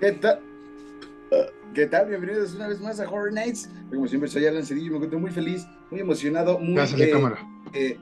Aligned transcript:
¿Qué 0.00 0.12
tal? 0.12 0.40
¿Qué 1.74 1.86
tal? 1.86 2.08
Bienvenidos 2.08 2.54
una 2.54 2.68
vez 2.68 2.80
más 2.80 2.98
a 3.00 3.08
Horror 3.08 3.32
Nights. 3.32 3.68
Como 3.90 4.08
siempre, 4.08 4.28
soy 4.28 4.46
Alan 4.46 4.64
Cedillo 4.64 4.90
me 4.90 4.96
encuentro 4.96 5.20
muy 5.20 5.30
feliz, 5.30 5.66
muy 5.90 6.00
emocionado, 6.00 6.58
muy. 6.58 6.74
Pásale, 6.76 7.04
eh, 7.04 7.10
cámara. 7.10 7.38
eh, 7.72 7.96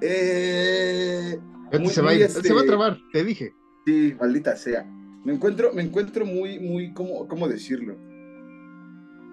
eh, 0.00 1.38
Este 1.66 1.78
muy- 1.78 1.88
se, 1.92 2.00
va 2.02 2.10
a 2.10 2.12
muy, 2.14 2.20
ir- 2.22 2.26
este, 2.26 2.42
se 2.48 2.54
va 2.54 2.60
a 2.62 2.64
trabar, 2.64 2.98
te 3.12 3.24
dije. 3.24 3.54
Sí, 3.86 4.14
maldita 4.18 4.56
sea. 4.56 4.84
Me 5.24 5.34
encuentro, 5.34 5.72
me 5.74 5.82
encuentro 5.82 6.24
muy, 6.24 6.58
muy, 6.58 6.92
¿cómo, 6.94 7.28
cómo 7.28 7.48
decirlo? 7.48 7.96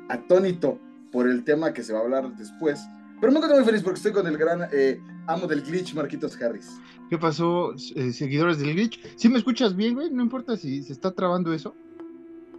Atónito 0.09 0.79
por 1.11 1.27
el 1.27 1.43
tema 1.43 1.73
que 1.73 1.83
se 1.83 1.93
va 1.93 1.99
a 1.99 2.03
hablar 2.03 2.35
después. 2.35 2.79
Pero 3.21 3.31
me 3.31 3.37
encuentro 3.37 3.57
muy 3.57 3.65
feliz 3.65 3.81
porque 3.83 3.97
estoy 3.97 4.11
con 4.11 4.27
el 4.27 4.37
gran 4.37 4.67
eh, 4.71 5.01
amo 5.27 5.47
del 5.47 5.61
glitch, 5.61 5.93
Marquitos 5.93 6.39
Harris. 6.41 6.69
¿Qué 7.09 7.17
pasó, 7.17 7.73
eh, 7.95 8.11
seguidores 8.13 8.59
del 8.59 8.73
glitch? 8.73 8.99
¿Sí 9.15 9.29
me 9.29 9.37
escuchas 9.37 9.75
bien, 9.75 9.93
güey? 9.95 10.09
No 10.11 10.21
importa 10.23 10.57
si 10.57 10.83
se 10.83 10.93
está 10.93 11.11
trabando 11.13 11.53
eso. 11.53 11.75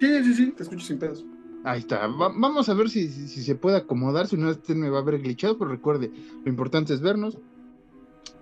Sí, 0.00 0.24
sí, 0.24 0.34
sí, 0.34 0.52
te 0.52 0.62
escucho 0.62 0.84
sin 0.86 0.98
pedos. 0.98 1.24
Ahí 1.62 1.80
está. 1.80 2.06
Va- 2.06 2.32
vamos 2.34 2.68
a 2.68 2.74
ver 2.74 2.88
si, 2.88 3.10
si, 3.10 3.28
si 3.28 3.42
se 3.42 3.54
puede 3.54 3.76
acomodar. 3.76 4.26
Si 4.26 4.36
no, 4.36 4.50
este 4.50 4.74
me 4.74 4.88
va 4.88 5.00
a 5.00 5.02
ver 5.04 5.20
glitchado. 5.20 5.58
Pero 5.58 5.70
recuerde, 5.70 6.10
lo 6.44 6.50
importante 6.50 6.94
es 6.94 7.00
vernos. 7.02 7.36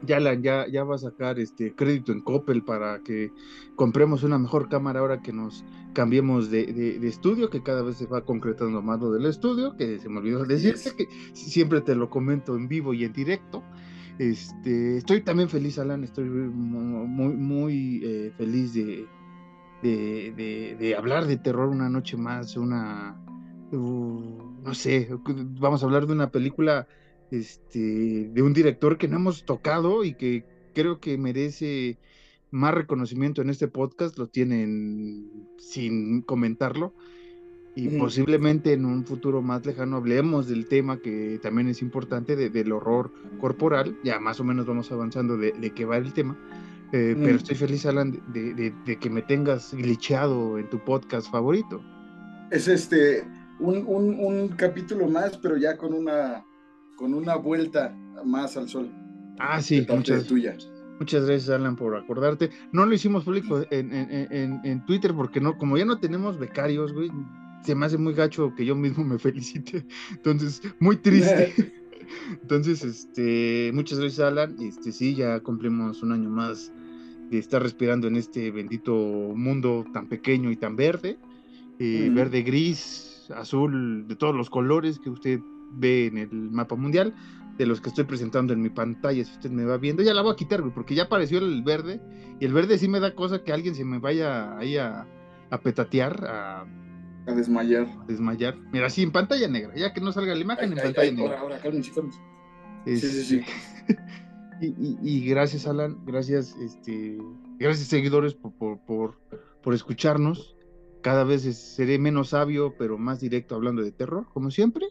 Ya, 0.02 0.20
la, 0.20 0.34
ya, 0.34 0.66
ya 0.70 0.84
va 0.84 0.94
a 0.94 0.98
sacar 0.98 1.40
este 1.40 1.74
crédito 1.74 2.12
en 2.12 2.20
Coppel 2.20 2.62
para 2.62 3.00
que 3.00 3.32
compremos 3.74 4.22
una 4.22 4.38
mejor 4.38 4.68
cámara 4.68 5.00
ahora 5.00 5.20
que 5.20 5.32
nos 5.32 5.64
cambiemos 5.92 6.50
de, 6.52 6.66
de- 6.66 7.00
de 7.00 7.08
estudio, 7.08 7.50
que 7.50 7.64
cada 7.64 7.82
vez 7.82 7.96
se 7.96 8.06
va 8.06 8.24
concretando 8.24 8.80
más 8.80 9.00
lo 9.00 9.10
del 9.10 9.26
estudio, 9.26 9.76
que 9.76 9.98
se 9.98 10.08
me 10.08 10.18
olvidó 10.18 10.44
decirte, 10.44 10.92
que 10.96 11.08
siempre 11.32 11.80
te 11.80 11.96
lo 11.96 12.08
comento 12.10 12.54
en 12.54 12.68
vivo 12.68 12.94
y 12.94 13.02
en 13.04 13.12
directo. 13.12 13.64
Este, 14.20 14.98
estoy 14.98 15.22
también 15.22 15.48
feliz, 15.48 15.78
Alan, 15.80 16.04
estoy 16.04 16.28
mu- 16.28 17.06
muy, 17.06 17.34
muy 17.34 18.00
eh, 18.04 18.32
feliz 18.36 18.74
de, 18.74 19.08
de, 19.82 20.32
de- 20.36 20.76
de 20.78 20.96
hablar 20.96 21.26
de 21.26 21.36
terror 21.36 21.68
una 21.68 21.88
noche 21.88 22.16
más, 22.16 22.56
una, 22.56 23.16
uh, 23.72 24.60
no 24.64 24.74
sé, 24.74 25.08
vamos 25.60 25.82
a 25.82 25.86
hablar 25.86 26.06
de 26.06 26.12
una 26.12 26.30
película 26.30 26.86
este, 27.30 28.28
de 28.32 28.42
un 28.42 28.52
director 28.52 28.98
que 28.98 29.08
no 29.08 29.16
hemos 29.16 29.44
tocado 29.44 30.04
y 30.04 30.14
que 30.14 30.44
creo 30.74 30.98
que 31.00 31.18
merece 31.18 31.98
más 32.50 32.72
reconocimiento 32.74 33.42
en 33.42 33.50
este 33.50 33.68
podcast, 33.68 34.18
lo 34.18 34.28
tienen 34.28 35.30
sin 35.58 36.22
comentarlo. 36.22 36.94
Y 37.74 37.88
Ujú. 37.88 37.98
posiblemente 37.98 38.72
en 38.72 38.84
un 38.86 39.04
futuro 39.04 39.40
más 39.42 39.64
lejano 39.64 39.98
hablemos 39.98 40.48
del 40.48 40.66
tema 40.66 40.98
que 40.98 41.38
también 41.40 41.68
es 41.68 41.80
importante, 41.82 42.34
de- 42.34 42.50
del 42.50 42.72
horror 42.72 43.12
corporal. 43.40 43.96
Ya 44.02 44.18
más 44.18 44.40
o 44.40 44.44
menos 44.44 44.66
vamos 44.66 44.90
avanzando 44.90 45.36
de, 45.36 45.52
de 45.52 45.70
qué 45.70 45.84
va 45.84 45.96
el 45.98 46.12
tema. 46.12 46.36
Eh, 46.92 47.14
Mm. 47.16 47.22
Pero 47.22 47.36
estoy 47.36 47.56
feliz, 47.56 47.84
Alan, 47.86 48.20
de, 48.32 48.54
de- 48.54 48.74
de 48.86 48.96
que 48.98 49.10
me 49.10 49.22
tengas 49.22 49.74
glitcheado 49.74 50.58
en 50.58 50.68
tu 50.70 50.78
podcast 50.84 51.30
favorito. 51.30 51.82
Es 52.50 52.66
este, 52.68 53.24
un, 53.60 53.84
un, 53.86 54.18
un 54.18 54.48
capítulo 54.48 55.06
más, 55.08 55.36
pero 55.36 55.56
ya 55.58 55.76
con 55.76 55.92
una, 55.92 56.44
con 56.96 57.12
una 57.12 57.36
vuelta 57.36 57.94
más 58.24 58.56
al 58.56 58.68
sol. 58.68 58.90
Ah, 59.38 59.60
sí, 59.60 59.86
muchas, 59.88 60.24
tuya. 60.26 60.56
muchas 60.98 61.26
gracias, 61.26 61.50
Alan, 61.50 61.76
por 61.76 61.94
acordarte. 61.94 62.50
No 62.72 62.86
lo 62.86 62.94
hicimos 62.94 63.24
público 63.24 63.60
en, 63.70 63.92
en- 63.94 64.10
en- 64.10 64.32
en- 64.32 64.60
en 64.64 64.86
Twitter 64.86 65.12
porque 65.14 65.40
no, 65.40 65.58
como 65.58 65.76
ya 65.76 65.84
no 65.84 65.98
tenemos 66.00 66.38
becarios, 66.38 66.92
güey, 66.94 67.10
se 67.64 67.74
me 67.74 67.84
hace 67.86 67.98
muy 67.98 68.14
gacho 68.14 68.54
que 68.56 68.64
yo 68.64 68.74
mismo 68.74 69.04
me 69.04 69.18
felicite. 69.18 69.84
Entonces, 70.12 70.62
muy 70.80 70.96
triste. 70.96 71.54
Entonces, 72.42 72.82
este, 72.82 73.70
muchas 73.74 73.98
gracias, 74.00 74.20
Alan. 74.26 74.56
Este, 74.60 74.90
sí, 74.92 75.14
ya 75.14 75.38
cumplimos 75.40 76.02
un 76.02 76.12
año 76.12 76.30
más 76.30 76.72
de 77.30 77.38
estar 77.38 77.62
respirando 77.62 78.06
en 78.08 78.16
este 78.16 78.50
bendito 78.50 78.92
mundo 78.94 79.84
tan 79.92 80.08
pequeño 80.08 80.50
y 80.50 80.56
tan 80.56 80.76
verde. 80.76 81.18
eh. 81.78 82.10
Verde, 82.12 82.42
gris, 82.42 83.28
azul, 83.36 84.06
de 84.08 84.16
todos 84.16 84.34
los 84.34 84.48
colores 84.50 84.98
que 84.98 85.10
usted 85.10 85.40
ve 85.72 86.06
en 86.06 86.18
el 86.18 86.30
mapa 86.50 86.74
mundial, 86.76 87.14
de 87.58 87.66
los 87.66 87.80
que 87.80 87.88
estoy 87.90 88.04
presentando 88.04 88.52
en 88.52 88.62
mi 88.62 88.70
pantalla, 88.70 89.24
si 89.24 89.32
usted 89.32 89.50
me 89.50 89.64
va 89.64 89.76
viendo. 89.76 90.02
Ya 90.02 90.14
la 90.14 90.22
voy 90.22 90.32
a 90.32 90.36
quitar, 90.36 90.60
güey, 90.62 90.72
porque 90.72 90.94
ya 90.94 91.04
apareció 91.04 91.38
el 91.38 91.62
verde. 91.62 92.00
Y 92.40 92.44
el 92.46 92.52
verde 92.52 92.78
sí 92.78 92.88
me 92.88 93.00
da 93.00 93.14
cosa 93.14 93.42
que 93.44 93.52
alguien 93.52 93.74
se 93.74 93.84
me 93.84 93.98
vaya 93.98 94.56
ahí 94.56 94.76
a, 94.76 95.06
a 95.50 95.60
petatear, 95.60 96.24
a 96.24 96.62
A 97.26 97.34
desmayar. 97.34 97.86
desmayar. 98.06 98.56
Mira, 98.72 98.86
así 98.86 99.02
en 99.02 99.10
pantalla 99.10 99.48
negra, 99.48 99.74
ya 99.76 99.92
que 99.92 100.00
no 100.00 100.12
salga 100.12 100.34
la 100.34 100.40
imagen 100.40 100.66
Ay, 100.66 100.72
en 100.72 100.78
ay, 100.78 100.84
pantalla 100.84 101.08
ay, 101.10 101.14
negra. 101.16 101.40
ahora, 101.40 101.56
ahora, 101.56 101.62
cálmense. 101.62 101.92
Sí, 101.92 102.00
sí, 102.96 103.06
Este, 103.06 103.08
sí. 103.24 103.40
y, 104.60 104.98
y- 105.02 105.28
gracias, 105.28 105.66
Alan, 105.66 105.98
gracias, 106.04 106.56
este, 106.56 107.18
gracias 107.58 107.88
seguidores 107.88 108.34
por, 108.34 108.52
por, 108.86 109.18
por, 109.62 109.74
escucharnos. 109.74 110.56
Cada 111.02 111.24
vez 111.24 111.42
seré 111.56 111.98
menos 111.98 112.30
sabio, 112.30 112.74
pero 112.78 112.98
más 112.98 113.20
directo 113.20 113.54
hablando 113.54 113.82
de 113.82 113.92
terror, 113.92 114.26
como 114.32 114.50
siempre. 114.50 114.86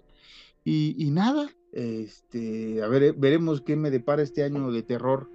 Y, 0.64 0.96
y 0.98 1.12
nada, 1.12 1.50
este, 1.72 2.82
a 2.82 2.88
ver, 2.88 3.14
veremos 3.14 3.62
qué 3.62 3.76
me 3.76 3.92
depara 3.92 4.22
este 4.22 4.44
año 4.44 4.72
de 4.72 4.84
terror 4.84 5.30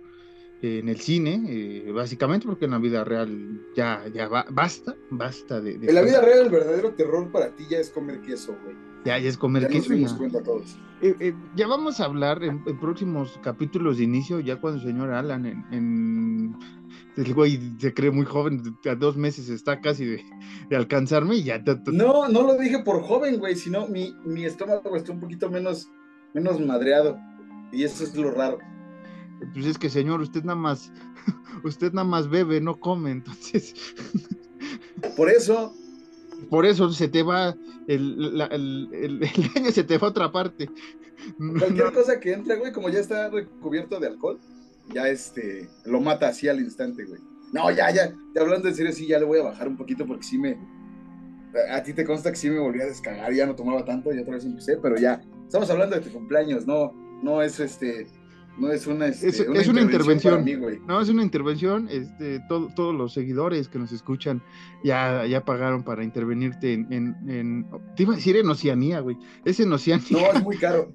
en 0.62 0.88
el 0.88 1.00
cine, 1.00 1.42
eh, 1.48 1.90
básicamente 1.92 2.46
porque 2.46 2.66
en 2.66 2.70
la 2.70 2.78
vida 2.78 3.02
real 3.04 3.60
ya, 3.74 4.04
ya 4.14 4.28
ba- 4.28 4.46
basta, 4.50 4.94
basta 5.10 5.60
de, 5.60 5.76
de 5.78 5.88
En 5.88 5.94
la 5.94 6.02
vida 6.02 6.20
real, 6.20 6.44
el 6.46 6.50
verdadero 6.50 6.94
terror 6.94 7.30
para 7.32 7.54
ti 7.56 7.64
ya 7.68 7.78
es 7.78 7.90
comer 7.90 8.20
queso, 8.20 8.56
güey. 8.62 8.76
ya, 9.04 9.18
ya 9.18 9.28
es 9.28 9.36
comer 9.36 9.62
Ya 9.62 9.68
nos 9.68 9.76
queso. 9.78 9.92
dimos 9.94 10.12
ya. 10.12 10.18
cuenta 10.18 10.42
todos. 10.42 10.78
Eh, 11.02 11.16
eh, 11.18 11.34
ya 11.56 11.66
vamos 11.66 11.98
a 11.98 12.04
hablar 12.04 12.44
en, 12.44 12.62
en 12.64 12.78
próximos 12.78 13.40
capítulos 13.42 13.98
de 13.98 14.04
inicio, 14.04 14.38
ya 14.38 14.60
cuando 14.60 14.80
el 14.80 14.86
señor 14.86 15.10
Alan 15.10 15.46
en, 15.46 15.64
en- 15.72 16.56
el 17.16 17.34
güey 17.34 17.60
se 17.78 17.92
cree 17.92 18.10
muy 18.10 18.24
joven, 18.24 18.62
a 18.88 18.94
dos 18.94 19.16
meses 19.18 19.48
está 19.50 19.80
casi 19.80 20.04
de, 20.06 20.24
de 20.70 20.76
alcanzarme 20.76 21.34
y 21.36 21.42
ya. 21.42 21.62
No, 21.86 22.28
no 22.28 22.42
lo 22.42 22.56
dije 22.56 22.78
por 22.84 23.02
joven, 23.02 23.38
güey, 23.38 23.54
sino 23.56 23.86
mi, 23.88 24.14
mi 24.24 24.44
estómago 24.46 24.96
está 24.96 25.12
un 25.12 25.20
poquito 25.20 25.50
menos, 25.50 25.90
menos 26.32 26.58
madreado. 26.60 27.18
Y 27.72 27.84
eso 27.84 28.04
es 28.04 28.14
lo 28.16 28.30
raro. 28.30 28.58
Pues 29.52 29.66
es 29.66 29.78
que 29.78 29.90
señor, 29.90 30.20
usted 30.20 30.42
nada 30.44 30.56
más, 30.58 30.92
usted 31.64 31.92
nada 31.92 32.06
más 32.06 32.28
bebe, 32.28 32.60
no 32.60 32.78
come, 32.78 33.10
entonces 33.10 33.74
Por 35.16 35.28
eso, 35.28 35.74
por 36.50 36.64
eso 36.66 36.90
se 36.92 37.08
te 37.08 37.22
va 37.22 37.54
el, 37.86 38.36
la- 38.38 38.46
el, 38.46 38.88
el- 38.92 39.22
el 39.36 39.50
año 39.56 39.70
se 39.72 39.84
te 39.84 39.98
va 39.98 40.06
a 40.08 40.10
otra 40.10 40.30
parte. 40.32 40.68
cualquier 41.58 41.86
No, 41.86 41.92
cosa 41.92 42.20
que 42.20 42.32
entre, 42.32 42.56
güey, 42.56 42.72
como 42.72 42.88
ya 42.88 43.00
está 43.00 43.28
recubierto 43.30 43.98
de 44.00 44.08
alcohol, 44.08 44.38
ya 44.94 45.08
este, 45.08 45.68
lo 45.84 46.00
mata 46.00 46.28
así 46.28 46.48
al 46.48 46.60
instante, 46.60 47.04
güey. 47.04 47.20
No, 47.52 47.70
ya, 47.70 47.90
ya, 47.90 48.12
ya 48.34 48.40
hablando 48.40 48.68
en 48.68 48.74
serio, 48.74 48.92
sí, 48.92 49.06
ya 49.06 49.18
le 49.18 49.24
voy 49.26 49.38
a 49.40 49.44
bajar 49.44 49.68
un 49.68 49.76
poquito 49.76 50.06
porque 50.06 50.22
sí 50.24 50.38
me. 50.38 50.56
A 51.70 51.82
ti 51.82 51.92
te 51.92 52.04
consta 52.04 52.30
que 52.30 52.36
sí 52.36 52.48
me 52.48 52.58
volví 52.58 52.80
a 52.80 52.86
descargar, 52.86 53.30
ya 53.34 53.44
no 53.44 53.54
tomaba 53.54 53.84
tanto 53.84 54.12
y 54.14 54.18
otra 54.18 54.34
vez 54.36 54.44
empecé, 54.44 54.78
pero 54.78 54.96
ya. 54.96 55.20
Estamos 55.46 55.68
hablando 55.68 55.96
de 55.96 56.02
tu 56.02 56.10
cumpleaños, 56.10 56.66
no, 56.66 56.92
no 57.22 57.42
es 57.42 57.60
este, 57.60 58.06
no 58.58 58.70
es 58.70 58.86
una, 58.86 59.06
este, 59.06 59.28
Es- 59.28 59.40
es 59.40 59.68
una 59.68 59.80
intervención. 59.80 60.44
mí. 60.44 60.54
No, 60.86 61.00
es 61.00 61.08
una 61.08 61.22
intervención. 61.22 61.88
Este, 61.90 62.40
todo- 62.48 62.68
todos 62.74 62.94
los 62.94 63.12
seguidores 63.12 63.68
que 63.68 63.78
nos 63.78 63.92
escuchan 63.92 64.42
ya, 64.84 65.26
ya 65.26 65.44
pagaron 65.44 65.82
para 65.82 66.04
intervenirte 66.04 66.72
en, 66.74 66.92
en, 66.92 67.16
en- 67.30 67.66
Te 67.96 68.02
iba 68.04 68.12
a 68.12 68.16
decir 68.16 68.36
en 68.36 68.48
Oceanía, 68.48 69.00
güey. 69.00 69.16
Es 69.44 69.58
en 69.60 69.72
Oceanía. 69.72 70.32
No, 70.32 70.38
es 70.38 70.42
muy 70.44 70.56
caro. 70.58 70.92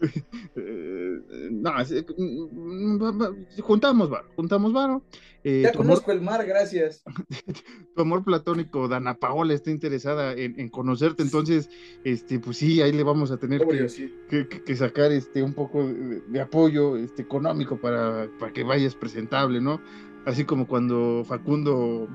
Eh, 0.56 1.48
no, 1.50 1.78
es- 1.80 1.92
mm, 2.16 3.02
va- 3.02 3.10
va- 3.12 3.34
juntamos 3.60 4.08
varo, 4.08 4.28
juntamos 4.34 4.72
varo. 4.72 5.02
Eh, 5.42 5.62
Ya 5.62 5.70
amor, 5.70 5.78
conozco 5.86 6.12
el 6.12 6.20
mar, 6.20 6.44
gracias. 6.46 7.02
tu 7.94 8.02
amor 8.02 8.22
platónico, 8.24 8.88
Dana 8.88 9.14
Paola, 9.14 9.54
está 9.54 9.70
interesada 9.70 10.32
en, 10.34 10.58
en 10.60 10.68
conocerte. 10.68 11.22
Entonces, 11.22 11.70
este, 12.04 12.38
pues 12.38 12.58
sí, 12.58 12.82
ahí 12.82 12.92
le 12.92 13.02
vamos 13.02 13.30
a 13.30 13.38
tener 13.38 13.62
Obvio, 13.64 13.82
que, 13.84 13.88
sí. 13.88 14.14
que, 14.28 14.46
que- 14.48 14.62
que 14.62 14.76
sacar 14.76 15.12
este 15.12 15.42
un 15.42 15.54
poco 15.54 15.86
de, 15.86 16.20
de 16.20 16.40
apoyo 16.40 16.96
este 16.96 17.22
económico 17.22 17.78
para, 17.80 18.28
para 18.38 18.52
que 18.52 18.62
vayas 18.64 18.94
presentable, 18.94 19.60
¿no? 19.60 19.80
Así 20.26 20.44
como 20.44 20.66
cuando 20.66 21.24
Facundo 21.26 22.06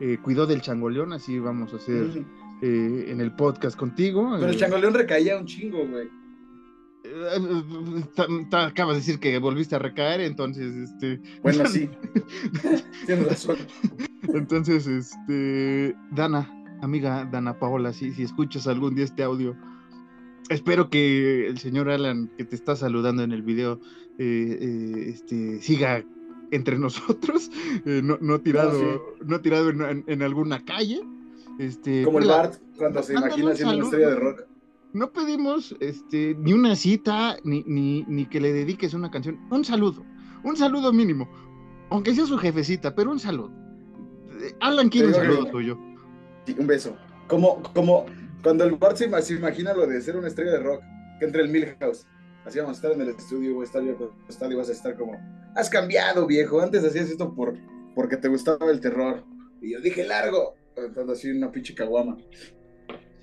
eh, 0.00 0.18
cuidó 0.22 0.46
del 0.46 0.60
changoleón, 0.60 1.12
así 1.12 1.38
vamos 1.38 1.72
a 1.72 1.76
hacer 1.76 2.24
eh, 2.62 3.04
en 3.08 3.20
el 3.20 3.34
podcast 3.36 3.76
contigo. 3.78 4.32
Pero 4.38 4.50
el 4.50 4.58
changoleón 4.58 4.94
recaía 4.94 5.36
un 5.38 5.46
chingo, 5.46 5.86
güey. 5.86 6.08
Eh, 7.04 8.04
acabas 8.52 8.94
de 8.94 9.00
decir 9.00 9.18
que 9.20 9.38
volviste 9.38 9.76
a 9.76 9.78
recaer, 9.78 10.20
entonces, 10.22 10.74
este, 10.74 11.20
Bueno, 11.42 11.66
sí. 11.66 11.88
Tienes 13.06 13.28
razón. 13.28 13.56
entonces, 14.34 14.86
este, 14.86 15.94
Dana, 16.12 16.50
amiga 16.82 17.28
Dana 17.30 17.58
Paola, 17.58 17.92
si, 17.92 18.12
si 18.12 18.22
escuchas 18.22 18.66
algún 18.66 18.94
día 18.94 19.04
este 19.04 19.22
audio, 19.22 19.56
espero 20.48 20.90
que 20.90 21.46
el 21.46 21.58
señor 21.58 21.90
Alan 21.90 22.30
que 22.36 22.44
te 22.44 22.56
está 22.56 22.76
saludando 22.76 23.22
en 23.22 23.32
el 23.32 23.42
video, 23.42 23.80
eh, 24.18 24.58
eh, 24.60 25.04
este, 25.08 25.60
siga 25.60 26.04
entre 26.50 26.78
nosotros, 26.78 27.50
eh, 27.84 28.00
no, 28.02 28.18
no 28.20 28.40
tirado, 28.40 29.02
no, 29.24 29.40
tirado 29.40 29.70
en, 29.70 29.82
en- 29.82 30.04
en 30.06 30.22
alguna 30.22 30.64
calle. 30.64 31.00
Este, 31.58 32.02
Como 32.02 32.18
el 32.18 32.26
Bart 32.28 32.54
cuando 32.76 33.02
se 33.02 33.12
imagina 33.14 33.54
siendo 33.54 33.74
una 33.76 33.84
estrella 33.84 34.08
de 34.08 34.16
rock. 34.16 34.42
No 34.94 35.12
pedimos 35.12 35.74
este, 35.80 36.36
ni 36.38 36.52
una 36.52 36.76
cita, 36.76 37.36
ni, 37.42 37.64
ni, 37.66 38.04
ni 38.04 38.26
que 38.26 38.40
le 38.40 38.52
dediques 38.52 38.94
una 38.94 39.10
canción. 39.10 39.40
Un 39.50 39.64
saludo, 39.64 40.06
un 40.44 40.56
saludo 40.56 40.92
mínimo. 40.92 41.28
Aunque 41.90 42.14
sea 42.14 42.26
su 42.26 42.38
jefecita, 42.38 42.94
pero 42.94 43.10
un 43.10 43.18
saludo. 43.18 43.52
Eh, 44.40 44.54
Alan 44.60 44.88
quiere 44.88 45.08
un 45.08 45.14
saludo 45.14 45.46
tuyo. 45.46 45.78
Sí, 46.46 46.54
un 46.58 46.66
beso. 46.66 46.96
Como, 47.26 47.60
como 47.74 48.06
cuando 48.42 48.64
el 48.64 48.76
Bart 48.76 48.96
se, 48.96 49.34
imagina 49.34 49.74
lo 49.74 49.86
de 49.86 50.00
ser 50.00 50.16
una 50.16 50.28
estrella 50.28 50.52
de 50.52 50.60
rock, 50.60 50.82
que 51.18 51.26
entre 51.26 51.42
el 51.42 51.48
Milhouse. 51.48 52.06
Así 52.44 52.58
vamos 52.60 52.76
a 52.76 52.76
estar 52.76 52.92
en 52.92 53.00
el 53.00 53.08
estudio, 53.08 53.54
voy 53.54 53.62
a 53.62 53.66
estar 53.66 53.82
yo 53.82 54.12
acostado 54.22 54.52
y 54.52 54.54
vas 54.54 54.68
a 54.68 54.72
estar 54.72 54.96
como, 54.96 55.18
has 55.56 55.68
cambiado, 55.68 56.26
viejo. 56.26 56.60
Antes 56.60 56.84
hacías 56.84 57.10
esto 57.10 57.34
por, 57.34 57.54
porque 57.96 58.16
te 58.16 58.28
gustaba 58.28 58.70
el 58.70 58.80
terror. 58.80 59.24
Y 59.60 59.72
yo 59.72 59.80
dije, 59.80 60.04
largo. 60.04 60.54
Entonces 60.76 61.18
así 61.18 61.30
una 61.30 61.50
pinche 61.50 61.74
caguama. 61.74 62.16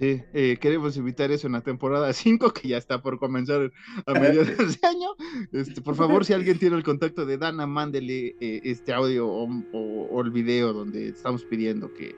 Sí, 0.01 0.19
eh, 0.33 0.57
queremos 0.59 0.97
invitar 0.97 1.29
eso 1.29 1.45
en 1.45 1.53
la 1.53 1.61
temporada 1.61 2.11
5, 2.13 2.53
que 2.53 2.69
ya 2.69 2.77
está 2.77 3.03
por 3.03 3.19
comenzar 3.19 3.71
a 4.07 4.13
mediados 4.13 4.47
de 4.81 4.87
año. 4.87 5.09
Este, 5.51 5.79
por 5.79 5.93
favor, 5.93 6.25
si 6.25 6.33
alguien 6.33 6.57
tiene 6.57 6.75
el 6.75 6.83
contacto 6.83 7.23
de 7.23 7.37
Dana, 7.37 7.67
mándele 7.67 8.35
eh, 8.39 8.61
este 8.63 8.93
audio 8.93 9.29
o, 9.29 10.21
el 10.23 10.31
video 10.31 10.73
donde 10.73 11.09
estamos 11.09 11.45
pidiendo 11.45 11.93
que. 11.93 12.15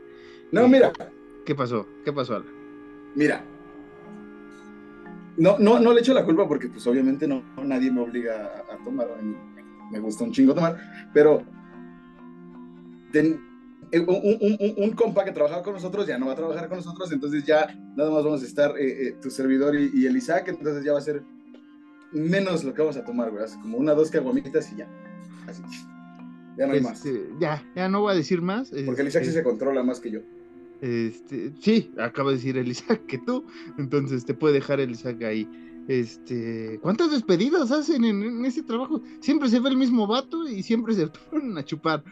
No, 0.53 0.65
mira. 0.69 0.93
¿Qué 1.45 1.55
pasó? 1.55 1.85
¿Qué 2.05 2.13
pasó, 2.13 2.37
Alan? 2.37 2.47
Mira. 3.15 3.43
No, 5.35 5.59
no, 5.59 5.77
no 5.77 5.91
le 5.91 5.99
echo 5.99 6.13
la 6.13 6.23
culpa 6.23 6.47
porque, 6.47 6.69
pues, 6.69 6.87
obviamente 6.87 7.27
no, 7.27 7.43
nadie 7.61 7.91
me 7.91 7.99
obliga 7.99 8.63
a, 8.71 8.81
tomar. 8.85 9.09
Me 9.91 9.99
gusta 9.99 10.23
un 10.23 10.31
chingo 10.31 10.55
tomar, 10.55 11.09
pero. 11.13 11.43
Eh, 13.13 13.37
un, 13.99 14.91
compa 14.91 15.23
que 15.23 15.31
trabajaba 15.31 15.63
con 15.63 15.73
nosotros 15.73 16.07
ya 16.07 16.17
no 16.17 16.27
va 16.27 16.33
a 16.33 16.35
trabajar 16.35 16.67
con 16.67 16.77
nosotros, 16.77 17.11
entonces 17.11 17.45
ya 17.45 17.67
nada 17.95 18.09
más 18.09 18.23
vamos 18.23 18.41
a 18.41 18.45
estar 18.45 18.77
eh, 18.77 19.07
eh, 19.07 19.15
tu 19.21 19.29
servidor 19.29 19.75
y, 19.75 20.05
el 20.05 20.17
Isaac, 20.17 20.47
entonces 20.47 20.83
ya 20.83 20.93
va 20.93 20.99
a 20.99 21.01
ser 21.01 21.23
menos 22.11 22.63
lo 22.63 22.73
que 22.73 22.81
vamos 22.81 22.97
a 22.97 23.03
tomar, 23.03 23.31
güey, 23.31 23.43
así 23.43 23.59
como 23.59 23.77
una, 23.77 23.93
dos 23.93 24.09
caguamitas 24.09 24.71
y 24.71 24.77
ya. 24.77 24.87
Así. 25.47 25.61
Ya 26.57 26.67
no 26.67 26.73
hay 26.73 26.81
más. 26.81 27.05
Este, 27.05 27.29
ya, 27.39 27.63
ya 27.75 27.89
no 27.89 28.01
voy 28.01 28.13
a 28.13 28.15
decir 28.15 28.41
más. 28.41 28.71
Porque 28.85 29.01
el 29.01 29.07
Isaac 29.07 29.23
sí 29.23 29.29
este, 29.29 29.41
se 29.41 29.43
controla 29.43 29.83
más 29.83 29.99
que 29.99 30.11
yo. 30.11 30.19
Este, 30.81 31.51
sí, 31.59 31.91
acaba 31.97 32.31
de 32.31 32.37
decir 32.37 32.57
el 32.57 32.67
Isaac 32.67 33.05
que 33.07 33.17
tú, 33.19 33.45
entonces 33.77 34.25
te 34.25 34.33
puede 34.33 34.55
dejar 34.55 34.79
el 34.79 34.91
Isaac 34.91 35.21
ahí. 35.23 35.47
Este, 35.87 36.79
¿cuántas 36.81 37.11
despedidas 37.11 37.71
hacen 37.71 38.05
en, 38.05 38.23
en, 38.23 38.45
ese 38.45 38.63
trabajo? 38.63 39.01
Siempre 39.19 39.49
se 39.49 39.59
ve 39.59 39.69
el 39.69 39.77
mismo 39.77 40.07
vato 40.07 40.47
y 40.47 40.63
siempre 40.63 40.93
se 40.93 41.07
ponen 41.31 41.57
a 41.57 41.63
chupar. 41.63 42.03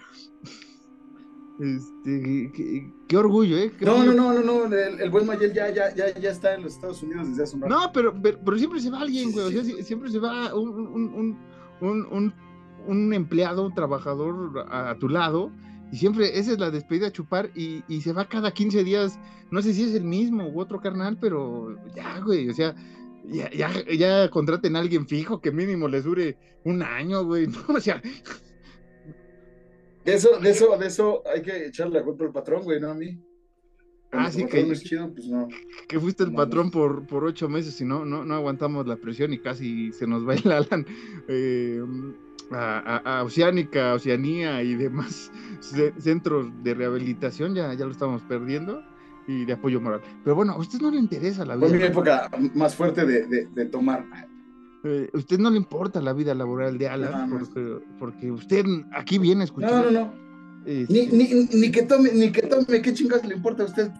Este, 1.61 2.91
qué, 3.07 3.17
orgullo, 3.17 3.55
¿eh? 3.55 3.71
no, 3.81 4.03
no, 4.03 4.13
no, 4.13 4.33
no, 4.33 4.67
no, 4.67 4.75
el, 4.75 5.09
buen 5.11 5.27
Mayel 5.27 5.53
ya, 5.53 5.69
ya, 5.69 5.93
ya, 5.93 6.11
ya 6.19 6.31
está 6.31 6.55
en 6.55 6.63
los 6.63 6.73
Estados 6.73 7.03
Unidos 7.03 7.29
desde 7.29 7.43
hace 7.43 7.55
un 7.55 7.61
rato. 7.61 7.75
No, 7.75 7.91
pero, 7.93 8.19
pero, 8.19 8.57
siempre 8.57 8.79
se 8.79 8.89
va 8.89 9.01
alguien, 9.01 9.31
güey, 9.31 9.45
o 9.45 9.51
sea, 9.51 9.83
siempre 9.83 10.09
se 10.09 10.17
va 10.17 10.55
un, 10.55 10.69
un, 10.69 11.37
un, 11.81 12.33
un, 12.87 13.13
empleado, 13.13 13.67
un 13.67 13.75
trabajador 13.75 14.65
a, 14.71 14.95
tu 14.95 15.07
lado, 15.07 15.51
y 15.91 15.97
siempre 15.97 16.39
esa 16.39 16.53
es 16.53 16.59
la 16.59 16.71
despedida 16.71 17.07
a 17.07 17.11
chupar, 17.11 17.51
y, 17.53 17.83
y 17.87 18.01
se 18.01 18.11
va 18.11 18.25
cada 18.25 18.51
15 18.51 18.83
días, 18.83 19.19
no 19.51 19.61
sé 19.61 19.75
si 19.75 19.83
es 19.83 19.93
el 19.93 20.05
mismo 20.05 20.47
u 20.47 20.59
otro 20.59 20.81
carnal, 20.81 21.19
pero 21.21 21.77
ya, 21.95 22.21
güey, 22.21 22.49
o 22.49 22.55
sea, 22.55 22.73
ya, 23.25 23.51
ya, 23.51 23.69
ya 23.95 24.29
contraten 24.31 24.75
a 24.75 24.79
alguien 24.79 25.07
fijo 25.07 25.41
que 25.41 25.51
mínimo 25.51 25.87
les 25.87 26.05
dure 26.05 26.39
un 26.63 26.81
año, 26.81 27.23
güey, 27.23 27.45
¿no? 27.67 27.75
O 27.75 27.79
sea... 27.79 28.01
De 30.05 30.15
eso, 30.15 30.39
de 30.39 30.49
eso, 30.49 30.77
de 30.77 30.87
eso 30.87 31.23
hay 31.31 31.41
que 31.41 31.67
echarle 31.67 31.99
la 31.99 32.05
culpa 32.05 32.25
al 32.25 32.31
patrón, 32.31 32.63
güey, 32.63 32.79
no 32.79 32.89
a 32.89 32.93
mí. 32.95 33.19
ah, 34.11 34.31
sí, 34.31 34.45
que, 34.45 34.63
pues 34.63 34.83
que 35.87 35.99
fuiste 35.99 36.23
el 36.23 36.33
patrón 36.33 36.71
por, 36.71 37.05
por 37.05 37.23
ocho 37.23 37.47
meses 37.47 37.79
y 37.81 37.85
no, 37.85 38.03
no, 38.03 38.25
no 38.25 38.35
aguantamos 38.35 38.87
la 38.87 38.97
presión 38.97 39.31
y 39.31 39.39
casi 39.39 39.91
se 39.93 40.07
nos 40.07 40.27
va 40.27 40.35
el 40.35 40.51
Alan 40.51 40.85
eh, 41.27 41.81
a, 42.51 43.21
Oceánica, 43.23 43.93
Oceanía 43.93 44.63
y 44.63 44.75
demás 44.75 45.31
centros 45.99 46.47
de 46.63 46.73
rehabilitación, 46.73 47.53
ya, 47.53 47.73
ya 47.73 47.85
lo 47.85 47.91
estamos 47.91 48.23
perdiendo 48.23 48.83
y 49.27 49.45
de 49.45 49.53
apoyo 49.53 49.79
moral. 49.79 50.01
Pero 50.23 50.35
bueno, 50.35 50.53
a 50.53 50.57
usted 50.57 50.79
no 50.79 50.89
le 50.89 50.97
interesa 50.97 51.45
la 51.45 51.55
vida. 51.55 51.67
Fue 51.67 51.77
mi 51.77 51.83
época 51.83 52.29
más 52.55 52.75
fuerte 52.75 53.05
de, 53.05 53.45
de 53.45 53.65
tomar. 53.65 54.03
Eh, 54.83 55.09
usted 55.13 55.37
no 55.37 55.49
le 55.51 55.57
importa 55.57 56.01
la 56.01 56.13
vida 56.13 56.33
laboral 56.33 56.77
de 56.77 56.87
Alan, 56.87 57.29
porque, 57.99 58.31
usted 58.31 58.65
aquí 58.91 59.19
viene 59.19 59.41
a 59.41 59.43
escuchar. 59.45 59.85
No, 59.85 59.91
no, 59.91 59.91
no. 59.91 60.21
Este 60.65 61.09
ni, 61.53 61.71
que 61.71 61.83
tome, 61.83 62.11
ni 62.13 62.31
que 62.31 62.43
tome, 62.43 62.81
¿qué 62.81 62.93
chingas 62.93 63.25
le 63.25 63.35
importa 63.35 63.63
a 63.63 63.65
usted? 63.65 63.91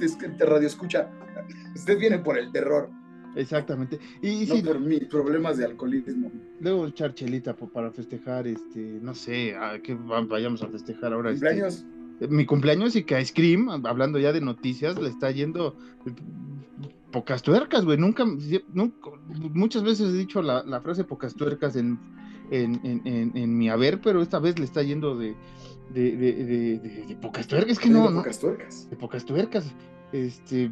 Es 0.00 0.16
que 0.16 0.28
te 0.28 0.46
radio 0.46 0.66
escucha. 0.66 1.10
Usted 1.74 1.98
viene 1.98 2.18
por 2.18 2.38
el 2.38 2.50
terror. 2.52 2.88
Exactamente. 3.34 3.98
Y, 4.22 4.46
no 4.46 4.62
por 4.62 4.80
mis 4.80 5.04
problemas 5.04 5.58
de 5.58 5.66
alcoholismo. 5.66 6.32
Luego 6.60 6.86
echar 6.86 7.14
chelita 7.14 7.54
para 7.54 7.90
festejar, 7.90 8.46
este, 8.46 8.98
no 9.02 9.14
sé, 9.14 9.54
a 9.54 9.78
que 9.80 9.94
vayamos 9.94 10.62
a 10.62 10.68
festejar 10.68 11.12
ahora. 11.12 11.32
Este, 11.32 11.46
¿Cumpleaños? 11.46 11.84
mi 12.30 12.46
cumpleaños 12.46 12.96
y 12.96 13.04
que 13.04 13.20
Ice 13.20 13.34
Cream, 13.34 13.68
hablando 13.84 14.18
ya 14.18 14.32
de 14.32 14.40
noticias, 14.40 14.98
le 14.98 15.10
está 15.10 15.30
yendo 15.30 15.76
pocas 17.16 17.42
tuercas, 17.42 17.82
güey. 17.86 17.96
Nunca, 17.96 18.26
muchas 19.54 19.82
veces 19.82 20.12
he 20.12 20.18
dicho 20.18 20.42
la, 20.42 20.80
frase 20.82 21.02
pocas 21.02 21.34
tuercas 21.34 21.74
en, 21.74 21.98
en, 22.50 23.56
mi 23.56 23.70
haber, 23.70 24.02
pero 24.02 24.20
esta 24.20 24.38
vez 24.38 24.58
le 24.58 24.66
está 24.66 24.82
yendo 24.82 25.16
de, 25.16 25.34
de, 25.94 27.16
pocas 27.22 27.46
tuercas. 27.46 27.72
Es 27.72 27.78
que 27.78 27.88
no, 27.88 28.10
de 28.10 28.16
pocas 28.16 28.38
tuercas. 28.38 28.90
De 28.90 28.96
pocas 28.96 29.24
tuercas. 29.24 29.64
Este. 30.12 30.70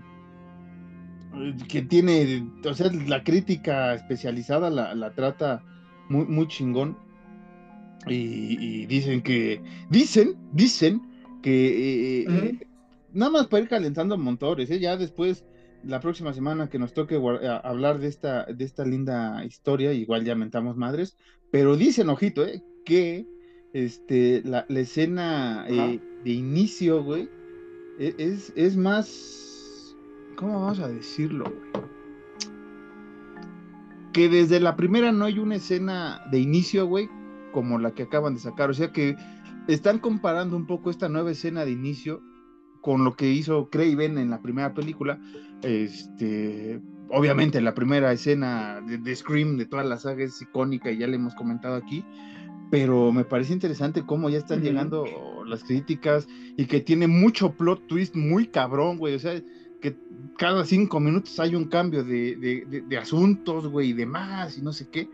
Que 1.66 1.80
tiene, 1.80 2.46
o 2.62 2.74
sea, 2.74 2.92
la 2.92 3.24
crítica 3.24 3.94
especializada 3.94 4.68
la, 4.68 5.14
trata 5.14 5.62
muy, 6.10 6.26
muy 6.26 6.46
chingón. 6.46 6.98
Y, 8.06 8.84
dicen 8.84 9.22
que, 9.22 9.62
dicen, 9.88 10.36
dicen 10.52 11.00
que 11.40 12.20
eh, 12.20 12.26
eh, 12.28 12.66
nada 13.14 13.32
más 13.32 13.46
para 13.46 13.62
ir 13.62 13.68
calentando 13.70 14.18
motores, 14.18 14.70
¿eh? 14.70 14.78
ya 14.78 14.98
después 14.98 15.42
la 15.86 16.00
próxima 16.00 16.32
semana 16.32 16.68
que 16.68 16.78
nos 16.78 16.92
toque 16.92 17.20
hablar 17.62 17.98
de 17.98 18.08
esta, 18.08 18.44
de 18.44 18.64
esta 18.64 18.84
linda 18.84 19.44
historia, 19.44 19.92
igual 19.92 20.24
ya 20.24 20.34
mentamos 20.34 20.76
madres, 20.76 21.16
pero 21.50 21.76
dicen, 21.76 22.08
ojito, 22.08 22.44
eh, 22.46 22.62
que 22.84 23.26
este, 23.72 24.42
la, 24.44 24.66
escena 24.68 25.66
eh, 25.68 26.00
de 26.24 26.30
inicio, 26.30 27.02
güey, 27.02 27.28
e, 27.98 28.14
es, 28.18 28.52
es 28.56 28.76
más, 28.76 29.96
¿cómo 30.36 30.60
vamos 30.60 30.80
a 30.80 30.88
decirlo, 30.88 31.44
güey? 31.44 31.84
Que 34.12 34.28
desde 34.28 34.60
la 34.60 34.76
primera 34.76 35.10
no 35.10 35.24
hay 35.24 35.38
una 35.38 35.56
escena 35.56 36.22
de 36.30 36.38
inicio, 36.38 36.86
güey, 36.86 37.08
como 37.52 37.78
la 37.78 37.92
que 37.92 38.04
acaban 38.04 38.34
de 38.34 38.40
sacar, 38.40 38.70
o 38.70 38.74
sea 38.74 38.92
que 38.92 39.16
están 39.66 39.98
comparando 39.98 40.56
un 40.56 40.66
poco 40.66 40.90
esta 40.90 41.08
nueva 41.08 41.32
escena 41.32 41.64
de 41.64 41.72
inicio 41.72 42.22
con 42.84 43.02
lo 43.02 43.16
que 43.16 43.30
hizo 43.30 43.70
Craven 43.70 44.18
en 44.18 44.28
la 44.28 44.42
primera 44.42 44.74
película. 44.74 45.18
Este, 45.62 46.78
obviamente 47.08 47.62
la 47.62 47.74
primera 47.74 48.12
escena 48.12 48.82
de, 48.82 49.16
Scream 49.16 49.56
de 49.56 49.64
toda 49.64 49.84
la 49.84 49.96
saga 49.96 50.22
es 50.22 50.42
icónica 50.42 50.92
y 50.92 50.98
ya 50.98 51.06
le 51.06 51.16
hemos 51.16 51.34
comentado 51.34 51.76
aquí, 51.76 52.04
pero 52.70 53.10
me 53.10 53.24
parece 53.24 53.54
interesante 53.54 54.04
cómo 54.04 54.28
ya 54.28 54.36
están 54.36 54.60
llegando 54.60 55.06
las 55.46 55.64
críticas 55.64 56.28
y 56.58 56.66
que 56.66 56.80
tiene 56.80 57.06
mucho 57.06 57.54
plot 57.54 57.86
twist 57.86 58.14
muy 58.14 58.48
cabrón, 58.48 58.98
güey, 58.98 59.14
o 59.14 59.18
sea, 59.18 59.42
que 59.80 59.96
cada 60.36 60.66
cinco 60.66 61.00
minutos 61.00 61.40
hay 61.40 61.54
un 61.54 61.64
cambio 61.64 62.04
de, 62.04 62.84
de 62.86 62.98
asuntos, 62.98 63.66
güey, 63.66 63.90
y 63.90 63.92
demás, 63.94 64.58
y 64.58 64.62
no 64.62 64.74
sé 64.74 64.90
qué 64.90 65.08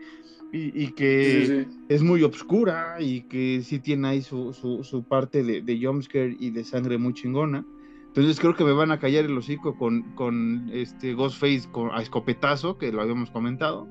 y, 0.53 0.91
que 0.91 1.67
es 1.87 2.03
muy 2.03 2.23
obscura 2.23 2.97
y 2.99 3.21
que 3.21 3.61
sí 3.63 3.79
tiene 3.79 4.07
ahí 4.09 4.21
su, 4.21 4.53
su, 4.53 5.03
parte 5.03 5.43
de, 5.43 5.61
de 5.61 5.85
jumpscare 5.85 6.35
y 6.39 6.49
de 6.51 6.63
sangre 6.63 6.97
muy 6.97 7.13
chingona. 7.13 7.65
Entonces 8.07 8.41
creo 8.41 8.55
que 8.55 8.65
me 8.65 8.73
van 8.73 8.91
a 8.91 8.99
callar 8.99 9.23
el 9.23 9.37
hocico 9.37 9.77
con, 9.77 10.01
con 10.15 10.69
este 10.73 11.13
Ghostface 11.13 11.69
con, 11.71 11.91
a 11.91 12.01
escopetazo, 12.01 12.77
que 12.77 12.91
lo 12.91 13.01
habíamos 13.01 13.31
comentado. 13.31 13.87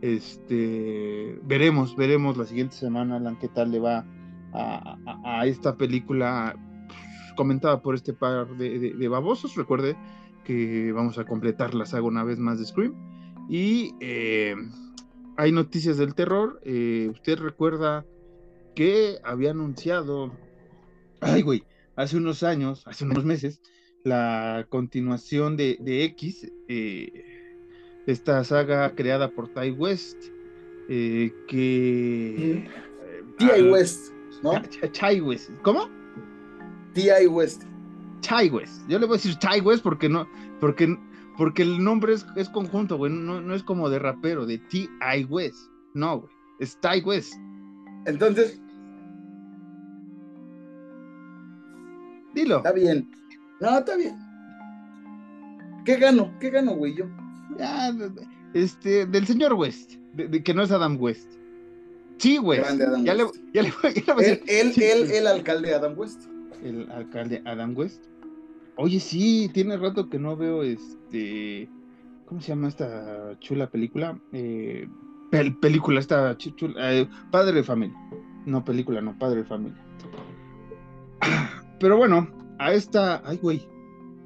Este, 0.00 1.38
veremos, 1.44 1.94
veremos 1.94 2.38
la 2.38 2.46
siguiente 2.46 2.76
semana, 2.76 3.16
Alan, 3.16 3.36
qué 3.38 3.48
tal 3.48 3.70
le 3.70 3.78
va 3.80 4.06
a, 4.54 4.96
a, 5.24 5.46
esta 5.46 5.76
película 5.76 6.56
pues, 6.86 7.34
comentada 7.36 7.82
por 7.82 7.94
este 7.94 8.14
par 8.14 8.56
de, 8.56 8.94
de, 8.94 9.08
babosos. 9.08 9.54
Recuerde 9.54 9.96
que 10.44 10.90
vamos 10.92 11.18
a 11.18 11.24
completar 11.24 11.74
la 11.74 11.84
saga 11.84 12.04
una 12.04 12.24
vez 12.24 12.38
más 12.38 12.58
de 12.58 12.64
Scream. 12.64 12.94
Y 13.50 13.94
eh, 14.00 14.54
hay 15.38 15.52
noticias 15.52 15.96
del 15.96 16.14
terror. 16.14 16.60
Eh, 16.64 17.08
usted 17.10 17.38
recuerda 17.38 18.04
que 18.74 19.18
había 19.22 19.52
anunciado, 19.52 20.32
ay, 21.20 21.42
güey, 21.42 21.64
hace 21.94 22.16
unos 22.16 22.42
años, 22.42 22.82
hace 22.86 23.04
unos 23.04 23.24
meses, 23.24 23.60
la 24.02 24.66
continuación 24.68 25.56
de, 25.56 25.78
X, 25.86 26.50
eh, 26.66 27.24
esta 28.06 28.42
saga 28.42 28.94
creada 28.96 29.30
por 29.30 29.48
Ty 29.54 29.70
West, 29.70 30.20
eh, 30.88 31.32
que... 31.46 32.68
T.I. 33.38 33.70
West, 33.70 34.12
¿no? 34.42 34.60
Ty 34.92 35.20
West, 35.20 35.50
¿cómo? 35.62 35.88
T.I. 36.94 37.28
West. 37.28 37.62
Ty 38.22 38.50
West. 38.50 38.82
Yo 38.88 38.98
le 38.98 39.06
voy 39.06 39.14
a 39.14 39.18
decir 39.18 39.36
Ty 39.36 39.60
West 39.60 39.84
porque 39.84 40.08
no, 40.08 40.28
porque 40.58 40.98
porque 41.38 41.62
el 41.62 41.82
nombre 41.82 42.14
es, 42.14 42.48
conjunto, 42.50 42.98
güey. 42.98 43.12
No, 43.12 43.54
es 43.54 43.62
como 43.62 43.88
de 43.88 44.00
rapero, 44.00 44.44
de 44.44 44.58
T.I. 44.58 45.24
West. 45.26 45.70
No, 45.94 46.20
güey. 46.20 46.32
Es 46.58 46.76
Ty 46.80 47.00
West. 47.04 47.32
Entonces. 48.06 48.60
Dilo. 52.34 52.56
Está 52.58 52.72
bien. 52.72 53.08
No, 53.60 53.78
está 53.78 53.96
bien. 53.96 54.18
¿Qué 55.84 55.96
gano? 55.96 56.34
¿Qué 56.40 56.50
gano, 56.50 56.72
güey? 56.74 56.96
Yo. 56.96 57.04
Ya, 57.56 57.94
este, 58.52 59.06
del 59.06 59.26
señor 59.26 59.54
West, 59.54 59.92
de, 60.14 60.26
de 60.28 60.42
que 60.42 60.52
no 60.52 60.62
es 60.62 60.72
Adam 60.72 61.00
West. 61.00 61.32
Sí, 62.18 62.38
West. 62.40 62.64
Grande 62.64 62.84
Adam 62.84 63.04
ya, 63.04 63.14
West. 63.14 63.36
Le, 63.36 63.52
ya, 63.54 63.62
le, 63.62 63.70
ya 63.94 64.02
le 64.06 64.12
voy 64.12 64.24
a 64.24 64.28
Él, 64.28 64.40
decir. 64.40 64.42
él, 64.48 64.72
Sí, 64.72 64.84
él, 64.84 65.06
sí. 65.06 65.14
el 65.14 65.26
alcalde 65.28 65.74
Adam 65.74 65.96
West. 65.96 66.24
El 66.64 66.90
alcalde 66.90 67.42
Adam 67.44 67.76
West. 67.76 68.04
Oye, 68.80 69.00
sí, 69.00 69.50
tiene 69.52 69.76
rato 69.76 70.08
que 70.08 70.18
no 70.18 70.36
veo 70.36 70.62
este. 70.62 71.68
¿Cómo 72.26 72.40
se 72.40 72.48
llama 72.48 72.68
esta 72.68 73.36
chula 73.40 73.68
película? 73.70 74.18
Eh, 74.32 74.86
pel- 75.32 75.58
película, 75.58 75.98
esta 75.98 76.36
chu- 76.38 76.54
chula. 76.54 76.94
eh, 76.94 77.08
padre 77.32 77.56
de 77.56 77.64
familia. 77.64 77.98
No, 78.46 78.64
película, 78.64 79.00
no, 79.00 79.18
padre 79.18 79.38
de 79.42 79.44
familia. 79.44 79.82
Pero 81.80 81.96
bueno, 81.96 82.28
a 82.58 82.72
esta. 82.72 83.22
Ay, 83.28 83.38
güey. 83.42 83.66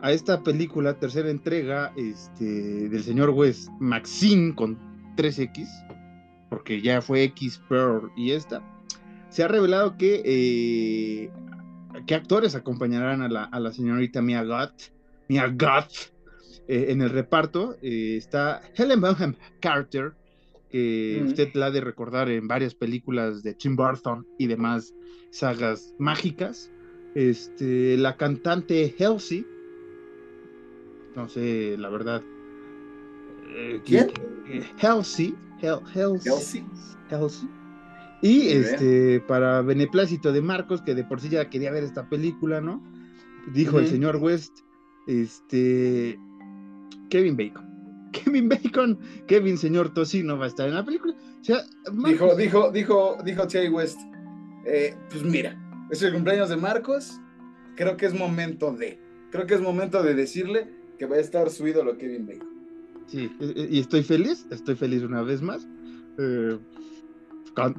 A 0.01 0.11
esta 0.11 0.43
película, 0.43 0.99
tercera 0.99 1.31
entrega, 1.31 1.93
este, 1.97 2.89
del 2.89 3.03
señor 3.05 3.31
West, 3.31 3.69
Maxine 3.79 4.53
con 4.53 4.77
3X, 5.17 5.69
porque 6.51 6.83
ya 6.83 7.01
fue 7.01 7.23
X, 7.23 7.63
Pearl 7.69 8.11
y 8.17 8.33
esta, 8.33 8.61
se 9.29 9.45
ha 9.45 9.49
revelado 9.49 9.97
que 9.97 10.21
eh, 10.25 11.31
qué 12.07 12.15
actores 12.15 12.55
acompañarán 12.55 13.23
a 13.23 13.29
la, 13.29 13.45
a 13.45 13.61
la 13.61 13.73
señorita 13.73 14.23
Mia 14.23 14.43
Goth, 14.45 14.75
Mia 15.29 15.49
Goth 15.49 15.93
eh, 16.67 16.87
en 16.89 17.03
el 17.03 17.11
reparto. 17.11 17.77
Eh, 17.83 18.17
está 18.17 18.63
Helen 18.75 19.01
Bonham 19.01 19.37
Carter, 19.61 20.13
que 20.69 21.21
Mm. 21.23 21.27
usted 21.27 21.51
la 21.55 21.67
ha 21.67 21.71
de 21.71 21.81
recordar 21.81 22.31
en 22.31 22.49
varias 22.49 22.75
películas 22.75 23.43
de 23.43 23.55
Tim 23.55 23.77
Burton 23.77 24.27
y 24.39 24.47
demás 24.47 24.95
sagas 25.31 25.95
mágicas. 25.99 26.71
Este, 27.15 27.97
la 27.99 28.17
cantante 28.17 28.95
Halsey, 28.99 29.45
no 31.15 31.29
sé, 31.29 31.77
la 31.79 31.91
verdad. 31.91 32.23
eh, 33.57 33.83
¿Quién? 33.85 34.11
eh, 34.49 34.65
Halsey, 34.81 35.35
Halsey. 35.63 36.67
Halsey. 37.11 37.62
Y 38.23 38.49
este, 38.49 39.21
para 39.21 39.63
beneplácito 39.63 40.33
de 40.33 40.41
Marcos, 40.41 40.81
que 40.83 40.95
de 40.95 41.03
por 41.05 41.21
sí 41.21 41.29
ya 41.29 41.51
quería 41.51 41.73
ver 41.73 41.83
esta 41.85 42.09
película, 42.09 42.61
¿no? 42.61 42.83
Dijo 43.53 43.81
el 43.81 43.89
señor 43.89 44.17
West, 44.17 44.53
este, 45.09 46.19
Kevin 47.11 47.37
Bacon. 47.37 47.67
Kevin 48.13 48.49
Bacon, 48.49 48.99
Kevin 49.27 49.59
señor 49.59 49.93
Tocino 49.95 50.39
va 50.39 50.45
a 50.45 50.49
estar 50.49 50.69
en 50.69 50.75
la 50.75 50.85
película. 50.85 51.15
O 51.41 51.45
sea, 51.45 51.63
Dijo, 51.91 51.97
Marcos- 52.27 52.37
dijo, 52.37 52.71
dijo, 52.71 53.17
dijo 53.25 53.47
T.A. 53.49 53.71
West. 53.71 53.99
eh, 54.67 54.95
pues 55.11 55.25
mira, 55.25 55.59
es 55.91 56.03
el 56.03 56.13
cumpleaños 56.13 56.49
de 56.51 56.57
Marcos. 56.57 57.19
Creo 57.75 57.97
que 57.97 58.07
es 58.07 58.15
momento 58.15 58.73
de. 58.73 59.01
Creo 59.31 59.47
que 59.47 59.55
es 59.55 59.61
momento 59.61 60.03
de 60.03 60.15
decirle 60.15 60.69
que 60.99 61.07
va 61.07 61.17
a 61.17 61.21
estar 61.21 61.51
su 61.51 61.67
ídolo 61.67 61.97
Kevin 61.99 62.27
Bacon. 62.27 62.49
Sí, 63.07 63.31
eh, 63.41 63.53
eh, 63.57 63.69
y 63.71 63.81
estoy 63.81 64.03
feliz, 64.05 64.47
estoy 64.51 64.77
feliz 64.77 65.03
una 65.03 65.23
vez 65.23 65.43
más, 65.43 65.67
eh, 66.19 66.59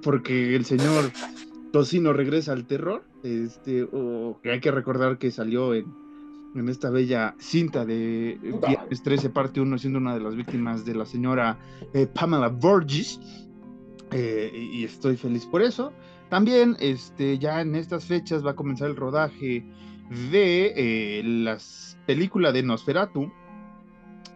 porque 0.01 0.55
el 0.55 0.65
señor 0.65 1.11
Tocino 1.71 2.13
regresa 2.13 2.53
al 2.53 2.65
terror, 2.65 3.03
este, 3.23 3.83
o 3.83 4.39
que 4.41 4.51
hay 4.51 4.59
que 4.59 4.71
recordar 4.71 5.17
que 5.17 5.31
salió 5.31 5.73
en, 5.73 5.85
en 6.55 6.69
esta 6.69 6.89
bella 6.89 7.35
cinta 7.39 7.85
de 7.85 8.37
Puta 8.51 8.67
Viernes 8.67 9.03
13 9.03 9.29
parte 9.29 9.61
1, 9.61 9.77
siendo 9.77 9.99
una 9.99 10.13
de 10.13 10.21
las 10.21 10.35
víctimas 10.35 10.85
de 10.85 10.95
la 10.95 11.05
señora 11.05 11.57
eh, 11.93 12.07
Pamela 12.07 12.49
Burgess, 12.49 13.19
eh, 14.11 14.51
y 14.53 14.83
estoy 14.83 15.17
feliz 15.17 15.45
por 15.45 15.61
eso. 15.61 15.91
También, 16.29 16.77
este, 16.79 17.37
ya 17.39 17.61
en 17.61 17.75
estas 17.75 18.05
fechas 18.05 18.45
va 18.45 18.51
a 18.51 18.55
comenzar 18.55 18.89
el 18.89 18.95
rodaje 18.95 19.65
de 20.31 20.73
eh, 20.75 21.23
las 21.23 21.97
películas 22.05 22.53
de 22.53 22.63
Nosferatu, 22.63 23.31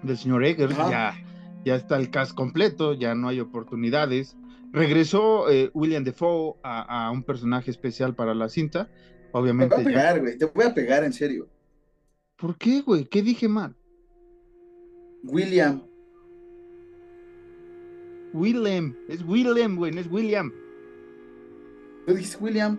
del 0.04 0.18
señor 0.18 0.44
Eggers, 0.44 0.76
ya, 0.78 1.16
ya 1.66 1.76
está 1.76 1.98
el 1.98 2.10
cast 2.10 2.34
completo, 2.34 2.94
ya 2.94 3.16
no 3.16 3.28
hay 3.30 3.40
oportunidades. 3.40 4.36
Regresó 4.78 5.50
eh, 5.50 5.70
William 5.74 6.04
Defoe 6.04 6.56
a, 6.64 7.08
a 7.08 7.12
un 7.12 7.24
personaje 7.24 7.72
especial 7.72 8.16
para 8.16 8.34
la 8.34 8.50
cinta, 8.50 8.86
Te 8.88 8.94
obviamente. 9.32 9.76
voy 9.76 9.84
a 9.84 9.88
pegar, 9.88 10.20
güey. 10.20 10.38
Te 10.38 10.46
voy 10.46 10.66
a 10.66 10.74
pegar, 10.74 11.04
en 11.04 11.14
serio. 11.14 11.48
¿Por 12.36 12.58
qué, 12.58 12.82
güey? 12.82 13.06
¿Qué 13.06 13.22
dije 13.22 13.48
mal? 13.48 13.76
William. 15.24 15.82
Willem, 18.34 18.94
es 19.08 19.24
Willem, 19.26 19.78
güey, 19.78 19.92
no 19.92 20.02
es 20.02 20.08
William. 20.12 20.52
Tú 22.06 22.14
dijiste 22.14 22.38
William. 22.44 22.78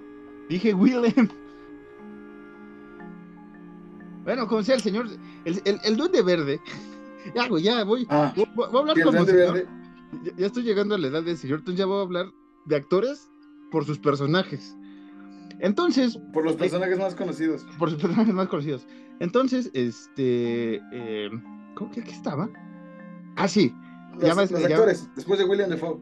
Dije 0.48 0.72
Willem. 0.74 1.28
Bueno, 4.24 4.46
como 4.46 4.62
sea 4.62 4.74
el 4.76 4.82
señor, 4.82 5.06
el, 5.44 5.60
el, 5.64 5.80
el 5.84 5.96
duende 5.96 6.22
verde. 6.22 6.60
Ya, 7.34 7.46
güey, 7.46 7.62
ya 7.62 7.84
voy. 7.84 8.06
Ah, 8.08 8.32
Voy, 8.34 8.46
voy 8.54 8.64
a 8.74 8.78
hablar 8.78 8.94
sí, 8.94 9.00
el 9.00 9.06
como 9.06 9.18
Duende 9.18 9.32
señor. 9.32 9.54
Verde. 9.54 9.68
Ya, 10.24 10.32
ya 10.36 10.46
estoy 10.46 10.62
llegando 10.62 10.94
a 10.94 10.98
la 10.98 11.08
edad 11.08 11.22
del 11.22 11.36
señor, 11.36 11.58
entonces 11.60 11.78
ya 11.78 11.86
voy 11.86 11.98
a 11.98 12.02
hablar 12.02 12.26
de 12.66 12.76
actores 12.76 13.30
por 13.70 13.84
sus 13.84 13.98
personajes. 13.98 14.74
Entonces, 15.60 16.18
Por 16.32 16.44
los 16.44 16.54
personajes 16.56 16.98
más 16.98 17.14
conocidos. 17.14 17.66
por 17.78 17.90
sus 17.90 18.00
personajes 18.00 18.32
más 18.34 18.48
conocidos. 18.48 18.86
Entonces, 19.20 19.70
este. 19.74 20.76
eh, 20.92 21.30
¿Cómo 21.74 21.90
que 21.90 22.00
aquí 22.00 22.12
estaba? 22.12 22.48
Ah, 23.36 23.48
sí. 23.48 23.72
Ya 24.20 24.28
Los, 24.28 24.36
ves- 24.36 24.50
los 24.52 24.60
ya- 24.62 24.68
actores, 24.68 25.08
después 25.16 25.38
de 25.38 25.44
William 25.44 25.68
Defoe. 25.70 25.98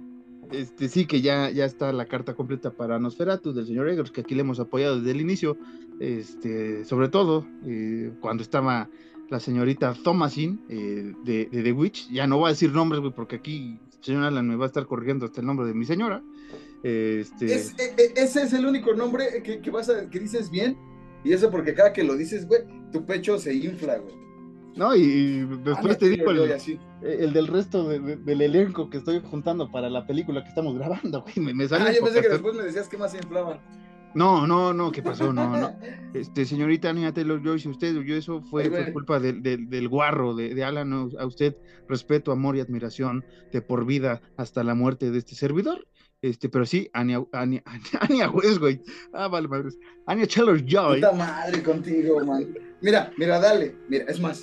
Este, 0.52 0.88
sí, 0.88 1.06
que 1.06 1.20
ya, 1.22 1.50
ya 1.50 1.64
está 1.64 1.92
la 1.92 2.06
carta 2.06 2.34
completa 2.34 2.70
para 2.70 2.98
Nosferatu 3.00 3.52
del 3.52 3.66
señor 3.66 3.88
Eggers, 3.88 4.10
que 4.12 4.20
aquí 4.20 4.34
le 4.34 4.42
hemos 4.42 4.60
apoyado 4.60 4.98
desde 4.98 5.10
el 5.10 5.20
inicio. 5.20 5.56
Este, 5.98 6.84
sobre 6.84 7.08
todo 7.08 7.46
eh, 7.64 8.12
cuando 8.20 8.42
estaba 8.42 8.88
la 9.28 9.40
señorita 9.40 9.94
Thomasin 9.94 10.60
eh, 10.68 11.14
de, 11.24 11.46
de 11.50 11.62
The 11.62 11.72
Witch. 11.72 12.08
Ya 12.10 12.26
no 12.26 12.38
voy 12.38 12.46
a 12.46 12.50
decir 12.50 12.72
nombres, 12.72 13.00
güey, 13.00 13.12
porque 13.12 13.36
aquí 13.36 13.80
el 14.10 14.14
señor 14.14 14.24
Alan 14.24 14.46
me 14.48 14.56
va 14.56 14.64
a 14.64 14.68
estar 14.68 14.86
corrigiendo 14.86 15.26
hasta 15.26 15.40
el 15.40 15.46
nombre 15.46 15.66
de 15.66 15.74
mi 15.74 15.84
señora. 15.84 16.22
Este, 16.82 17.46
Es- 17.54 17.74
e- 17.78 17.94
e- 17.98 18.12
ese 18.16 18.42
es 18.42 18.52
el 18.52 18.66
único 18.66 18.94
nombre 18.94 19.42
que, 19.42 19.60
que 19.60 19.70
vas 19.70 19.88
a, 19.88 20.08
que 20.08 20.20
dices 20.20 20.50
bien. 20.50 20.76
Y 21.24 21.32
eso 21.32 21.50
porque 21.50 21.74
cada 21.74 21.92
que 21.92 22.04
lo 22.04 22.14
dices, 22.16 22.46
güey, 22.46 22.60
tu 22.92 23.04
pecho 23.04 23.38
se 23.38 23.52
infla, 23.54 23.98
güey. 23.98 24.14
¿no? 24.76 24.94
Y, 24.94 25.00
y 25.00 25.40
después 25.64 25.78
Anya 25.78 25.94
te 25.98 26.08
digo 26.10 26.26
Taylor-Joy, 26.26 26.78
el, 27.02 27.32
del 27.32 27.46
resto 27.46 27.88
de- 27.88 27.98
de- 27.98 28.16
del 28.16 28.42
elenco 28.42 28.90
que 28.90 28.98
estoy 28.98 29.20
juntando 29.24 29.70
para 29.72 29.88
la 29.88 30.06
película 30.06 30.42
que 30.42 30.50
estamos 30.50 30.76
grabando, 30.76 31.22
güey. 31.22 31.34
Me, 31.44 31.54
me 31.54 31.66
sale 31.66 31.84
Ah, 31.88 31.92
yo 31.92 32.00
pensé 32.04 32.20
que 32.20 32.26
hacer- 32.28 32.32
después 32.32 32.54
me 32.54 32.62
decías 32.62 32.86
que 32.88 32.98
más 32.98 33.10
se 33.10 33.16
inflaba. 33.18 33.58
No, 34.16 34.46
no, 34.46 34.72
no, 34.72 34.90
¿qué 34.90 35.02
pasó? 35.02 35.30
No, 35.32 35.56
no. 35.56 35.76
Este, 36.14 36.46
señorita 36.46 36.88
Anya 36.88 37.12
Taylor 37.12 37.42
Joy, 37.42 37.60
si 37.60 37.68
usted 37.68 37.94
oyó 37.94 38.16
eso, 38.16 38.40
fue, 38.40 38.70
fue 38.70 38.90
culpa 38.90 39.20
del, 39.20 39.42
del, 39.42 39.68
del 39.68 39.86
guarro 39.86 40.34
de, 40.34 40.54
de 40.54 40.64
Alan. 40.64 41.10
A 41.18 41.26
usted, 41.26 41.54
respeto, 41.86 42.32
amor 42.32 42.56
y 42.56 42.60
admiración 42.60 43.22
de 43.52 43.60
por 43.60 43.84
vida 43.84 44.22
hasta 44.38 44.64
la 44.64 44.74
muerte 44.74 45.10
de 45.10 45.18
este 45.18 45.34
servidor. 45.34 45.86
Este, 46.22 46.48
pero 46.48 46.64
sí, 46.64 46.88
Anya, 46.94 47.22
Anya, 47.32 47.62
Anya, 47.66 47.90
Anya 48.00 48.30
West, 48.30 48.58
güey. 48.58 48.80
Ah, 49.12 49.28
vale, 49.28 49.48
madres. 49.48 49.78
Anya 50.06 50.26
Taylor 50.26 50.64
Joy. 50.64 51.00
Puta 51.00 51.12
madre 51.12 51.62
contigo, 51.62 52.24
man. 52.24 52.54
Mira, 52.80 53.12
mira, 53.18 53.38
dale. 53.38 53.76
Mira, 53.90 54.06
es 54.08 54.18
más. 54.18 54.42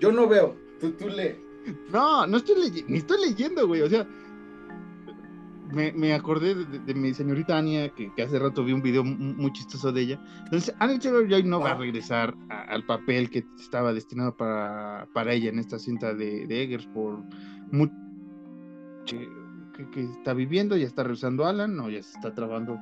Yo 0.00 0.12
no 0.12 0.28
veo. 0.28 0.54
Tú, 0.80 0.92
tú 0.92 1.08
lee. 1.08 1.34
No, 1.90 2.26
no 2.26 2.36
estoy 2.36 2.60
leyendo, 2.60 2.90
ni 2.92 2.98
estoy 2.98 3.26
leyendo, 3.26 3.66
güey. 3.66 3.80
O 3.80 3.88
sea, 3.88 4.06
me, 5.72 5.92
me 5.92 6.12
acordé 6.14 6.54
de, 6.54 6.64
de- 6.64 6.78
de 6.80 6.94
mi 6.94 7.12
señorita 7.14 7.56
Anya, 7.58 7.88
que, 7.90 8.12
que 8.14 8.22
hace 8.22 8.38
rato 8.38 8.64
vi 8.64 8.72
un 8.72 8.82
video 8.82 9.04
mu- 9.04 9.34
muy 9.34 9.52
chistoso 9.52 9.92
de 9.92 10.00
ella. 10.02 10.20
Entonces, 10.44 10.74
Anya 10.78 10.98
Taylor 10.98 11.28
Joy 11.28 11.42
no 11.44 11.60
va 11.60 11.70
a 11.72 11.74
regresar 11.78 12.34
a- 12.48 12.62
al 12.62 12.84
papel 12.86 13.30
que 13.30 13.44
estaba 13.58 13.92
destinado 13.92 14.36
para, 14.36 15.08
para 15.12 15.32
ella 15.32 15.50
en 15.50 15.58
esta 15.58 15.78
cinta 15.78 16.14
de, 16.14 16.46
de 16.46 16.62
Eggers 16.62 16.86
por 16.86 17.22
mucho 17.70 17.92
que, 19.06 19.28
que- 19.76 19.90
que 19.90 20.02
está 20.04 20.34
viviendo, 20.34 20.76
ya 20.76 20.86
está 20.86 21.02
regresando 21.02 21.46
Alan, 21.46 21.74
no, 21.76 21.88
ya 21.90 22.02
se 22.02 22.12
está 22.14 22.34
trabando. 22.34 22.78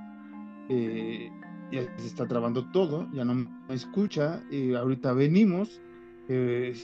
eh, 0.69 1.31
ya 1.73 1.83
se 1.99 2.07
está 2.07 2.26
trabando 2.28 2.64
todo, 2.71 3.09
ya 3.12 3.25
no 3.25 3.35
me 3.35 3.47
escucha. 3.75 4.43
eh, 4.50 4.76
ahorita 4.76 5.12
venimos. 5.12 5.81
eh, 6.28 6.75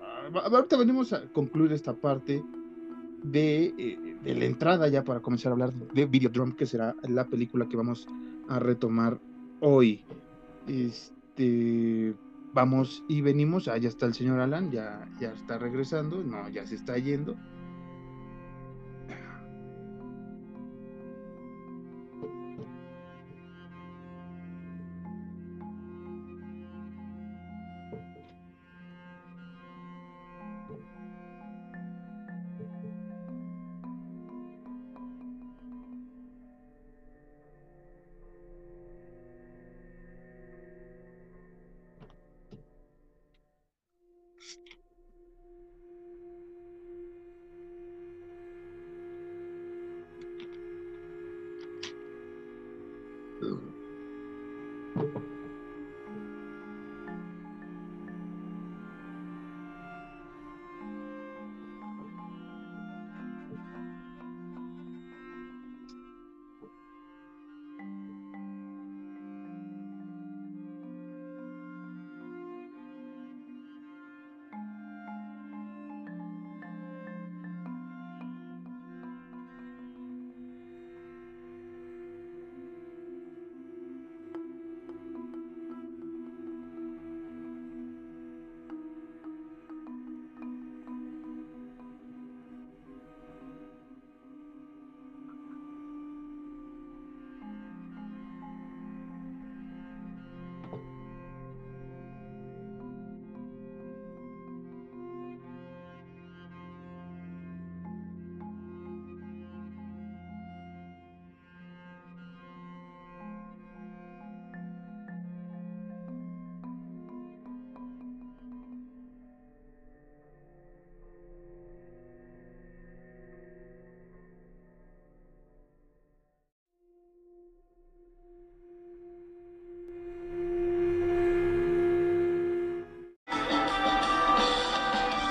Ah, 0.00 0.48
ahorita 0.50 0.76
venimos 0.76 1.12
a 1.12 1.28
concluir 1.32 1.72
esta 1.72 1.94
parte 1.94 2.42
de, 3.30 3.74
eh, 3.78 4.16
de 4.22 4.34
la 4.34 4.44
entrada 4.44 4.88
ya 4.88 5.02
para 5.04 5.20
comenzar 5.20 5.50
a 5.50 5.54
hablar 5.54 5.72
de 5.72 6.06
Videodrome, 6.06 6.54
que 6.56 6.66
será 6.66 6.94
la 7.02 7.26
película 7.26 7.68
que 7.68 7.76
vamos 7.76 8.06
a 8.48 8.58
retomar 8.58 9.18
hoy. 9.60 10.02
Este, 10.68 12.14
vamos 12.52 13.04
y 13.08 13.20
venimos, 13.20 13.66
ya 13.66 13.76
está 13.76 14.06
el 14.06 14.14
señor 14.14 14.40
Alan, 14.40 14.70
ya, 14.70 15.08
ya 15.20 15.32
está 15.32 15.58
regresando, 15.58 16.22
no, 16.22 16.48
ya 16.48 16.66
se 16.66 16.74
está 16.74 16.98
yendo. 16.98 17.36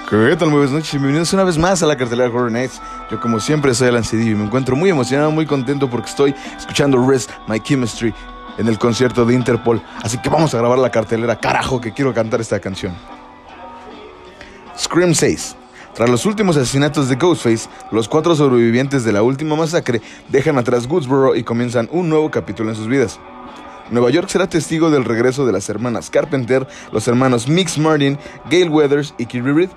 ¿Qué 0.07 0.35
tal? 0.37 0.49
Muy 0.49 0.57
buenas 0.57 0.71
noches 0.71 0.91
bienvenidos 0.91 1.33
una 1.33 1.43
vez 1.43 1.57
más 1.57 1.81
a 1.81 1.87
la 1.87 1.97
cartelera 1.97 2.29
Horror 2.29 2.51
Nights. 2.51 2.79
Yo 3.09 3.19
como 3.19 3.39
siempre 3.39 3.73
soy 3.73 3.87
Alan 3.87 4.03
Cedillo 4.03 4.33
y 4.33 4.35
me 4.35 4.45
encuentro 4.45 4.75
muy 4.75 4.91
emocionado, 4.91 5.31
muy 5.31 5.47
contento 5.47 5.89
porque 5.89 6.07
estoy 6.07 6.35
escuchando 6.55 7.03
Rest 7.09 7.31
My 7.47 7.59
Chemistry 7.59 8.13
en 8.59 8.67
el 8.67 8.77
concierto 8.77 9.25
de 9.25 9.33
Interpol. 9.33 9.81
Así 10.03 10.19
que 10.19 10.29
vamos 10.29 10.53
a 10.53 10.59
grabar 10.59 10.77
la 10.77 10.91
cartelera, 10.91 11.39
carajo, 11.39 11.81
que 11.81 11.91
quiero 11.91 12.13
cantar 12.13 12.39
esta 12.39 12.59
canción. 12.59 12.93
Scream 14.77 15.15
6. 15.15 15.55
Tras 15.95 16.07
los 16.07 16.27
últimos 16.27 16.55
asesinatos 16.55 17.09
de 17.09 17.15
Ghostface, 17.15 17.67
los 17.89 18.07
cuatro 18.07 18.35
sobrevivientes 18.35 19.05
de 19.05 19.11
la 19.11 19.23
última 19.23 19.55
masacre 19.55 20.03
dejan 20.29 20.59
atrás 20.59 20.85
Woodsboro 20.85 21.35
y 21.35 21.43
comienzan 21.43 21.89
un 21.91 22.09
nuevo 22.09 22.29
capítulo 22.29 22.69
en 22.69 22.75
sus 22.75 22.87
vidas. 22.87 23.19
Nueva 23.89 24.11
York 24.11 24.29
será 24.29 24.47
testigo 24.47 24.91
del 24.91 25.03
regreso 25.03 25.47
de 25.47 25.51
las 25.51 25.67
hermanas 25.69 26.11
Carpenter, 26.11 26.67
los 26.91 27.07
hermanos 27.07 27.47
Mix 27.47 27.79
Martin, 27.79 28.19
Gail 28.51 28.69
Weathers 28.69 29.15
y 29.17 29.25
Kirby 29.25 29.51
Reed. 29.51 29.69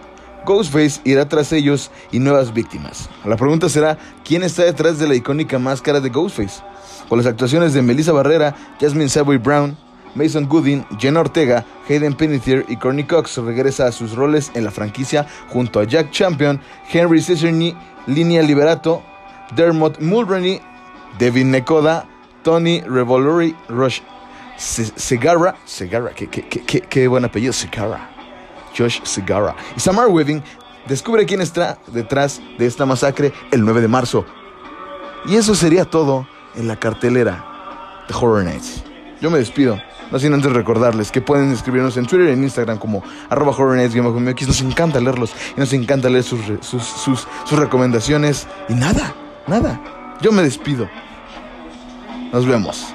Ghostface 0.48 1.02
irá 1.04 1.28
tras 1.28 1.52
ellos 1.52 1.90
y 2.11 2.20
nuevas 2.20 2.54
víctimas. 2.54 3.11
La 3.26 3.37
pregunta 3.37 3.68
será, 3.68 3.98
¿quién 4.24 4.42
está 4.42 4.64
detrás 4.64 4.98
de 4.98 5.06
la 5.06 5.14
icónica 5.14 5.58
máscara 5.58 6.00
de 6.00 6.08
Ghostface? 6.08 6.62
Con 7.06 7.18
las 7.18 7.26
actuaciones 7.26 7.74
de 7.74 7.82
Melissa 7.82 8.12
Barrera, 8.12 8.56
Jasmine 8.80 9.11
Savoy 9.11 9.37
Brown, 9.37 9.76
Mason 10.14 10.48
Gooding, 10.48 10.87
Jenna 10.98 11.20
Ortega, 11.20 11.66
Hayden 11.87 12.14
Panettiere 12.14 12.64
y 12.66 12.76
Courtney 12.76 13.04
Cox 13.04 13.37
regresa 13.37 13.88
a 13.88 13.92
sus 13.92 14.14
roles 14.14 14.50
en 14.54 14.64
la 14.64 14.70
franquicia 14.70 15.26
junto 15.50 15.80
a 15.80 15.84
Jack 15.84 16.12
Champion, 16.12 16.58
Henry 16.90 17.20
Cicerni, 17.20 17.76
Linia 18.06 18.42
Liberato, 18.42 19.02
Dermot 19.54 20.00
Mulroney, 20.00 20.62
Devin 21.18 21.50
Nekoda, 21.50 22.08
Tony 22.42 22.80
Revolori, 22.80 23.54
Rush 23.68 24.00
Segarra, 24.56 25.56
Segarra, 25.66 26.12
qué, 26.14 26.26
qué, 26.28 26.42
qué, 26.48 26.80
qué 26.80 27.06
buen 27.06 27.26
apellido, 27.26 27.52
Segarra. 27.52 28.17
Josh 28.76 29.02
Segarra. 29.04 29.54
Y 29.76 29.81
Samar 29.81 30.09
Weaving 30.09 30.42
descubre 30.87 31.26
quién 31.26 31.40
está 31.40 31.78
detrás 31.88 32.40
de 32.59 32.66
esta 32.66 32.87
masacre 32.87 33.33
el 33.50 33.64
9 33.64 33.81
de 33.81 33.88
marzo. 33.88 34.24
Y 35.26 35.37
eso 35.37 35.54
sería 35.54 35.85
todo 35.85 36.26
en 36.54 36.68
la 36.68 36.76
cartelera 36.76 38.04
de 38.09 38.14
Horror 38.14 38.44
Nights. 38.44 38.83
Yo 39.20 39.31
me 39.31 39.38
despido. 39.38 39.78
No 40.11 40.18
sin 40.18 40.33
antes 40.33 40.50
recordarles 40.52 41.12
que 41.12 41.20
pueden 41.20 41.52
escribirnos 41.52 41.96
en 41.98 42.07
Twitter 42.07 42.31
y 42.31 42.33
Instagram 42.33 42.78
como 42.78 43.02
arroba 43.28 43.52
Horror 43.52 43.76
Nights, 43.76 43.94
Nos 44.46 44.61
encanta 44.62 45.00
leerlos 45.00 45.35
y 45.54 45.61
nos 45.61 45.72
encanta 45.74 46.09
leer 46.09 46.24
sus, 46.24 46.40
sus, 46.61 46.83
sus, 46.83 47.26
sus 47.44 47.59
recomendaciones. 47.59 48.46
Y 48.68 48.74
nada, 48.74 49.14
nada. 49.46 49.78
Yo 50.22 50.33
me 50.33 50.42
despido. 50.42 50.88
Nos 52.33 52.46
vemos. 52.46 52.94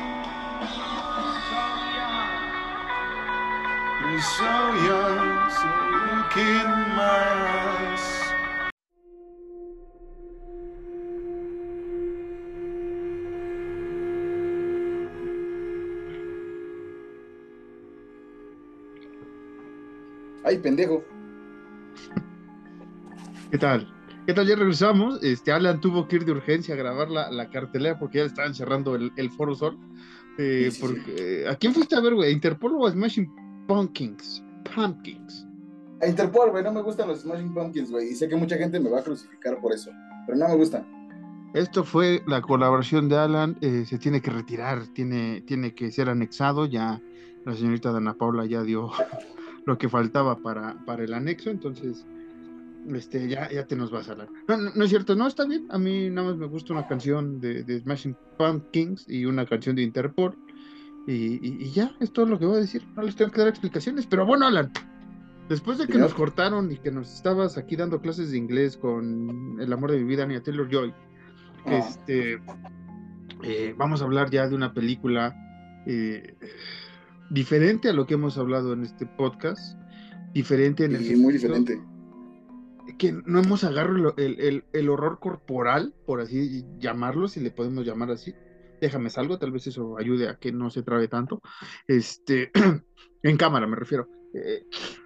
Ay, 20.54 20.60
pendejo. 20.60 21.04
¿Qué 23.50 23.58
tal? 23.58 23.92
¿Qué 24.28 24.34
tal? 24.36 24.46
Ya 24.48 24.56
regresamos. 24.56 25.22
Este, 25.24 25.52
Alan 25.52 25.82
tuvo 25.82 26.08
que 26.08 26.18
ir 26.18 26.26
de 26.26 26.32
urgencia 26.32 26.76
a 26.76 26.78
grabar 26.78 27.10
la, 27.10 27.32
la 27.32 27.50
cartelera 27.50 27.98
porque 27.98 28.20
ya 28.20 28.26
estaban 28.26 28.54
cerrando 28.54 28.94
el, 28.96 29.12
el 29.16 29.32
Foro 29.32 29.56
Sol. 29.56 29.80
Eh, 30.38 30.70
Sí, 30.70 30.72
sí, 30.72 30.82
porque, 30.82 31.46
¿A 31.50 31.56
quién 31.56 31.74
fuiste 31.74 31.96
a 31.96 32.02
ver, 32.02 32.14
güey? 32.14 32.32
¿Interpol 32.32 32.74
o 32.78 32.86
a 32.86 32.92
Smashing 32.92 33.32
Pumpkins? 33.68 34.44
Pumpkins. 34.76 35.48
A 36.02 36.08
Interpol, 36.08 36.52
güey, 36.52 36.64
no 36.64 36.72
me 36.72 36.84
gustan 36.84 37.08
los 37.08 37.22
Smashing 37.22 37.52
Pumpkins, 37.54 37.90
güey. 37.90 38.10
Y 38.12 38.16
sé 38.16 38.28
que 38.30 38.36
mucha 38.36 38.56
gente 38.58 38.80
me 38.80 38.92
va 38.92 39.00
a 39.00 39.04
crucificar 39.04 39.60
por 39.60 39.74
eso. 39.74 39.90
Pero 40.28 40.38
no 40.38 40.48
me 40.50 40.56
gustan. 40.56 40.86
Esto 41.56 41.84
fue 41.84 42.22
la 42.28 42.42
colaboración 42.42 43.10
de 43.10 43.18
Alan. 43.18 43.58
eh, 43.62 43.86
se 43.88 43.98
tiene 43.98 44.22
que 44.22 44.30
retirar, 44.30 44.86
tiene, 44.94 45.42
tiene 45.42 45.74
que 45.74 45.92
ser 45.92 46.10
anexado. 46.10 46.68
Ya 46.68 47.02
la 47.44 47.54
señorita 47.56 47.92
Dana 47.92 48.14
Paula 48.14 48.46
ya 48.46 48.62
dio 48.62 48.92
lo 49.66 49.78
que 49.78 49.90
faltaba 49.90 50.38
para, 50.40 50.76
para 50.86 51.04
el 51.04 51.14
anexo. 51.14 51.50
Entonces, 51.50 52.06
este, 52.94 53.28
ya, 53.30 53.50
ya 53.52 53.66
te 53.66 53.76
nos 53.76 53.92
vas 53.92 54.10
a 54.10 54.14
hablar. 54.14 54.30
No, 54.48 54.58
no, 54.58 54.72
no 54.76 54.84
es 54.84 54.90
cierto, 54.90 55.16
no 55.16 55.28
está 55.28 55.46
bien. 55.46 55.66
A 55.70 55.78
mí 55.78 56.10
nada 56.10 56.30
más 56.30 56.38
me 56.38 56.48
gusta 56.48 56.74
una 56.74 56.88
canción 56.88 57.40
de, 57.40 57.64
de 57.64 57.80
Smashing 57.80 58.16
Pumpkins 58.38 59.06
y 59.08 59.26
una 59.26 59.46
canción 59.46 59.76
de 59.76 59.84
Interpol. 59.84 60.36
Y, 61.08 61.14
y- 61.14 61.58
y 61.66 61.72
ya, 61.72 61.92
es 62.00 62.12
todo 62.14 62.26
lo 62.26 62.40
que 62.40 62.46
voy 62.46 62.58
a 62.58 62.62
decir. 62.62 62.86
No 62.96 63.04
les 63.04 63.16
tengo 63.16 63.32
que 63.32 63.40
dar 63.40 63.50
explicaciones. 63.50 64.06
Pero 64.08 64.26
bueno, 64.26 64.48
Alan, 64.48 64.72
después 65.50 65.78
de 65.78 65.88
que 65.88 65.98
nos 65.98 66.14
cortaron 66.14 66.72
y 66.72 66.78
que 66.78 66.92
nos 66.92 67.14
estabas 67.14 67.58
aquí 67.58 67.76
dando 67.76 68.00
clases 68.02 68.32
de 68.32 68.38
inglés 68.38 68.78
con 68.78 69.58
el 69.60 69.72
amor 69.74 69.92
de 69.92 69.98
mi 70.00 70.04
vida, 70.06 70.26
Nia 70.26 70.42
Taylor 70.44 70.70
Joy, 70.70 70.94
Ah, 71.66 71.78
este, 71.78 72.42
eh, 73.44 73.74
vamos 73.78 74.02
a 74.02 74.06
hablar 74.06 74.30
ya 74.30 74.48
de 74.50 74.56
una 74.56 74.74
película 74.74 75.34
eh, 75.86 76.36
diferente 77.30 77.90
a 77.90 77.94
lo 77.94 78.06
que 78.06 78.14
hemos 78.16 78.38
hablado 78.38 78.74
en 78.74 78.84
este 78.84 79.06
podcast, 79.06 79.78
diferente 80.34 80.86
en 80.86 80.96
el 80.96 81.12
y 81.12 81.16
muy 81.16 81.34
diferente. 81.34 81.82
que 82.98 83.12
no 83.26 83.40
hemos 83.40 83.64
agarrado 83.64 84.14
el, 84.18 84.40
el- 84.40 84.64
el 84.74 84.90
horror 84.90 85.20
corporal, 85.20 85.94
por 86.06 86.22
así 86.22 86.64
llamarlo, 86.80 87.28
si 87.28 87.40
le 87.40 87.52
podemos 87.52 87.86
llamar 87.86 88.12
así. 88.12 88.34
Déjame 88.82 89.10
salgo, 89.10 89.40
tal 89.40 89.52
vez 89.52 89.66
eso 89.68 89.98
ayude 89.98 90.28
a 90.28 90.36
que 90.38 90.52
no 90.52 90.70
se 90.70 90.84
trabe 90.84 91.08
tanto. 91.08 91.42
Este, 91.88 92.52
en 93.24 93.38
cámara 93.38 93.66
me 93.68 93.76
refiero. 93.78 94.08
Eh, 94.34 94.66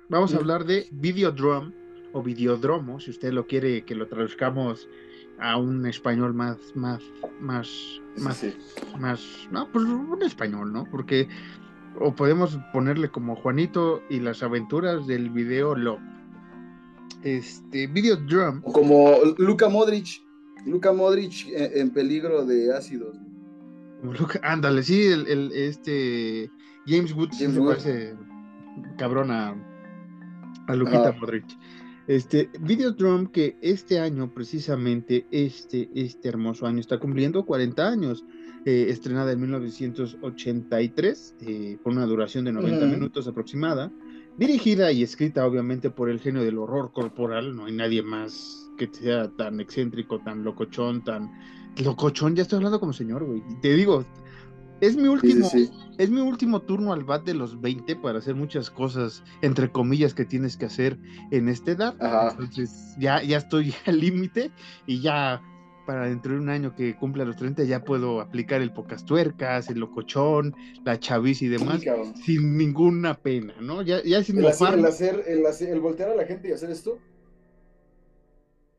vamos 0.09 0.33
a 0.33 0.37
hablar 0.37 0.65
de 0.65 0.87
Videodrum 0.91 1.71
o 2.13 2.23
Videodromo, 2.23 2.99
si 2.99 3.11
usted 3.11 3.31
lo 3.33 3.45
quiere 3.45 3.83
que 3.85 3.93
lo 3.93 4.07
traduzcamos 4.07 4.87
a 5.39 5.57
un 5.57 5.85
español 5.85 6.33
más, 6.33 6.57
más, 6.75 7.03
más, 7.39 7.67
Sí, 7.67 8.23
más, 8.23 8.37
sí. 8.37 8.53
más, 8.99 9.47
no, 9.51 9.71
pues 9.71 9.85
un 9.85 10.23
español, 10.23 10.73
¿no? 10.73 10.85
Porque, 10.89 11.27
o 11.99 12.13
podemos 12.15 12.57
ponerle 12.73 13.09
como 13.09 13.35
Juanito 13.35 14.01
y 14.09 14.19
las 14.19 14.43
aventuras 14.43 15.07
del 15.07 15.29
video 15.29 15.75
Lo. 15.75 15.99
Este, 17.23 17.87
Videodrum, 17.87 18.61
Como 18.61 19.15
Luka 19.37 19.69
Modric. 19.69 20.21
Luka 20.65 20.91
Modric 20.93 21.47
en, 21.47 21.81
en 21.81 21.89
peligro 21.91 22.45
de 22.45 22.73
ácidos. 22.75 23.15
Luca- 24.03 24.39
ándale, 24.43 24.83
sí, 24.83 25.05
el, 25.07 25.27
el- 25.27 25.51
este 25.53 26.51
James 26.85 27.13
Woods 27.13 27.37
James 27.39 27.55
se 27.55 27.59
Woods. 27.59 27.83
parece 27.83 28.15
cabrón 28.97 29.31
a, 29.31 29.55
a 30.67 30.75
Luquita 30.75 31.09
Ajá. 31.09 31.17
Modric. 31.19 31.45
Este, 32.07 32.49
Videodrome 32.61 33.29
que 33.31 33.57
este 33.61 33.99
año, 33.99 34.33
precisamente, 34.33 35.25
este, 35.31 35.89
este 35.93 36.29
hermoso 36.29 36.65
año, 36.67 36.79
está 36.79 36.99
cumpliendo 36.99 37.45
40 37.45 37.85
años. 37.87 38.23
Eh, 38.67 38.87
estrenada 38.89 39.31
en 39.31 39.39
1983, 39.39 41.35
eh, 41.39 41.77
con 41.81 41.93
una 41.95 42.05
duración 42.05 42.43
de 42.43 42.51
90 42.51 42.83
Ujú. 42.83 42.93
minutos 42.93 43.25
aproximada. 43.25 43.93
Dirigida 44.35 44.91
y 44.91 45.03
escrita, 45.03 45.45
obviamente, 45.47 45.89
por 45.89 46.09
el 46.09 46.19
genio 46.19 46.43
del 46.43 46.57
horror 46.57 46.91
corporal. 46.91 47.55
No 47.55 47.67
hay 47.67 47.73
nadie 47.73 48.03
más 48.03 48.69
que 48.77 48.89
sea 48.91 49.29
tan 49.29 49.61
excéntrico, 49.61 50.19
tan 50.19 50.43
locochón, 50.43 51.01
tan. 51.01 51.31
Locochón, 51.81 52.35
ya 52.35 52.41
estoy 52.41 52.57
hablando 52.57 52.81
como 52.81 52.91
señor, 52.91 53.23
güey. 53.23 53.41
Te 53.61 53.73
digo, 53.73 54.05
es 54.81 54.97
mi 54.97 55.03
Sí, 55.03 55.07
último. 55.07 55.49
sí, 55.49 55.67
sí. 55.67 55.71
Es 55.97 56.09
mi 56.09 56.19
último 56.19 56.61
turno 56.61 56.91
al 56.91 57.05
bat 57.05 57.23
de 57.25 57.35
los 57.35 57.61
20 57.61 57.95
para 57.95 58.19
hacer 58.19 58.35
muchas 58.35 58.69
cosas, 58.69 59.23
entre 59.41 59.71
comillas, 59.71 60.13
que 60.13 60.25
tienes 60.25 60.57
que 60.57 60.65
hacer 60.65 60.99
en 61.31 61.47
esta 61.47 61.71
edad. 61.71 61.95
Ajá. 62.01 62.31
Entonces, 62.31 62.69
ya, 62.99 63.23
ya 63.23 63.37
estoy 63.37 63.73
al 63.85 63.97
límite 64.01 64.51
y 64.85 64.99
ya 64.99 65.41
para 65.87 66.05
dentro 66.07 66.33
de 66.33 66.39
un 66.39 66.49
año 66.49 66.75
que 66.75 66.95
cumpla 66.95 67.25
los 67.25 67.37
30 67.37 67.63
ya 67.63 67.83
puedo 67.83 68.21
aplicar 68.21 68.61
el 68.61 68.71
pocas 68.73 69.05
tuercas, 69.05 69.69
el 69.69 69.79
locochón, 69.79 70.53
la 70.85 70.99
chaviz 70.99 71.41
y 71.41 71.47
demás 71.47 71.81
Sí, 71.81 71.89
sin 72.23 72.57
ninguna 72.57 73.15
pena, 73.15 73.55
¿no? 73.61 73.81
Ya, 73.81 74.03
ya 74.03 74.21
sin 74.23 74.37
El 74.37 74.45
hacer, 74.47 74.73
el, 74.77 74.85
hacer, 74.85 75.23
el 75.27 75.45
hacer- 75.45 75.69
el 75.69 75.79
voltear 75.79 76.11
a 76.11 76.15
la 76.15 76.25
gente 76.25 76.49
y 76.49 76.51
hacer 76.51 76.69
esto. 76.69 76.99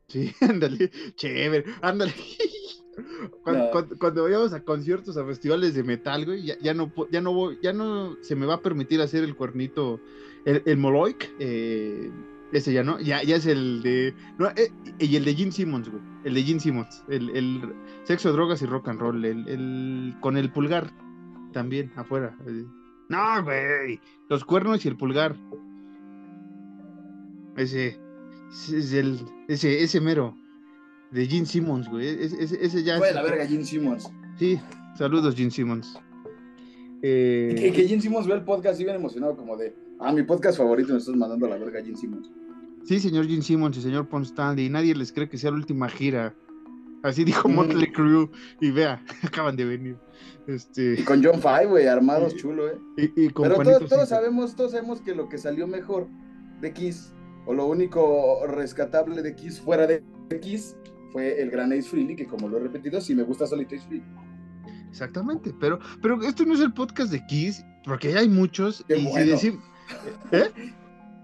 Sí, 0.07 0.31
ándale, 0.41 0.89
chévere, 1.15 1.65
ándale. 1.81 2.13
Cuando, 3.43 3.65
No. 3.65 3.71
cuando- 3.71 3.97
cuando 3.97 4.23
vayamos 4.23 4.53
a 4.53 4.63
conciertos, 4.63 5.15
a 5.17 5.25
festivales 5.25 5.73
de 5.73 5.83
metal, 5.83 6.25
güey, 6.25 6.43
ya, 6.43 6.57
ya 6.61 6.73
no, 6.73 6.91
ya 7.11 7.21
no 7.21 7.33
voy, 7.33 7.57
ya 7.63 7.71
no 7.73 8.17
se 8.21 8.35
me 8.35 8.45
va 8.45 8.55
a 8.55 8.61
permitir 8.61 8.99
hacer 9.01 9.23
el 9.23 9.35
cuernito, 9.37 10.01
el, 10.45 10.61
el 10.65 10.77
Moloik, 10.77 11.29
eh, 11.39 12.11
ese 12.51 12.73
ya 12.73 12.83
no, 12.83 12.99
ya, 12.99 13.21
ya 13.23 13.35
es 13.35 13.45
el 13.45 13.81
de, 13.83 14.13
no, 14.37 14.47
eh, 14.49 14.71
y 14.99 15.15
el 15.15 15.25
de 15.25 15.35
Gene 15.35 15.51
Simmons, 15.51 15.89
güey, 15.89 16.01
el 16.25 16.33
de 16.33 16.43
Gene 16.43 16.59
Simmons, 16.59 17.03
el, 17.09 17.29
el 17.31 17.73
sexo, 18.03 18.31
drogas 18.31 18.61
y 18.61 18.65
rock 18.65 18.87
and 18.89 18.99
roll, 18.99 19.23
el, 19.25 19.47
el 19.47 20.15
con 20.21 20.35
el 20.37 20.51
pulgar 20.51 20.89
también 21.53 21.91
afuera. 21.95 22.35
eh. 22.47 22.65
No, 23.09 23.43
güey, 23.43 23.99
los 24.29 24.43
cuernos 24.45 24.83
y 24.85 24.87
el 24.87 24.95
pulgar. 24.97 25.35
Ese, 27.57 27.99
ese 28.51 28.77
es 28.77 28.93
el, 28.93 29.19
ese, 29.47 29.83
ese 29.83 29.99
mero. 30.01 30.35
De 31.11 31.25
Gene 31.25 31.47
Simmons, 31.47 31.89
güey. 31.89 32.07
Ese, 32.07 32.43
ese- 32.43 32.63
ese 32.63 32.83
ya. 32.83 32.97
Es- 32.97 33.15
la 33.15 33.23
verga 33.23 33.45
Gene 33.47 33.65
Simmons. 33.65 34.11
Sí, 34.37 34.59
saludos, 34.95 35.35
Gene 35.35 35.49
Simmons. 35.49 35.97
Eh, 37.01 37.55
que, 37.57 37.71
que 37.73 37.87
Gene 37.87 38.01
Simmons 38.01 38.27
ve 38.27 38.35
el 38.35 38.43
podcast 38.43 38.79
y 38.79 38.83
bien 38.83 38.95
emocionado, 38.95 39.35
como 39.35 39.57
de, 39.57 39.75
ah, 39.99 40.11
mi 40.11 40.23
podcast 40.23 40.57
favorito, 40.57 40.93
me 40.93 40.99
estás 40.99 41.15
mandando 41.15 41.45
a 41.45 41.49
la 41.49 41.57
verga 41.57 41.81
Gene 41.83 41.97
Simmons. 41.97 42.29
Sí, 42.85 42.99
señor 42.99 43.27
Gene 43.27 43.41
Simmons 43.41 43.77
y 43.77 43.81
señor 43.81 44.07
Paul 44.07 44.23
Stanley. 44.23 44.69
Nadie 44.69 44.95
les 44.95 45.11
cree 45.11 45.29
que 45.29 45.37
sea 45.37 45.51
la 45.51 45.57
última 45.57 45.89
gira. 45.89 46.33
Así 47.03 47.23
dijo 47.23 47.47
Mm. 47.47 47.55
Motley 47.55 47.91
Crue. 47.91 48.29
Y 48.59 48.71
vea, 48.71 49.03
acaban 49.23 49.55
de 49.55 49.65
venir. 49.65 49.97
Este, 50.47 50.95
Y 50.99 51.03
con 51.03 51.23
John 51.23 51.41
Five, 51.41 51.67
güey, 51.67 51.87
armados, 51.87 52.35
chulo, 52.35 52.67
eh. 52.69 52.77
y, 52.97 53.25
y 53.25 53.29
con 53.29 53.43
Pero 53.43 53.55
Juanito 53.55 53.85
todos, 53.87 54.09
sabemos, 54.09 54.55
todos 54.55 54.71
sabemos 54.71 54.99
que 55.01 55.13
lo 55.13 55.29
que 55.29 55.37
salió 55.37 55.67
mejor 55.67 56.07
de 56.59 56.73
Kiss, 56.73 57.13
o 57.45 57.53
lo 57.53 57.67
único 57.67 58.45
rescatable 58.47 59.21
de 59.21 59.35
Kiss 59.35 59.61
fuera 59.61 59.85
de 59.87 60.01
Kiss, 60.41 60.75
fue 61.11 61.41
el 61.41 61.51
gran 61.51 61.71
Ace 61.71 61.83
Frehley, 61.83 62.15
que 62.15 62.25
como 62.25 62.49
lo 62.49 62.57
he 62.57 62.61
repetido, 62.61 62.99
sí 62.99 63.13
me 63.15 63.23
gusta 63.23 63.45
solito 63.47 63.75
Ace 63.75 63.85
Frehley. 63.87 64.05
Exactamente, 64.89 65.53
pero, 65.59 65.79
pero 66.01 66.21
esto 66.23 66.45
no 66.45 66.55
es 66.55 66.61
el 66.61 66.73
podcast 66.73 67.11
de 67.11 67.23
Kiss, 67.27 67.63
porque 67.85 68.11
ya 68.11 68.19
hay 68.19 68.29
muchos. 68.29 68.83
Qué 68.87 68.97
y, 68.97 69.05
si 69.37 69.49
bueno. 69.51 69.63
¿Eh? 70.31 70.49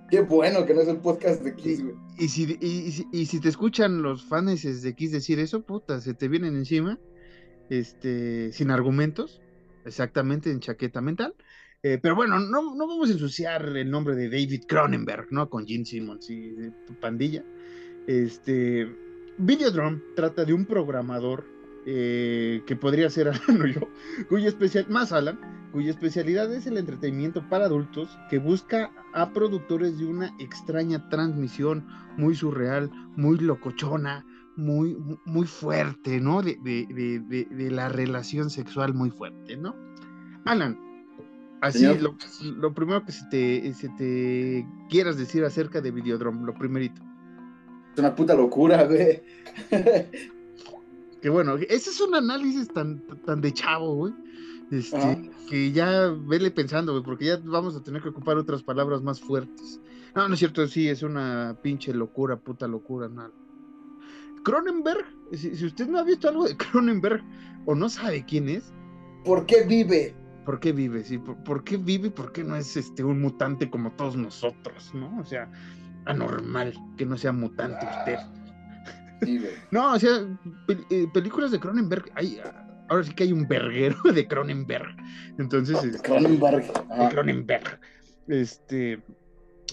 Qué 0.10 0.22
bueno 0.22 0.66
que 0.66 0.74
no 0.74 0.82
es 0.82 0.88
el 0.88 0.98
podcast 0.98 1.42
de 1.44 1.56
Kiss, 1.56 1.84
güey. 1.84 1.96
Y 2.18 2.28
si, 2.28 2.58
y, 2.62 2.68
y 2.68 2.92
si- 2.92 3.08
y 3.12 3.26
si 3.26 3.40
te 3.40 3.50
escuchan 3.50 4.02
los 4.02 4.24
fans 4.26 4.82
de 4.84 4.96
Kiss 4.96 5.12
decir 5.12 5.40
eso, 5.40 5.64
puta, 5.64 6.00
se 6.00 6.14
te 6.14 6.28
vienen 6.28 6.56
encima, 6.56 7.00
este, 7.70 8.52
sin 8.54 8.70
argumentos, 8.72 9.42
exactamente 9.86 10.52
en 10.52 10.60
chaqueta 10.60 11.02
mental. 11.02 11.36
Eh, 11.84 12.00
pero 12.02 12.16
bueno, 12.16 12.40
no, 12.40 12.76
no 12.76 12.88
vamos 12.88 13.10
a 13.10 13.14
ensuciar 13.14 13.64
el 13.78 13.92
nombre 13.92 14.16
de 14.16 14.30
David 14.30 14.64
Cronenberg, 14.68 15.28
¿no? 15.32 15.50
Con 15.50 15.68
Gene 15.68 15.86
Simmons 15.86 16.30
y 16.30 16.50
de 16.52 16.72
tu 16.88 16.94
pandilla. 17.00 17.44
Este, 18.08 18.88
Videodrome 19.38 20.02
trata 20.16 20.46
de 20.46 20.54
un 20.54 20.66
programador 20.66 21.46
eh, 21.86 22.64
que 22.66 22.76
podría 22.76 23.10
ser 23.10 23.28
Alan 23.30 23.62
o 23.62 23.68
yo, 23.68 23.82
cuya 24.30 24.48
especial, 24.48 24.88
más 24.90 25.12
Alan, 25.12 25.40
cuya 25.76 25.92
especialidad 25.92 26.54
es 26.54 26.66
el 26.68 26.78
entretenimiento 26.78 27.44
para 27.50 27.66
adultos 27.66 28.08
que 28.30 28.40
busca 28.40 28.92
a 29.14 29.34
productores 29.34 29.98
de 30.00 30.06
una 30.06 30.34
extraña 30.40 31.10
transmisión 31.10 31.86
muy 32.16 32.34
surreal, 32.34 32.90
muy 33.18 33.38
locochona, 33.40 34.26
muy, 34.56 34.96
muy 35.26 35.46
fuerte, 35.46 36.22
¿no? 36.22 36.42
De, 36.42 36.58
de- 36.64 36.88
de- 37.28 37.44
de- 37.54 37.72
la 37.72 37.90
relación 37.90 38.50
sexual 38.50 38.94
muy 38.94 39.10
fuerte, 39.12 39.58
¿no? 39.58 39.76
Alan, 40.46 40.80
así 41.60 41.84
lo, 42.00 42.16
lo 42.58 42.74
primero 42.74 43.04
que 43.04 43.12
se 43.12 43.26
te, 43.30 43.74
se 43.74 43.90
te 43.90 44.66
quieras 44.90 45.18
decir 45.18 45.44
acerca 45.44 45.82
de 45.82 45.92
Videodrome, 45.92 46.46
lo 46.46 46.54
primerito. 46.54 47.02
Es 47.92 48.00
una 48.00 48.16
puta 48.16 48.34
locura, 48.34 48.86
güey. 48.86 49.22
Que 51.22 51.30
bueno, 51.32 51.56
ese 51.56 51.90
es 51.90 52.00
un 52.02 52.14
análisis 52.14 52.68
tan, 52.68 53.02
tan 53.26 53.42
de 53.42 53.52
chavo, 53.52 53.96
güey. 53.96 54.14
Este, 54.72 54.98
Ajá. 54.98 55.18
que 55.50 55.72
ya 55.72 56.08
vele 56.10 56.50
pensando, 56.52 56.92
güey, 56.92 57.04
porque 57.04 57.26
ya 57.26 57.38
vamos 57.44 57.76
a 57.76 57.84
tener 57.84 58.02
que 58.02 58.10
ocupar 58.10 58.38
otras 58.38 58.64
palabras 58.64 59.02
más 59.02 59.20
fuertes. 59.22 59.80
No, 60.16 60.28
no 60.28 60.34
es 60.34 60.40
cierto, 60.40 60.66
sí, 60.68 60.88
es 60.90 61.04
una 61.04 61.56
pinche 61.62 61.94
locura, 61.94 62.38
puta 62.38 62.68
locura, 62.68 63.08
no. 63.10 63.30
Cronenberg, 64.44 65.06
si, 65.34 65.56
si 65.56 65.66
usted 65.66 65.88
no 65.88 66.00
ha 66.00 66.04
visto 66.04 66.30
algo 66.30 66.48
de 66.48 66.56
Cronenberg 66.72 67.24
o 67.66 67.76
no 67.76 67.90
sabe 67.90 68.26
quién 68.26 68.50
es, 68.50 68.72
¿Por 69.24 69.46
qué 69.46 69.64
vive? 69.68 70.16
¿por 70.46 70.60
qué 70.60 70.72
vive? 70.72 71.04
Sí, 71.04 71.18
¿por, 71.18 71.36
por 71.44 71.64
qué 71.64 71.78
vive? 71.78 72.08
y 72.10 72.12
¿Por 72.12 72.32
qué 72.32 72.44
no 72.44 72.56
es 72.56 72.78
este 72.78 73.04
un 73.04 73.20
mutante 73.20 73.70
como 73.72 73.92
todos 73.94 74.16
nosotros, 74.16 74.92
no? 74.94 75.20
O 75.20 75.26
sea, 75.26 75.52
anormal 76.06 76.74
que 76.98 77.06
no 77.08 77.18
sea 77.18 77.32
mutante 77.32 77.84
usted. 78.00 78.20
Sí, 79.24 79.38
güey. 79.40 79.52
No, 79.72 79.94
o 79.94 80.00
sea, 80.00 80.12
pel- 80.68 80.86
eh, 80.92 81.08
películas 81.12 81.50
de 81.50 81.60
Cronenberg, 81.60 82.12
hay, 82.14 82.40
ah, 82.46 82.65
ahora 82.90 83.04
sí 83.04 83.14
que 83.14 83.24
hay 83.24 83.32
un 83.34 83.48
verguero 83.48 83.98
de 84.14 84.28
Cronenberg. 84.28 84.96
Entonces, 85.38 85.84
este, 85.84 86.08
Cronenberg. 86.08 86.64
de. 86.90 87.10
Cronenberg. 87.10 87.80
Este, 88.28 89.02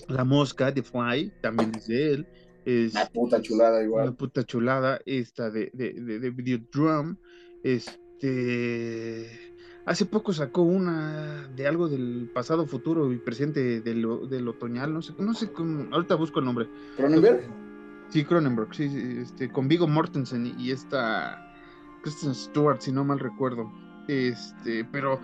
La 0.08 0.24
Mosca, 0.24 0.72
The 0.72 0.82
Fly, 0.82 1.32
también 1.40 1.72
es 1.76 1.86
de 1.86 2.12
él. 2.12 2.26
Es 2.64 2.92
Una 2.94 3.06
puta 3.06 3.42
chulada 3.42 3.76
una 3.78 3.84
igual. 3.84 4.14
puta 4.14 4.44
chulada 4.44 5.00
esta 5.04 5.50
de, 5.50 5.70
de, 5.74 5.94
de, 5.94 6.18
de 6.20 6.30
Videodrome. 6.30 7.16
Este, 7.64 9.28
hace 9.84 10.06
poco 10.06 10.32
sacó 10.32 10.62
una 10.62 11.48
de 11.48 11.66
algo 11.66 11.88
del 11.88 12.30
pasado, 12.32 12.66
futuro 12.66 13.12
y 13.12 13.16
presente 13.18 13.80
del, 13.80 14.06
del 14.28 14.48
otoñal, 14.48 14.92
no 14.94 15.02
sé, 15.02 15.12
no 15.18 15.34
sé 15.34 15.50
cómo, 15.52 15.92
ahorita 15.92 16.14
busco 16.14 16.38
el 16.38 16.44
nombre. 16.44 16.68
¿Cronenberg? 16.96 17.42
Sí, 18.10 18.24
Cronenberg, 18.24 18.74
sí, 18.74 18.88
sí, 18.88 19.18
este, 19.22 19.50
con 19.50 19.66
Vigo 19.68 19.88
Mortensen 19.88 20.54
y 20.58 20.70
esta 20.70 21.51
Kristen 22.02 22.34
Stewart, 22.34 22.80
si 22.80 22.92
no 22.92 23.04
mal 23.04 23.18
recuerdo. 23.18 23.70
Este, 24.08 24.84
pero 24.84 25.20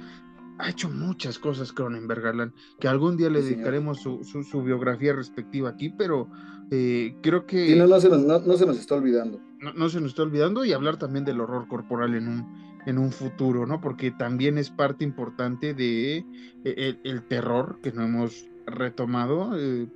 ha 0.58 0.70
hecho 0.70 0.88
muchas 0.90 1.38
cosas 1.38 1.72
Cronenberg, 1.72 2.26
Alan, 2.26 2.52
que 2.80 2.88
algún 2.88 3.16
día 3.16 3.30
le 3.30 3.42
Sí, 3.42 3.50
dedicaremos 3.50 4.00
su, 4.00 4.24
su, 4.24 4.42
su 4.42 4.62
biografía 4.62 5.12
respectiva 5.12 5.70
aquí, 5.70 5.90
pero 5.90 6.28
eh, 6.70 7.16
creo 7.22 7.46
que 7.46 7.66
Sí, 7.68 7.76
no, 7.78 7.86
no, 7.86 8.00
se 8.00 8.08
nos, 8.08 8.24
no, 8.24 8.38
no 8.40 8.56
se 8.56 8.66
nos 8.66 8.78
está 8.78 8.94
olvidando. 8.96 9.40
no, 9.60 9.72
no 9.74 9.88
se 9.88 10.00
nos 10.00 10.10
está 10.10 10.22
olvidando 10.22 10.64
y 10.64 10.72
hablar 10.72 10.96
también 10.98 11.24
del 11.24 11.40
horror 11.40 11.66
corporal 11.68 12.14
en 12.14 12.28
un, 12.28 12.80
en 12.86 12.98
un 12.98 13.12
futuro, 13.12 13.66
¿no? 13.66 13.80
Porque 13.80 14.10
también 14.10 14.58
es 14.58 14.70
parte 14.70 15.04
importante 15.04 15.74
de 15.74 16.18
eh, 16.18 16.24
el, 16.64 17.00
el 17.04 17.22
terror 17.26 17.78
que 17.82 17.92
no 17.92 18.02
hemos 18.02 18.46
retomado. 18.66 19.52
eh, 19.58 19.88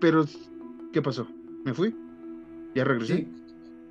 pero, 0.00 0.24
¿qué 0.92 1.00
pasó? 1.02 1.28
¿Me 1.64 1.74
fui? 1.74 1.94
¿Ya 2.74 2.84
regresé? 2.84 3.16
Sí. 3.18 3.28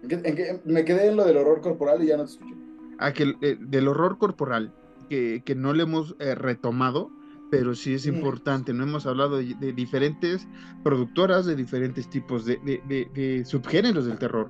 ¿En 0.10 0.36
qué- 0.36 0.62
me 0.65 0.86
quedé 0.86 1.08
en 1.10 1.15
lo 1.18 1.26
del 1.26 1.38
horror 1.38 1.62
corporal 1.62 2.04
y 2.04 2.08
ya 2.08 2.18
no 2.18 2.26
te 2.26 2.32
escuché. 2.32 2.56
Ah, 3.00 3.12
que 3.13 3.36
eh, 3.41 3.58
del 3.60 3.88
horror 3.88 4.18
corporal, 4.18 4.74
que, 5.10 5.41
que 5.46 5.56
no 5.56 5.74
le 5.74 5.84
hemos 5.84 6.15
eh, 6.20 6.34
retomado, 6.36 7.12
pero 7.52 7.76
sí 7.76 7.94
es 7.94 8.08
Mm. 8.08 8.15
importante. 8.15 8.74
No 8.74 8.84
hemos 8.84 9.06
hablado 9.06 9.38
de, 9.38 9.54
de 9.56 9.74
diferentes 9.74 10.48
productoras, 10.84 11.46
de 11.46 11.56
diferentes 11.56 12.10
tipos 12.10 12.46
de, 12.46 12.58
de- 12.63 13.44
subgéneros 13.46 14.06
del 14.06 14.18
terror. 14.18 14.50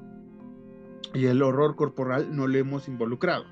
Y 1.13 1.25
el 1.25 1.41
horror 1.41 1.75
corporal 1.75 2.35
no 2.35 2.47
le 2.47 2.59
hemos 2.59 2.87
involucrado. 2.87 3.45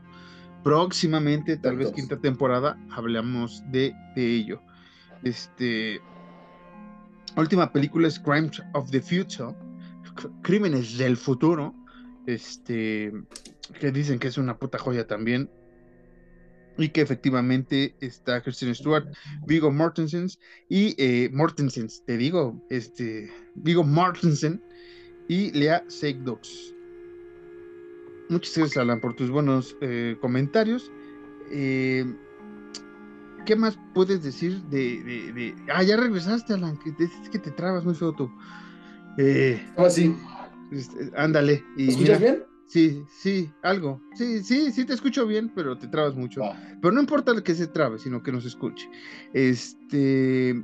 Próximamente, 0.63 1.57
tal 1.57 1.77
vez 1.77 1.91
quinta 1.91 2.17
temporada, 2.17 2.77
hablamos 2.91 3.63
de, 3.71 3.93
de 4.15 4.35
ello. 4.35 4.61
Este. 5.23 5.99
Última 7.35 7.71
película 7.71 8.07
es 8.07 8.19
Crimes 8.19 8.61
of 8.73 8.89
the 8.91 9.01
Future. 9.01 9.55
Crímenes 10.41 10.97
del 10.97 11.17
futuro. 11.17 11.73
Este. 12.25 13.11
Que 13.79 13.91
dicen 13.91 14.19
que 14.19 14.27
es 14.27 14.37
una 14.37 14.57
puta 14.57 14.77
joya 14.77 15.07
también. 15.07 15.49
y 16.77 16.89
que 16.89 17.01
efectivamente 17.01 17.95
está 18.01 18.41
Kristen 18.41 18.73
Stewart, 18.73 19.05
Vigo 19.45 19.71
Mortensen 19.71 20.27
y 20.69 20.95
eh, 20.97 21.29
Mortensen, 21.31 21.87
te 22.05 22.17
digo, 22.17 22.59
este, 22.69 23.31
Vigo 23.55 23.83
Mortensen 23.83 24.59
y 25.27 25.51
Lea 25.51 25.83
Seydoux. 25.87 26.73
Muchas 28.29 28.57
gracias, 28.57 28.77
Alan, 28.77 28.99
por 29.01 29.15
tus 29.15 29.29
buenos 29.29 29.77
eh, 29.81 30.17
comentarios. 30.19 30.91
Eh, 31.51 32.05
¿Qué 33.45 33.55
más 33.55 33.77
puedes 33.93 34.23
decir 34.23 34.61
de, 34.63 35.53
Ah, 35.71 35.83
ya 35.83 35.97
regresaste, 35.97 36.53
Alan, 36.53 36.79
que 36.79 36.91
te, 36.93 37.07
que 37.31 37.37
te 37.37 37.51
trabas 37.51 37.85
muy 37.85 37.93
feo 37.93 38.13
tú. 38.13 38.31
¿Cómo 39.75 39.87
así? 39.87 40.15
Este, 40.73 41.11
ándale. 41.15 41.63
Y 41.77 41.83
¿Me 41.83 41.89
escuchas 41.91 42.19
mira, 42.19 42.31
bien? 42.31 42.43
Sí, 42.65 43.03
sí, 43.09 43.51
algo. 43.61 44.01
Sí, 44.15 44.43
sí, 44.43 44.71
sí 44.71 44.85
te 44.85 44.93
escucho 44.93 45.27
bien, 45.27 45.51
pero 45.53 45.77
te 45.77 45.87
trabas 45.87 46.15
mucho. 46.15 46.41
Va. 46.41 46.57
Pero 46.81 46.91
no 46.93 47.01
importa 47.01 47.33
que 47.43 47.53
se 47.53 47.67
trabe, 47.67 47.99
sino 47.99 48.23
que 48.23 48.31
nos 48.31 48.45
escuche. 48.45 48.89
Este. 49.33 50.63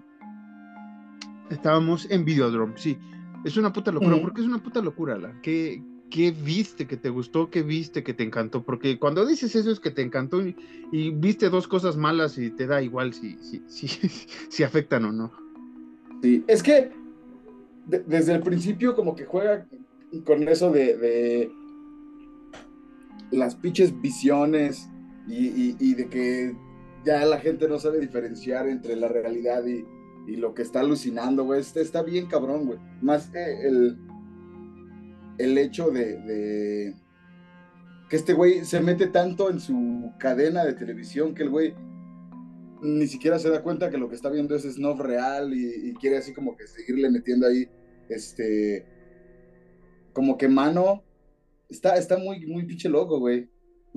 Estábamos 1.49 2.09
en 2.09 2.25
Videodrome, 2.25 2.73
sí. 2.77 2.97
Es 3.43 3.57
una 3.57 3.71
puta 3.73 3.91
locura. 3.91 4.15
Ujú. 4.15 4.23
¿Por 4.23 4.33
qué 4.33 4.41
es 4.41 4.47
una 4.47 4.61
puta 4.61 4.81
locura, 4.81 5.15
Alan? 5.15 5.39
¿Qué, 5.41 5.81
¿Qué 6.09 6.31
viste 6.31 6.85
que 6.87 6.97
te 6.97 7.09
gustó? 7.09 7.49
¿Qué 7.49 7.63
viste 7.63 8.03
que 8.03 8.13
te 8.13 8.23
encantó? 8.23 8.63
Porque 8.63 8.99
cuando 8.99 9.25
dices 9.25 9.55
eso 9.55 9.71
es 9.71 9.79
que 9.79 9.91
te 9.91 10.01
encantó 10.01 10.45
y, 10.45 10.55
y 10.91 11.09
viste 11.11 11.49
dos 11.49 11.67
cosas 11.67 11.97
malas 11.97 12.37
y 12.37 12.49
te 12.51 12.67
da 12.67 12.81
igual 12.81 13.13
si, 13.13 13.37
si, 13.39 13.61
si, 13.67 13.87
si 14.49 14.63
afectan 14.63 15.05
o 15.05 15.11
no. 15.11 15.31
Sí, 16.21 16.43
es 16.47 16.61
que 16.61 16.91
de- 17.85 18.03
desde 18.05 18.35
el 18.35 18.41
principio 18.41 18.95
como 18.95 19.15
que 19.15 19.25
juega 19.25 19.65
con 20.25 20.47
eso 20.47 20.71
de, 20.71 20.97
de 20.97 21.51
las 23.31 23.55
pinches 23.55 23.99
visiones 24.01 24.89
y, 25.27 25.75
y- 25.79 25.93
de 25.93 26.07
que 26.07 26.55
ya 27.05 27.23
la 27.25 27.39
gente 27.39 27.67
no 27.67 27.79
sabe 27.79 27.99
diferenciar 27.99 28.67
entre 28.67 28.95
la 28.95 29.07
realidad 29.07 29.63
y, 29.65 29.85
y 30.27 30.35
lo 30.37 30.53
que 30.53 30.63
está 30.63 30.79
alucinando, 30.81 31.45
güey. 31.45 31.61
Este 31.61 31.81
está 31.81 32.01
bien 32.03 32.27
cabrón, 32.27 32.65
güey. 32.65 32.79
Más 33.01 33.29
el, 33.35 33.97
el 35.37 35.57
hecho 35.57 35.91
de, 35.91 36.17
de 36.21 36.95
que 38.09 38.15
este 38.15 38.33
güey 38.33 38.65
se 38.65 38.81
mete 38.81 39.07
tanto 39.07 39.49
en 39.49 39.59
su 39.59 40.11
cadena 40.19 40.65
de 40.65 40.73
televisión 40.73 41.35
que 41.35 41.43
el 41.43 41.49
güey 41.49 41.73
ni 42.81 43.07
siquiera 43.07 43.37
se 43.39 43.49
da 43.49 43.61
cuenta 43.61 43.89
que 43.89 43.97
lo 43.97 44.09
que 44.09 44.15
está 44.15 44.29
viendo 44.29 44.55
es 44.55 44.63
snuff 44.63 44.99
real 44.99 45.53
y, 45.53 45.89
y 45.89 45.93
quiere 45.93 46.17
así 46.17 46.33
como 46.33 46.55
que 46.55 46.65
seguirle 46.65 47.09
metiendo 47.11 47.45
ahí, 47.45 47.67
este, 48.09 48.85
como 50.19 50.37
que 50.37 50.49
mano, 50.49 51.01
está, 51.69 51.95
está 51.95 52.17
muy, 52.17 52.45
muy 52.45 52.65
pinche 52.65 52.89
loco, 52.89 53.19
güey. 53.19 53.47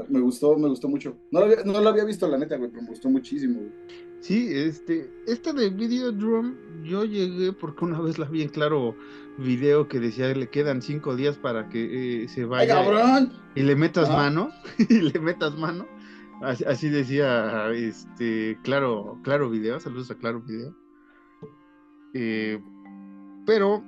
Me- 0.08 0.20
gustó, 0.20 0.56
me 0.56 0.68
gustó 0.68 0.88
mucho. 0.88 1.16
No 1.32 1.40
lo 1.40 1.46
había, 1.46 1.64
no 1.64 1.80
lo 1.80 1.88
había 1.88 2.04
visto, 2.04 2.28
la 2.28 2.38
neta, 2.38 2.56
güey, 2.56 2.70
pero 2.70 2.82
me 2.84 2.90
gustó 2.90 3.10
muchísimo, 3.10 3.58
güey. 3.58 3.72
Sí, 4.20 4.50
este, 4.52 5.10
esta 5.26 5.52
de 5.52 5.68
Videodrome, 5.70 6.54
yo 6.84 7.04
llegué 7.04 7.52
porque 7.52 7.84
una 7.84 8.00
vez 8.00 8.20
la 8.20 8.26
vi 8.26 8.42
en 8.42 8.50
claro 8.50 8.94
video 9.36 9.88
que 9.88 9.98
decía 9.98 10.32
le 10.32 10.48
quedan 10.48 10.80
cinco 10.80 11.16
días 11.16 11.36
para 11.38 11.68
que 11.68 12.22
eh, 12.22 12.28
se 12.28 12.42
¡Ay, 12.42 12.46
vaya 12.46 12.74
cabrón! 12.84 13.32
y 13.56 13.62
le 13.62 13.74
metas 13.74 14.08
mano, 14.08 14.50
y 14.88 15.00
le 15.00 15.18
metas 15.18 15.56
mano. 15.58 15.88
Así, 16.40 16.62
así 16.62 16.88
decía, 16.88 17.68
este, 17.72 18.60
claro, 18.62 19.18
claro 19.24 19.50
video, 19.50 19.80
saludos 19.80 20.12
a 20.12 20.14
claro 20.14 20.40
video. 20.40 20.72
Eh, 22.14 22.60
pero 23.44 23.82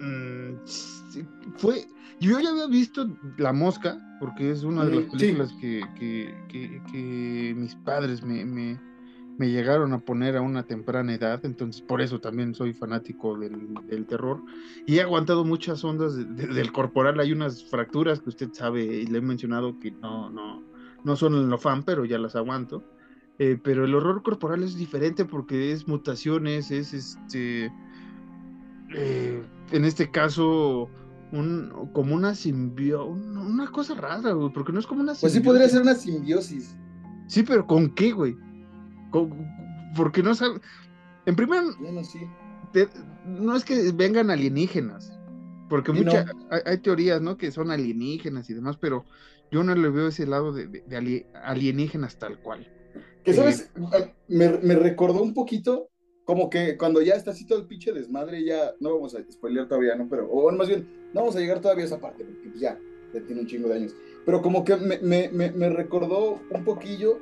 mm, 0.00 1.56
fue, 1.56 1.86
yo 2.20 2.40
ya 2.40 2.50
había 2.50 2.66
visto 2.66 3.08
La 3.38 3.52
Mosca, 3.52 3.98
porque 4.20 4.50
es 4.50 4.62
una 4.64 4.84
de 4.84 4.96
las 4.96 5.04
sí. 5.04 5.10
películas 5.18 5.52
que, 5.60 5.82
que- 5.98 6.34
que- 6.48 6.82
que 6.90 7.54
mis 7.56 7.74
padres 7.76 8.22
me, 8.22 8.44
me- 8.44 8.80
me 9.38 9.48
llegaron 9.50 9.94
a 9.94 10.00
poner 10.00 10.36
a 10.36 10.42
una 10.42 10.64
temprana 10.64 11.14
edad, 11.14 11.40
entonces 11.46 11.80
por 11.80 12.02
eso 12.02 12.20
también 12.20 12.54
soy 12.54 12.74
fanático 12.74 13.38
del, 13.38 13.72
del 13.86 14.04
terror. 14.06 14.42
Y 14.86 14.96
he 14.98 15.00
aguantado 15.00 15.44
muchas 15.44 15.82
ondas 15.82 16.14
de- 16.14 16.24
de- 16.26 16.48
del 16.48 16.72
corporal, 16.72 17.18
hay 17.20 17.32
unas 17.32 17.64
fracturas 17.64 18.20
que 18.20 18.28
usted 18.28 18.50
sabe 18.52 18.84
y 18.84 19.06
le 19.06 19.18
he 19.18 19.22
mencionado 19.22 19.78
que 19.78 19.92
no, 19.92 20.28
no, 20.28 20.62
no 21.04 21.16
son 21.16 21.34
en 21.36 21.48
lo 21.48 21.56
fan, 21.58 21.82
pero 21.84 22.04
ya 22.04 22.18
las 22.18 22.36
aguanto. 22.36 22.84
Eh, 23.38 23.58
pero 23.62 23.86
el 23.86 23.94
horror 23.94 24.22
corporal 24.22 24.62
es 24.62 24.76
diferente 24.76 25.24
porque 25.24 25.72
es 25.72 25.88
mutaciones, 25.88 26.70
es 26.70 26.92
este, 26.92 27.72
eh, 28.94 29.42
en 29.72 29.84
este 29.84 30.10
caso, 30.10 30.88
un, 31.32 31.90
como 31.92 32.14
una 32.14 32.34
simbio, 32.34 33.06
un- 33.06 33.36
una 33.36 33.70
cosa 33.70 33.94
rara, 33.94 34.32
güey, 34.32 34.52
porque 34.52 34.72
no 34.72 34.80
es 34.80 34.86
como 34.86 35.00
una 35.02 35.12
Pues 35.12 35.32
sí 35.32 35.38
simbiosis. 35.38 35.46
podría 35.46 35.68
ser 35.68 35.82
una 35.82 35.94
simbiosis. 35.94 36.76
Sí, 37.28 37.42
pero 37.44 37.66
¿con 37.66 37.94
qué, 37.94 38.12
güey? 38.12 38.36
Con- 39.10 39.46
porque 39.94 40.22
no 40.22 40.34
sabe. 40.34 40.60
En 41.26 41.36
primer, 41.36 41.62
Bueno, 41.78 42.02
sí. 42.04 42.18
te- 42.72 42.88
no 43.26 43.54
es 43.56 43.64
que 43.64 43.92
vengan 43.92 44.30
alienígenas, 44.30 45.12
porque 45.68 45.92
Sí, 45.92 45.98
mucha, 45.98 46.24
no. 46.24 46.32
hay, 46.50 46.60
hay 46.66 46.78
teorías, 46.78 47.20
¿no? 47.20 47.36
Que 47.36 47.52
son 47.52 47.70
alienígenas 47.70 48.50
y 48.50 48.54
demás, 48.54 48.76
pero 48.76 49.04
yo 49.52 49.62
no 49.62 49.74
le 49.74 49.88
veo 49.90 50.08
ese 50.08 50.26
lado 50.26 50.52
de, 50.52 50.66
de- 50.66 50.82
de 50.82 50.96
ali- 50.96 51.26
alienígenas 51.44 52.18
tal 52.18 52.40
cual. 52.40 52.66
Que 53.24 53.32
Eh, 53.32 53.34
sabes, 53.34 53.70
me, 54.28 54.48
me 54.58 54.74
recordó 54.74 55.22
un 55.22 55.34
poquito 55.34 55.89
como 56.30 56.48
que 56.48 56.76
cuando 56.76 57.02
ya 57.02 57.14
está 57.14 57.32
así 57.32 57.44
todo 57.44 57.58
el 57.58 57.66
pinche 57.66 57.92
desmadre, 57.92 58.44
ya 58.44 58.72
no 58.78 58.94
vamos 58.94 59.16
a 59.16 59.32
spoilear 59.32 59.66
todavía, 59.66 59.96
¿no? 59.96 60.08
Pero, 60.08 60.30
o 60.30 60.48
más 60.52 60.68
bien, 60.68 60.86
no 61.12 61.22
vamos 61.22 61.34
a 61.34 61.40
llegar 61.40 61.60
todavía 61.60 61.82
a 61.82 61.86
esa 61.88 61.98
parte, 62.00 62.22
porque 62.24 62.50
pues 62.50 62.60
ya, 62.60 62.78
ya 63.12 63.20
tiene 63.26 63.40
un 63.40 63.48
chingo 63.48 63.68
de 63.68 63.74
años. 63.74 63.96
Pero 64.24 64.40
como 64.40 64.64
que 64.64 64.76
me, 64.76 65.00
me, 65.00 65.28
me, 65.32 65.50
me 65.50 65.68
recordó 65.70 66.40
un 66.52 66.62
poquillo 66.64 67.18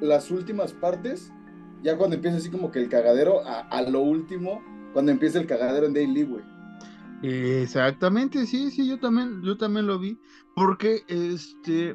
las 0.00 0.30
últimas 0.30 0.72
partes, 0.72 1.30
ya 1.82 1.98
cuando 1.98 2.16
empieza 2.16 2.38
así 2.38 2.48
como 2.48 2.70
que 2.72 2.78
el 2.78 2.88
cagadero, 2.88 3.44
a, 3.46 3.60
a 3.68 3.82
lo 3.82 4.00
último, 4.00 4.62
cuando 4.94 5.12
empieza 5.12 5.38
el 5.38 5.46
cagadero 5.46 5.84
en 5.84 5.92
Daily, 5.92 6.22
güey. 6.22 6.42
Exactamente, 7.22 8.46
sí, 8.46 8.70
sí, 8.70 8.88
yo 8.88 8.98
también, 8.98 9.42
yo 9.42 9.58
también 9.58 9.86
lo 9.86 9.98
vi, 9.98 10.18
porque 10.54 11.02
este, 11.08 11.94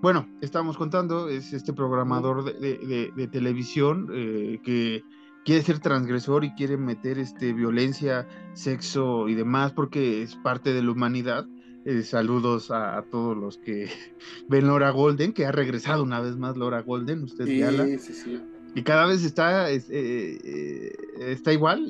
bueno, 0.00 0.26
estábamos 0.40 0.78
contando, 0.78 1.28
es 1.28 1.52
este 1.52 1.74
programador 1.74 2.44
de, 2.44 2.54
de- 2.54 2.78
de- 2.86 3.12
de 3.14 3.26
televisión 3.28 4.08
eh, 4.14 4.58
que 4.64 5.02
quiere 5.50 5.64
ser 5.64 5.80
transgresor 5.80 6.44
y 6.44 6.52
quiere 6.54 6.76
meter 6.76 7.18
este 7.18 7.52
violencia, 7.52 8.24
sexo 8.52 9.28
y 9.28 9.34
demás, 9.34 9.72
porque 9.72 10.22
es 10.22 10.36
parte 10.36 10.72
de 10.72 10.80
la 10.80 10.92
humanidad. 10.92 11.44
Eh, 11.84 12.02
saludos 12.02 12.70
a, 12.70 12.96
a 12.98 13.02
todos 13.02 13.36
los 13.36 13.58
que 13.58 13.88
ven 14.48 14.68
Laura 14.68 14.90
Golden, 14.90 15.32
que 15.32 15.46
ha 15.46 15.50
regresado 15.50 16.04
una 16.04 16.20
vez 16.20 16.36
más 16.36 16.56
Laura 16.56 16.82
Golden, 16.82 17.24
usted. 17.24 17.46
Sí, 17.46 17.98
sí, 17.98 18.12
sí. 18.12 18.40
Y 18.76 18.82
cada 18.84 19.06
vez 19.06 19.24
está, 19.24 19.68
es- 19.70 19.90
eh, 19.90 20.38
eh, 20.44 20.92
está 21.18 21.52
igual. 21.52 21.84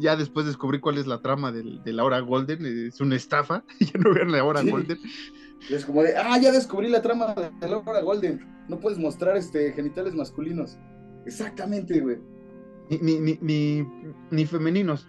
ya 0.00 0.16
después 0.16 0.46
descubrí 0.46 0.80
cuál 0.80 0.98
es 0.98 1.06
la 1.06 1.22
trama 1.22 1.52
del- 1.52 1.80
de 1.84 1.92
la 1.92 2.02
hora 2.02 2.18
Golden. 2.18 2.66
Es 2.88 3.00
una 3.00 3.14
estafa. 3.14 3.62
Ya 3.78 4.00
no 4.00 4.12
vean 4.12 4.32
la 4.32 4.42
hora. 4.42 4.62
Golden. 4.64 4.98
Es 5.70 5.84
como 5.84 6.02
de, 6.02 6.16
ah, 6.16 6.40
ya 6.42 6.50
descubrí 6.50 6.88
la 6.88 7.02
trama 7.02 7.36
de 7.60 7.68
Laura 7.68 8.00
Golden. 8.02 8.40
No 8.68 8.80
puedes 8.80 8.98
mostrar 8.98 9.36
este 9.36 9.74
genitales 9.74 10.12
masculinos. 10.12 10.76
Exactamente, 11.24 12.00
güey. 12.00 12.16
Ni, 12.90 12.98
ni, 12.98 13.18
ni, 13.20 13.38
ni, 13.40 13.86
ni 14.30 14.46
femeninos. 14.46 15.06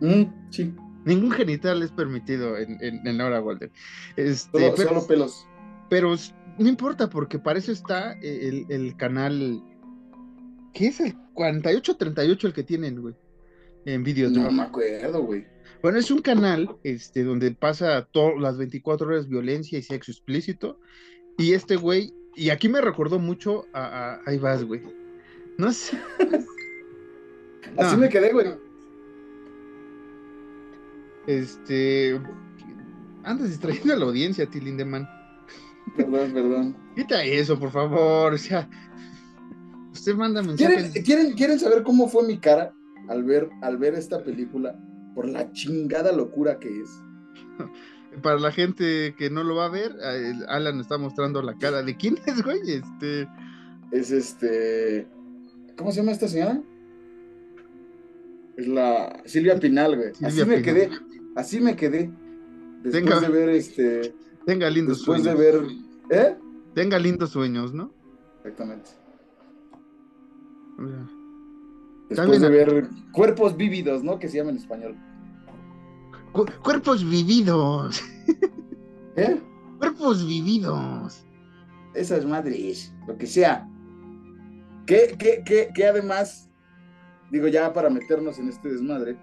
Mm, 0.00 0.24
sí, 0.50 0.74
Ningún 1.04 1.30
genital 1.30 1.82
es 1.82 1.90
permitido 1.90 2.58
en, 2.58 2.76
en, 2.82 3.06
en 3.06 3.20
hora 3.20 3.38
Golden. 3.38 3.70
Este, 4.16 4.50
solo, 4.60 4.74
pero, 4.76 4.88
solo 4.90 5.06
pelos. 5.06 5.46
pero 5.88 6.14
no 6.58 6.68
importa, 6.68 7.08
porque 7.08 7.38
para 7.38 7.58
eso 7.58 7.72
está 7.72 8.12
el, 8.20 8.66
el 8.68 8.96
canal. 8.96 9.62
¿Qué 10.74 10.88
es 10.88 11.00
el 11.00 11.14
4838 11.34 12.46
el 12.48 12.52
que 12.52 12.62
tienen, 12.64 13.00
güey? 13.00 13.14
En 13.86 14.02
vídeos. 14.04 14.32
No 14.32 14.50
me 14.50 14.62
acuerdo, 14.64 15.22
güey. 15.22 15.46
Bueno, 15.82 15.98
es 15.98 16.10
un 16.10 16.20
canal 16.20 16.76
este, 16.82 17.22
donde 17.24 17.52
pasa 17.52 18.06
todas 18.10 18.38
las 18.40 18.58
24 18.58 19.06
horas 19.06 19.28
violencia 19.28 19.78
y 19.78 19.82
sexo 19.82 20.10
explícito. 20.10 20.78
Y 21.38 21.52
este 21.52 21.76
güey, 21.76 22.12
y 22.34 22.50
aquí 22.50 22.68
me 22.68 22.80
recordó 22.80 23.18
mucho 23.18 23.64
a, 23.72 23.84
a- 24.14 24.20
ahí 24.26 24.38
vas, 24.38 24.64
güey. 24.64 24.82
No 25.58 25.72
sé. 25.72 25.98
Así 27.76 27.94
No. 27.96 27.98
me 27.98 28.08
quedé, 28.08 28.32
güey. 28.32 28.46
Este. 31.26 32.18
Andas 33.24 33.50
distrayendo 33.50 33.92
a 33.92 33.96
la 33.96 34.04
audiencia, 34.06 34.46
T. 34.48 34.60
Lindemann. 34.60 35.06
Perdón, 35.96 36.32
perdón. 36.32 36.76
Quita 36.96 37.22
eso, 37.24 37.58
por 37.58 37.70
favor. 37.70 38.34
O 38.34 38.38
sea, 38.38 38.68
usted 39.92 40.14
manda 40.14 40.42
¿Quieren, 40.42 40.76
mensajes. 40.76 41.04
¿quieren, 41.04 41.32
¿Quieren 41.34 41.58
saber 41.58 41.82
cómo 41.82 42.08
fue 42.08 42.26
mi 42.26 42.38
cara 42.38 42.72
al 43.08 43.24
ver, 43.24 43.50
al 43.62 43.76
ver 43.78 43.94
esta 43.94 44.22
película? 44.22 44.78
Por 45.14 45.28
la 45.28 45.50
chingada 45.52 46.12
locura 46.12 46.58
que 46.58 46.82
es. 46.82 46.90
Para 48.22 48.38
la 48.38 48.50
gente 48.52 49.14
que 49.18 49.28
no 49.28 49.44
lo 49.44 49.56
va 49.56 49.66
a 49.66 49.70
ver, 49.70 49.92
Alan 50.48 50.80
está 50.80 50.96
mostrando 50.98 51.42
la 51.42 51.54
cara 51.58 51.82
de 51.82 51.96
quién 51.96 52.16
es, 52.26 52.42
güey. 52.42 52.60
Este. 52.70 53.28
Es 53.92 54.10
este. 54.10 55.06
¿Cómo 55.78 55.90
se 55.92 55.98
llama 56.00 56.12
esta 56.12 56.28
señora? 56.28 56.60
Es 58.56 58.66
la 58.66 59.22
Silvia 59.24 59.58
Pinal, 59.58 59.96
güey. 59.96 60.10
Así 60.22 60.44
me 60.44 60.60
quedé. 60.60 60.90
Así 61.36 61.60
me 61.60 61.76
quedé. 61.76 62.10
Después 62.82 63.04
Tenga- 63.04 63.20
de 63.20 63.28
ver 63.28 63.48
este. 63.50 64.14
Tenga 64.44 64.68
lindo 64.68 64.92
Después 64.92 65.22
de 65.22 65.34
ver. 65.34 65.62
¿Eh? 66.10 66.36
Tenga 66.74 66.98
lindos 66.98 67.30
sueños, 67.30 67.72
¿no? 67.72 67.92
Exactamente. 68.38 68.90
Después 72.08 72.16
También- 72.16 72.42
de 72.42 72.48
ver 72.48 72.88
cuerpos 73.12 73.56
vívidos, 73.56 74.02
¿no? 74.02 74.18
Que 74.18 74.28
se 74.28 74.38
llama 74.38 74.50
en 74.50 74.56
español. 74.56 74.96
cu- 76.32 76.46
cuerpos 76.62 77.08
vividos. 77.08 78.02
¿Eh? 79.16 79.40
Cuerpos 79.78 80.26
vividos. 80.26 81.24
Esas 81.94 82.24
madres, 82.26 82.92
lo 83.06 83.16
que 83.16 83.26
sea. 83.26 83.68
Que, 84.88 85.14
que, 85.18 85.42
que, 85.44 85.68
que 85.74 85.84
además, 85.84 86.48
digo, 87.30 87.46
ya 87.46 87.72
para 87.74 87.90
meternos 87.90 88.38
en 88.38 88.48
este 88.48 88.70
desmadre, 88.70 89.16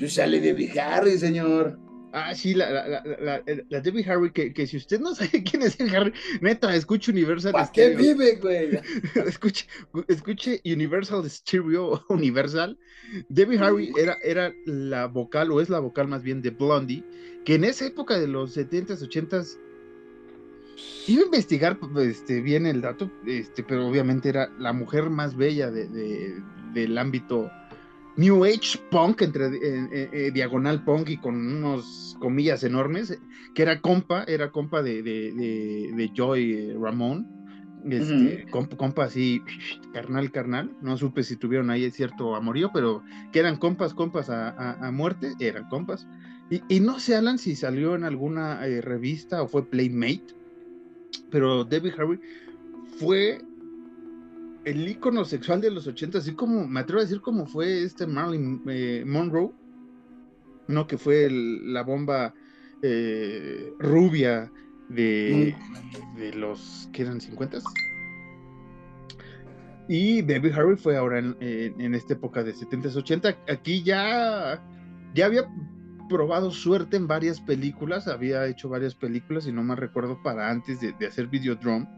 pues 0.00 0.14
sale 0.14 0.40
de 0.40 0.80
Harry, 0.80 1.16
señor. 1.18 1.78
Ah, 2.12 2.34
sí, 2.34 2.54
la, 2.54 2.68
la, 2.72 3.04
la, 3.20 3.42
la, 3.68 3.80
Debbie 3.80 4.04
Harry, 4.10 4.32
que, 4.32 4.52
que 4.52 4.66
si 4.66 4.76
usted 4.76 4.98
no 4.98 5.14
sabe 5.14 5.44
quién 5.44 5.62
es 5.62 5.78
el 5.78 5.94
Harry, 5.94 6.12
neta, 6.40 6.74
escuche 6.74 7.12
Universal 7.12 7.52
¿Para 7.52 7.70
qué 7.70 7.92
Stereo. 7.92 8.16
vive, 8.16 8.36
güey? 8.36 8.80
escuche, 9.28 9.66
escuche 10.08 10.60
Universal 10.64 11.30
Stereo 11.30 12.04
Universal. 12.08 12.76
Debbie 13.28 13.58
Harry 13.58 13.92
era, 13.96 14.18
era 14.24 14.52
la 14.66 15.06
vocal, 15.06 15.52
o 15.52 15.60
es 15.60 15.68
la 15.68 15.78
vocal 15.78 16.08
más 16.08 16.24
bien 16.24 16.42
de 16.42 16.50
Blondie, 16.50 17.04
que 17.44 17.54
en 17.54 17.62
esa 17.62 17.86
época 17.86 18.18
de 18.18 18.26
los 18.26 18.56
70s, 18.56 19.08
80s, 19.08 19.58
iba 21.06 21.22
a 21.22 21.26
investigar 21.26 21.78
este, 21.98 22.40
bien 22.40 22.66
el 22.66 22.80
dato, 22.80 23.10
este, 23.26 23.62
pero 23.62 23.86
obviamente 23.88 24.28
era 24.28 24.50
la 24.58 24.72
mujer 24.72 25.10
más 25.10 25.36
bella 25.36 25.70
de- 25.70 25.88
de- 25.88 26.42
del 26.72 26.96
ámbito 26.98 27.50
New 28.16 28.44
Age 28.44 28.78
punk, 28.90 29.22
entre 29.22 29.46
eh, 29.46 29.88
eh, 29.92 30.10
eh, 30.12 30.30
diagonal 30.32 30.82
punk 30.84 31.08
y 31.10 31.16
con 31.16 31.36
unos 31.36 32.14
comillas 32.18 32.62
enormes, 32.64 33.18
que 33.54 33.62
era 33.62 33.80
compa, 33.80 34.24
era 34.24 34.50
compa 34.50 34.82
de, 34.82 35.02
de, 35.02 35.32
de- 35.32 35.92
de 35.94 36.12
Joy 36.14 36.52
eh, 36.52 36.74
Ramón, 36.78 37.26
este, 37.88 38.44
comp- 38.50 38.76
compa 38.76 39.04
así, 39.04 39.40
carnal, 39.92 40.30
carnal, 40.30 40.76
no 40.82 40.98
supe 40.98 41.22
si 41.22 41.36
tuvieron 41.36 41.70
ahí 41.70 41.90
cierto 41.90 42.36
amorío, 42.36 42.70
pero 42.74 43.02
que 43.32 43.38
eran 43.38 43.56
compas, 43.56 43.94
compas 43.94 44.28
a, 44.28 44.50
a- 44.50 44.86
a 44.86 44.90
muerte, 44.90 45.32
eran 45.38 45.64
compas. 45.70 46.06
Y, 46.50 46.60
y 46.68 46.80
no 46.80 46.98
sé, 47.00 47.14
Alan, 47.14 47.38
si 47.38 47.56
salió 47.56 47.94
en 47.94 48.04
alguna 48.04 48.66
eh, 48.66 48.80
revista 48.82 49.42
o 49.42 49.48
fue 49.48 49.66
Playmate, 49.66 50.24
pero 51.30 51.64
Debbie 51.64 51.92
Harry 51.98 52.20
fue 52.98 53.40
el 54.64 54.86
ícono 54.88 55.24
sexual 55.24 55.60
de 55.60 55.70
los 55.70 55.86
80, 55.86 56.18
así 56.18 56.34
como, 56.34 56.66
me 56.66 56.80
atrevo 56.80 57.00
a 57.00 57.04
decir 57.04 57.20
como 57.20 57.46
fue 57.46 57.82
este 57.82 58.06
Marilyn 58.06 58.60
eh, 58.68 59.04
Monroe, 59.06 59.52
no 60.68 60.86
que 60.86 60.98
fue 60.98 61.28
la 61.30 61.82
bomba 61.82 62.34
eh, 62.82 63.72
rubia 63.78 64.50
de, 64.88 65.54
de 66.16 66.32
los 66.34 66.88
que 66.92 67.02
eran 67.02 67.20
50 67.20 67.58
y 69.88 70.22
Debbie 70.22 70.52
Harry 70.52 70.76
fue 70.76 70.96
ahora 70.96 71.18
en, 71.18 71.36
en- 71.40 71.80
en 71.80 71.94
esta 71.94 72.12
época 72.14 72.42
de 72.44 72.54
70s, 72.54 72.94
80 72.96 73.36
aquí 73.48 73.82
ya 73.82 74.62
ya 75.14 75.26
había 75.26 75.48
probado 76.10 76.50
suerte 76.50 76.96
en 76.96 77.06
varias 77.06 77.40
películas, 77.40 78.08
había 78.08 78.46
hecho 78.48 78.68
varias 78.68 78.96
películas 78.96 79.46
y 79.46 79.52
no 79.52 79.62
me 79.62 79.76
recuerdo 79.76 80.20
para 80.22 80.50
antes 80.50 80.80
de, 80.80 80.92
de 80.98 81.06
hacer 81.06 81.28
Videodrome 81.28 81.88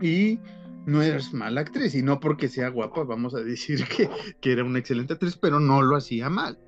y 0.00 0.38
no 0.86 1.02
eres 1.02 1.32
mala 1.32 1.62
actriz 1.62 1.94
y 1.94 2.02
no 2.02 2.20
porque 2.20 2.48
sea 2.48 2.68
guapa 2.68 3.02
vamos 3.04 3.34
a 3.34 3.40
decir 3.40 3.84
que, 3.96 4.08
que 4.40 4.52
era 4.52 4.62
una 4.62 4.78
excelente 4.78 5.14
actriz 5.14 5.36
pero 5.36 5.58
no 5.58 5.82
lo 5.82 5.96
hacía 5.96 6.28
mal 6.30 6.58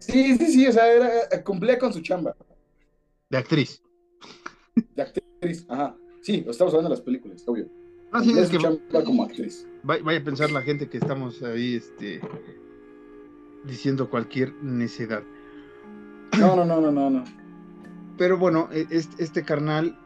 Sí, 0.00 0.36
sí, 0.38 0.46
sí, 0.52 0.66
o 0.66 0.72
sea, 0.72 0.92
era, 0.92 1.08
eh, 1.32 1.42
cumplía 1.42 1.76
con 1.78 1.92
su 1.92 2.00
chamba 2.00 2.36
de 3.30 3.38
actriz 3.38 3.82
de 4.94 5.02
actriz. 5.02 5.66
Ajá. 5.68 5.96
Sí, 6.22 6.44
estamos 6.46 6.72
hablando 6.72 6.90
de 6.90 6.96
las 6.96 7.00
películas, 7.00 7.42
obvio. 7.46 7.68
así 8.12 8.32
Cumplía 8.32 8.44
es 8.44 8.50
que 8.90 9.04
como 9.04 9.24
actriz. 9.24 9.66
vaya, 9.82 10.02
vaya 10.04 10.20
a 10.20 10.24
pensar 10.24 10.50
la 10.52 10.62
gente 10.62 10.88
que 10.88 10.98
estamos 10.98 11.42
ahí 11.42 11.74
este 11.74 12.20
diciendo 13.64 14.08
cualquier 14.08 14.54
necedad 14.62 15.22
No, 16.38 16.56
no, 16.56 16.64
no, 16.64 16.80
no, 16.80 16.90
no, 16.90 17.10
no. 17.10 17.24
Pero 18.16 18.36
bueno, 18.36 18.68
e- 18.72 18.86
este, 18.90 19.44
carnal 19.44 19.98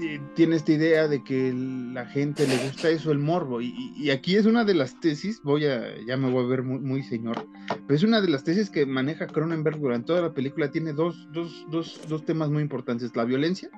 eh, 0.00 0.20
tiene 0.34 0.56
esta 0.56 0.72
idea 0.72 1.06
de 1.06 1.22
que 1.22 1.52
la 1.54 2.06
gente 2.06 2.46
le 2.46 2.56
gusta 2.64 2.88
eso, 2.90 3.12
el 3.12 3.18
morbo. 3.18 3.60
Y 3.60 4.10
aquí 4.10 4.36
es 4.36 4.46
una 4.46 4.64
de 4.64 4.74
las 4.74 4.98
tesis, 5.00 5.40
voy 5.42 5.66
a, 5.66 5.82
ya 6.06 6.16
me 6.16 6.30
voy 6.30 6.44
a 6.44 6.48
ver 6.48 6.62
muy, 6.62 6.80
muy 6.80 7.02
señor, 7.02 7.46
pero 7.68 7.94
es 7.94 8.02
una 8.02 8.20
de 8.20 8.28
las 8.28 8.42
tesis 8.42 8.68
que 8.70 8.84
maneja 8.84 9.26
Cronenberg 9.26 9.78
durante 9.78 10.08
toda 10.08 10.22
la 10.22 10.34
película. 10.34 10.70
Tiene 10.70 10.92
dos, 10.92 11.28
dos, 11.32 11.66
dos, 11.70 12.00
dos 12.08 12.24
temas 12.24 12.50
muy 12.50 12.62
importantes. 12.62 13.14
La 13.14 13.24
violencia, 13.24 13.70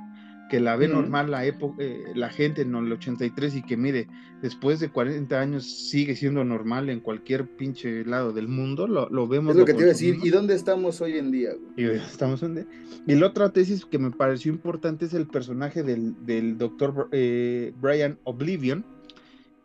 que 0.54 0.60
la 0.60 0.76
ve 0.76 0.86
normal 0.86 1.32
la, 1.32 1.44
época, 1.44 1.82
la 2.14 2.28
gente 2.30 2.62
en 2.62 2.74
el 2.76 2.92
83 2.92 3.56
y 3.56 3.62
que 3.62 3.76
mire, 3.76 4.06
después 4.40 4.78
de 4.78 4.88
40 4.88 5.40
años 5.40 5.64
sigue 5.64 6.14
siendo 6.14 6.44
normal 6.44 6.90
en 6.90 7.00
cualquier 7.00 7.48
pinche 7.56 8.04
lado 8.04 8.32
del 8.32 8.46
mundo. 8.46 8.86
Lo, 8.86 9.08
lo 9.10 9.26
vemos. 9.26 9.50
Es 9.54 9.58
lo 9.58 9.64
que 9.64 9.72
te 9.74 9.80
iba 9.80 9.86
a 9.86 9.92
decir. 9.94 10.18
¿Y 10.22 10.30
dónde 10.30 10.54
estamos 10.54 11.00
hoy 11.00 11.18
en 11.18 11.32
día, 11.32 11.50
güey? 11.54 11.88
Y 11.88 11.96
estamos 11.96 12.40
donde. 12.40 12.66
Y 13.04 13.16
la 13.16 13.26
otra 13.26 13.50
tesis 13.50 13.84
que 13.84 13.98
me 13.98 14.12
pareció 14.12 14.52
importante 14.52 15.06
es 15.06 15.14
el 15.14 15.26
personaje 15.26 15.82
del, 15.82 16.14
del 16.24 16.56
doctor 16.56 17.08
eh, 17.10 17.72
Brian 17.80 18.20
Oblivion, 18.22 18.84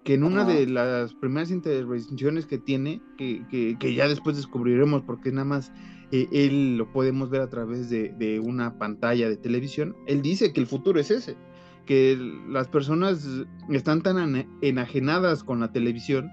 que 0.03 0.15
en 0.15 0.23
una 0.23 0.41
Ajá. 0.41 0.53
de 0.53 0.65
las 0.65 1.13
primeras 1.13 1.51
intervenciones 1.51 2.47
que 2.47 2.57
tiene, 2.57 2.99
que, 3.15 3.43
que- 3.51 3.77
que 3.79 3.93
ya 3.93 4.07
después 4.07 4.35
descubriremos 4.37 5.03
porque 5.03 5.31
nada 5.31 5.45
más 5.45 5.71
eh, 6.11 6.27
él 6.31 6.77
lo 6.77 6.91
podemos 6.91 7.29
ver 7.29 7.41
a 7.41 7.49
través 7.49 7.89
de, 7.89 8.09
de 8.17 8.39
una 8.39 8.77
pantalla 8.77 9.29
de 9.29 9.37
televisión, 9.37 9.95
él 10.07 10.21
dice 10.21 10.53
que 10.53 10.59
el 10.59 10.67
futuro 10.67 10.99
es 10.99 11.11
ese, 11.11 11.37
que 11.85 12.17
las 12.47 12.67
personas 12.67 13.25
están 13.69 14.01
tan 14.01 14.47
enajenadas 14.61 15.43
con 15.43 15.59
la 15.59 15.71
televisión 15.71 16.29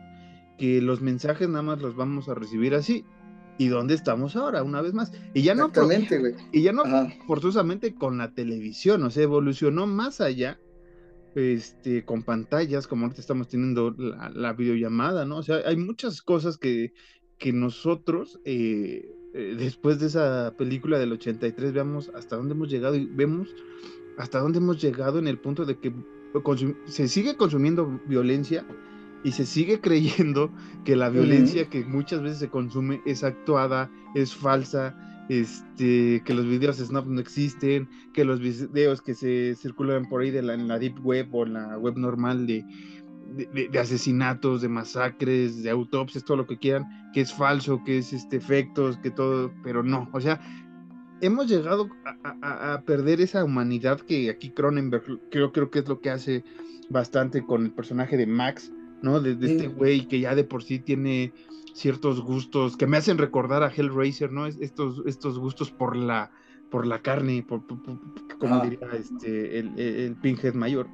que 0.58 0.80
los 0.80 1.00
mensajes 1.00 1.48
nada 1.48 1.62
más 1.62 1.80
los 1.80 1.96
vamos 1.96 2.28
a 2.28 2.34
recibir 2.34 2.74
así. 2.74 3.04
¿Y 3.58 3.68
dónde 3.68 3.94
estamos 3.94 4.36
ahora? 4.36 4.62
Una 4.62 4.82
vez 4.82 4.92
más. 4.92 5.12
Y 5.32 5.40
ya 5.40 5.54
no, 5.54 5.72
y 6.52 6.62
ya 6.62 6.72
no 6.72 6.82
Ajá. 6.82 7.08
forzosamente 7.26 7.94
con 7.94 8.18
la 8.18 8.34
televisión, 8.34 9.02
o 9.02 9.10
sea, 9.10 9.22
evolucionó 9.22 9.86
más 9.86 10.20
allá, 10.20 10.60
este, 11.34 12.04
con 12.04 12.22
pantallas, 12.22 12.86
como 12.86 13.04
ahorita 13.04 13.22
estamos 13.22 13.48
teniendo 13.48 13.94
la, 13.96 14.28
la 14.28 14.52
videollamada, 14.52 15.24
¿no? 15.24 15.38
O 15.38 15.42
sea, 15.42 15.62
hay 15.64 15.76
muchas 15.78 16.20
cosas 16.20 16.58
que, 16.58 16.92
que 17.38 17.54
nosotros, 17.54 18.40
eh, 18.44 19.15
eh, 19.36 19.54
después 19.54 20.00
de 20.00 20.06
esa 20.06 20.54
película 20.56 20.98
del 20.98 21.12
83, 21.12 21.74
veamos 21.74 22.10
hasta 22.14 22.36
dónde 22.36 22.54
hemos 22.54 22.70
llegado 22.70 22.94
y 22.94 23.04
vemos 23.04 23.54
hasta 24.16 24.40
dónde 24.40 24.58
hemos 24.58 24.80
llegado 24.80 25.18
en 25.18 25.28
el 25.28 25.38
punto 25.38 25.66
de 25.66 25.78
que 25.78 25.92
se 26.86 27.06
sigue 27.06 27.36
consumiendo 27.36 28.00
violencia 28.06 28.66
y 29.24 29.32
se 29.32 29.44
sigue 29.44 29.78
creyendo 29.82 30.50
que 30.86 30.96
la 30.96 31.10
violencia 31.10 31.68
que 31.68 31.84
muchas 31.84 32.22
veces 32.22 32.38
se 32.38 32.48
consume 32.48 33.02
es 33.04 33.24
actuada, 33.24 33.90
es 34.14 34.34
falsa, 34.34 34.96
este, 35.28 36.22
que 36.24 36.32
los 36.32 36.46
videos 36.46 36.78
snap 36.78 37.04
no 37.06 37.20
existen, 37.20 37.90
que 38.14 38.24
los 38.24 38.40
videos 38.40 39.02
que 39.02 39.14
se 39.14 39.54
circulan 39.54 40.08
por 40.08 40.22
ahí 40.22 40.30
de 40.30 40.40
la, 40.40 40.54
en 40.54 40.66
la 40.66 40.78
deep 40.78 41.04
web 41.04 41.28
o 41.34 41.44
en 41.44 41.52
la 41.52 41.76
web 41.76 41.98
normal 41.98 42.46
de, 42.46 42.64
de, 43.36 43.46
de- 43.46 43.68
de 43.68 43.78
asesinatos, 43.78 44.62
de 44.62 44.68
masacres, 44.68 45.62
de 45.62 45.70
autopsias, 45.70 46.24
todo 46.24 46.36
lo 46.38 46.46
que 46.46 46.58
quieran, 46.58 46.86
que 47.12 47.20
es 47.20 47.32
falso, 47.32 47.82
que 47.84 47.98
es 47.98 48.12
este 48.12 48.36
efectos, 48.36 48.96
que 48.98 49.10
todo, 49.10 49.52
pero 49.62 49.82
no, 49.82 50.08
o 50.12 50.20
sea, 50.20 50.40
hemos 51.20 51.46
llegado 51.48 51.88
a, 52.24 52.34
a- 52.42 52.74
a 52.74 52.82
perder 52.82 53.20
esa 53.20 53.44
humanidad 53.44 54.00
que 54.00 54.30
aquí 54.30 54.50
Cronenberg 54.50 55.20
creo, 55.30 55.52
creo 55.52 55.70
que 55.70 55.78
es 55.80 55.88
lo 55.88 56.00
que 56.00 56.10
hace 56.10 56.44
bastante 56.90 57.44
con 57.44 57.64
el 57.64 57.70
personaje 57.72 58.16
de 58.16 58.26
Max, 58.26 58.72
¿no? 59.02 59.20
De, 59.20 59.34
de 59.34 59.46
este 59.46 59.68
güey 59.68 60.06
que 60.08 60.20
ya 60.20 60.34
de 60.34 60.44
por 60.44 60.62
sí 60.62 60.78
tiene 60.78 61.32
ciertos 61.74 62.20
gustos 62.22 62.76
que 62.76 62.86
me 62.86 62.96
hacen 62.96 63.18
recordar 63.18 63.62
a 63.62 63.70
Hellraiser, 63.74 64.32
¿no? 64.32 64.46
Es- 64.46 64.58
Estos, 64.60 65.02
estos 65.06 65.38
gustos 65.38 65.70
por 65.70 65.96
la, 65.96 66.30
por 66.70 66.86
la 66.86 67.00
carne, 67.00 67.44
por, 67.46 67.66
por- 67.66 67.82
por- 67.82 67.98
como 68.38 68.56
diría 68.64 68.88
este, 68.98 69.58
el, 69.58 69.68
el, 69.78 69.94
el 69.96 70.16
Pinhead 70.16 70.54
mayor. 70.54 70.86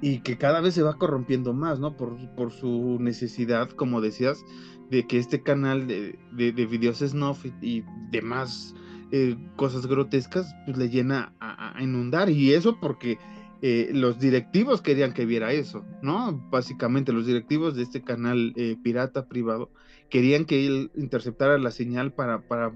Y 0.00 0.20
que 0.20 0.36
cada 0.36 0.60
vez 0.60 0.74
se 0.74 0.82
va 0.82 0.98
corrompiendo 0.98 1.54
más, 1.54 1.80
¿no? 1.80 1.96
Por, 1.96 2.16
por 2.34 2.52
su 2.52 2.98
necesidad, 3.00 3.70
como 3.70 4.00
decías, 4.00 4.44
de 4.90 5.06
que 5.06 5.18
este 5.18 5.42
canal 5.42 5.86
de, 5.86 6.18
de, 6.32 6.52
de 6.52 6.66
videos 6.66 6.98
snuff 6.98 7.46
y, 7.46 7.52
y 7.62 7.84
demás 8.10 8.74
eh, 9.16 9.36
cosas 9.54 9.86
grotescas, 9.86 10.56
pues 10.64 10.76
le 10.76 10.88
llena 10.88 11.34
a, 11.38 11.80
inundar. 11.80 12.30
Y 12.30 12.52
eso 12.52 12.80
porque 12.80 13.18
eh, 13.62 13.90
los 13.92 14.18
directivos 14.18 14.82
querían 14.82 15.12
que 15.12 15.24
viera 15.24 15.52
eso, 15.52 15.84
¿no? 16.02 16.32
Básicamente 16.50 17.12
los 17.12 17.24
directivos 17.24 17.76
de 17.76 17.84
este 17.84 18.02
canal 18.02 18.52
eh, 18.56 18.76
pirata 18.82 19.28
privado 19.28 19.70
querían 20.10 20.44
que 20.44 20.66
él 20.66 20.90
interceptara 20.96 21.58
la 21.58 21.70
señal 21.70 22.12
para, 22.12 22.48
para, 22.48 22.74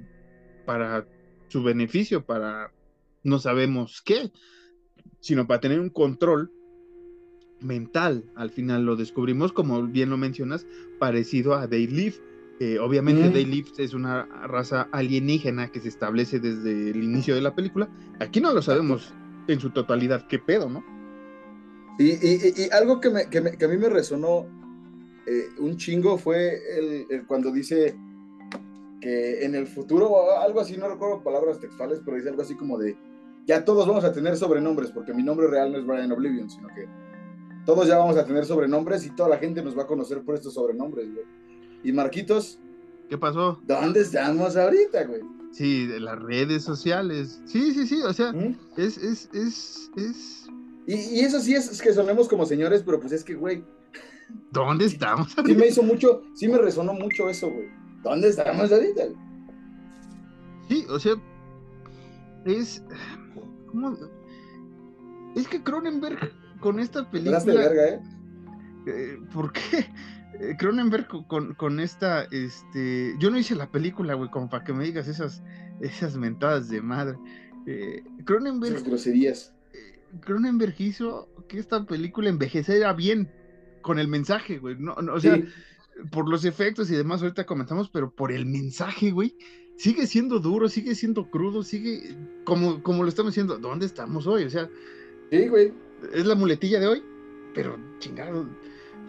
para 0.64 1.06
su 1.48 1.62
beneficio, 1.62 2.24
para 2.24 2.72
no 3.24 3.38
sabemos 3.40 4.00
qué, 4.00 4.30
sino 5.20 5.46
para 5.48 5.60
tener 5.60 5.80
un 5.80 5.90
control 5.90 6.52
mental. 7.60 8.24
Al 8.34 8.50
final 8.50 8.84
lo 8.84 8.96
descubrimos, 8.96 9.52
como 9.52 9.82
bien 9.82 10.10
lo 10.10 10.16
mencionas, 10.16 10.66
parecido 10.98 11.54
a 11.54 11.66
Live. 11.66 12.14
Eh, 12.60 12.78
obviamente. 12.80 13.30
They 13.30 13.44
Live 13.44 13.68
es 13.78 13.94
una 13.94 14.24
raza 14.46 14.88
alienígena 14.92 15.70
que 15.70 15.80
se 15.80 15.88
establece 15.88 16.40
desde 16.40 16.90
el 16.90 17.02
inicio 17.02 17.34
de 17.34 17.40
la 17.42 17.54
película. 17.54 17.88
Aquí 18.20 18.40
no 18.40 18.52
lo 18.52 18.62
sabemos 18.62 19.14
en 19.46 19.60
su 19.60 19.70
totalidad. 19.70 20.26
¿Qué 20.26 20.38
pedo, 20.38 20.68
no? 20.68 20.84
Y, 21.98 22.10
y- 22.12 22.68
algo 22.72 23.00
que, 23.00 23.10
me- 23.10 23.28
que 23.28 23.40
me- 23.40 23.56
que 23.56 23.64
a 23.64 23.68
mí 23.68 23.76
me 23.76 23.88
resonó 23.88 24.46
eh, 25.26 25.48
un 25.58 25.76
chingo 25.76 26.16
fue 26.18 26.58
el, 26.78 27.06
el 27.10 27.26
cuando 27.26 27.50
dice 27.50 27.96
que 29.00 29.44
en 29.44 29.54
el 29.54 29.66
futuro, 29.66 30.40
algo 30.40 30.60
así, 30.60 30.76
no 30.76 30.88
recuerdo 30.88 31.22
palabras 31.22 31.60
textuales, 31.60 32.00
pero 32.04 32.16
dice 32.16 32.28
algo 32.30 32.42
así 32.42 32.54
como 32.56 32.78
de, 32.78 32.96
ya 33.46 33.64
todos 33.64 33.86
vamos 33.86 34.04
a 34.04 34.12
tener 34.12 34.36
sobrenombres, 34.36 34.90
porque 34.90 35.12
mi 35.14 35.22
nombre 35.22 35.46
real 35.48 35.70
no 35.72 35.78
es 35.78 35.86
Brian 35.86 36.10
Oblivion, 36.12 36.50
sino 36.50 36.68
que 36.68 36.86
todos 37.68 37.86
ya 37.86 37.98
vamos 37.98 38.16
a 38.16 38.24
tener 38.24 38.46
sobrenombres 38.46 39.04
y 39.04 39.10
toda 39.10 39.28
la 39.28 39.36
gente 39.36 39.62
nos 39.62 39.76
va 39.76 39.82
a 39.82 39.86
conocer 39.86 40.22
por 40.22 40.34
estos 40.34 40.54
sobrenombres, 40.54 41.12
güey. 41.12 41.26
Y 41.84 41.92
Marquitos, 41.92 42.58
¿Qué 43.10 43.18
pasó? 43.18 43.60
¿dónde 43.66 44.00
estamos 44.00 44.56
ahorita, 44.56 45.04
güey? 45.04 45.20
Sí, 45.52 45.86
de 45.86 46.00
las 46.00 46.18
redes 46.18 46.64
sociales. 46.64 47.42
Sí, 47.44 47.74
sí, 47.74 47.86
sí, 47.86 48.00
o 48.00 48.12
sea, 48.14 48.32
¿Mm? 48.32 48.56
es, 48.78 48.96
es, 48.96 49.28
es, 49.34 49.90
es... 49.96 50.46
Y, 50.86 50.94
y 50.94 51.20
eso 51.20 51.40
sí 51.40 51.54
es, 51.54 51.70
es 51.70 51.82
que 51.82 51.92
sonemos 51.92 52.26
como 52.26 52.46
señores, 52.46 52.82
pero 52.82 53.00
pues 53.00 53.12
es 53.12 53.22
que, 53.22 53.34
güey, 53.34 53.62
¿Dónde 54.50 54.86
estamos? 54.86 55.36
sí 55.44 55.54
me 55.54 55.66
hizo 55.66 55.82
mucho, 55.82 56.22
sí 56.32 56.48
me 56.48 56.56
resonó 56.56 56.94
mucho 56.94 57.28
eso, 57.28 57.50
güey. 57.50 57.68
¿Dónde 58.02 58.30
estamos 58.30 58.72
ahorita? 58.72 59.08
güey? 59.08 59.16
Sí, 60.70 60.86
o 60.88 60.98
sea, 60.98 61.16
es... 62.46 62.82
¿cómo? 63.66 63.94
Es 65.36 65.46
que 65.46 65.62
Cronenberg 65.62 66.32
con 66.60 66.78
esta 66.80 67.02
das 67.02 67.12
de 67.12 67.18
película... 67.20 67.54
verga, 67.68 67.88
¿eh? 67.88 68.00
eh, 68.86 69.18
¿Por 69.32 69.52
qué? 69.52 69.86
Eh, 70.40 70.56
Cronenberg 70.58 71.08
co- 71.08 71.26
con, 71.26 71.54
con 71.54 71.80
esta, 71.80 72.24
este, 72.30 73.14
yo 73.18 73.30
no 73.30 73.38
hice 73.38 73.54
la 73.56 73.70
película, 73.70 74.14
güey, 74.14 74.30
como 74.30 74.48
para 74.48 74.62
que 74.62 74.72
me 74.72 74.84
digas 74.84 75.08
esas, 75.08 75.42
esas 75.80 76.16
mentadas 76.16 76.68
de 76.68 76.80
madre. 76.82 77.16
Eh, 77.66 78.02
Cronenberg, 78.24 78.74
Esas 78.74 78.86
groserías. 78.88 79.54
Cronenberg 80.20 80.74
hizo 80.78 81.28
que 81.48 81.58
esta 81.58 81.84
película 81.84 82.28
envejeciera 82.28 82.92
bien 82.92 83.30
con 83.82 83.98
el 83.98 84.08
mensaje, 84.08 84.58
güey. 84.58 84.76
No, 84.78 84.94
no, 84.96 85.14
o 85.14 85.20
sea, 85.20 85.36
Sí. 85.36 85.44
por 86.12 86.28
los 86.28 86.44
efectos 86.44 86.90
y 86.90 86.94
demás, 86.96 87.22
ahorita 87.22 87.44
comentamos, 87.46 87.88
pero 87.90 88.10
por 88.14 88.30
el 88.30 88.46
mensaje, 88.46 89.10
güey, 89.10 89.34
sigue 89.76 90.06
siendo 90.06 90.38
duro, 90.40 90.68
sigue 90.68 90.94
siendo 90.94 91.30
crudo, 91.30 91.62
sigue 91.62 92.16
como, 92.44 92.82
como 92.82 93.02
lo 93.02 93.08
estamos 93.08 93.32
diciendo, 93.32 93.58
¿dónde 93.58 93.86
estamos 93.86 94.26
hoy? 94.26 94.44
O 94.44 94.50
sea, 94.50 94.68
Sí, 95.30 95.48
güey. 95.48 95.72
Es 96.12 96.26
la 96.26 96.34
muletilla 96.34 96.80
de 96.80 96.86
hoy, 96.86 97.02
pero 97.54 97.78
chingado, 97.98 98.46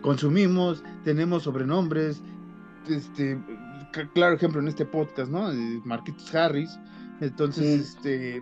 consumimos, 0.01 0.83
tenemos 1.03 1.43
sobrenombres, 1.43 2.21
este, 2.87 3.37
claro 4.13 4.35
ejemplo 4.35 4.61
en 4.61 4.67
este 4.67 4.85
podcast, 4.85 5.31
¿no? 5.31 5.51
De 5.51 5.81
Marquitos 5.85 6.33
Harris, 6.33 6.79
entonces, 7.21 7.65
este, 7.95 8.41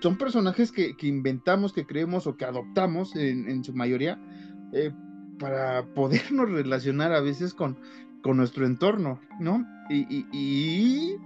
son 0.00 0.16
personajes 0.16 0.70
que, 0.72 0.96
que 0.96 1.06
inventamos, 1.06 1.72
que 1.72 1.86
creemos 1.86 2.26
o 2.26 2.36
que 2.36 2.44
adoptamos 2.44 3.16
en, 3.16 3.48
en 3.48 3.64
su 3.64 3.72
mayoría 3.74 4.18
eh, 4.72 4.92
para 5.38 5.84
podernos 5.94 6.48
relacionar 6.50 7.12
a 7.12 7.20
veces 7.20 7.54
con, 7.54 7.78
con 8.22 8.36
nuestro 8.36 8.66
entorno, 8.66 9.20
¿no? 9.40 9.66
Y, 9.88 10.06
y- 10.14 10.26
y 10.32 11.16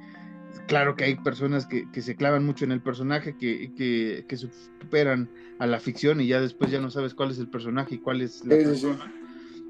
claro 0.66 0.96
que 0.96 1.04
hay 1.04 1.16
personas 1.16 1.66
que, 1.66 1.90
que 1.90 2.02
se 2.02 2.16
clavan 2.16 2.44
mucho 2.44 2.64
en 2.64 2.72
el 2.72 2.80
personaje, 2.82 3.36
que, 3.36 3.72
que, 3.76 4.24
que 4.28 4.36
superan 4.36 5.30
a 5.58 5.66
la 5.66 5.80
ficción 5.80 6.20
y 6.20 6.26
ya 6.26 6.40
después 6.40 6.70
ya 6.70 6.80
no 6.80 6.90
sabes 6.90 7.14
cuál 7.14 7.30
es 7.30 7.38
el 7.38 7.48
personaje 7.48 7.96
y 7.96 7.98
cuál 7.98 8.20
es 8.22 8.44
la 8.44 8.54
Sí, 8.56 8.60
sí, 8.62 8.66
persona. 8.66 9.12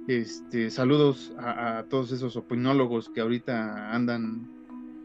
Este, 0.09 0.71
saludos 0.71 1.33
a, 1.39 1.79
a 1.79 1.85
todos 1.89 2.13
esos 2.13 2.37
opinólogos 2.37 3.09
que 3.09 3.21
ahorita 3.21 3.95
andan, 3.95 4.49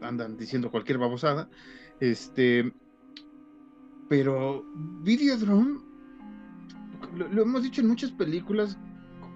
andan 0.02 0.36
diciendo 0.36 0.70
cualquier 0.70 0.98
babosada. 0.98 1.48
Este, 2.00 2.72
pero 4.08 4.64
Videodrome, 5.02 5.80
lo, 7.16 7.28
lo 7.28 7.42
hemos 7.42 7.62
dicho 7.62 7.80
en 7.80 7.88
muchas 7.88 8.10
películas, 8.12 8.78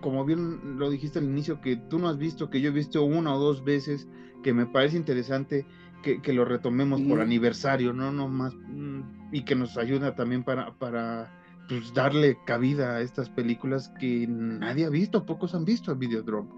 como 0.00 0.24
bien 0.24 0.78
lo 0.78 0.90
dijiste 0.90 1.18
al 1.18 1.24
inicio, 1.26 1.60
que 1.60 1.76
tú 1.76 1.98
no 1.98 2.08
has 2.08 2.18
visto, 2.18 2.50
que 2.50 2.60
yo 2.60 2.70
he 2.70 2.72
visto 2.74 3.04
una 3.04 3.34
o 3.34 3.38
dos 3.38 3.64
veces, 3.64 4.06
que 4.42 4.52
me 4.52 4.66
parece 4.66 4.96
interesante 4.98 5.66
que, 6.04 6.20
que 6.20 6.34
lo 6.34 6.44
retomemos 6.44 7.00
por 7.00 7.20
aniversario, 7.20 7.92
no, 7.92 8.12
no 8.12 8.28
más, 8.28 8.54
mm, 8.54 9.32
y 9.32 9.44
que 9.44 9.54
nos 9.54 9.76
ayuda 9.78 10.14
también 10.14 10.44
para, 10.44 10.78
para 10.78 11.32
pues, 11.68 11.94
darle 11.94 12.36
cabida 12.46 12.96
a 12.96 13.00
estas 13.00 13.30
películas 13.30 13.90
que 13.98 14.26
nadie 14.28 14.84
ha 14.84 14.90
visto, 14.90 15.24
pocos 15.24 15.54
han 15.54 15.64
visto 15.64 15.90
a 15.90 15.94
Videodrome, 15.94 16.50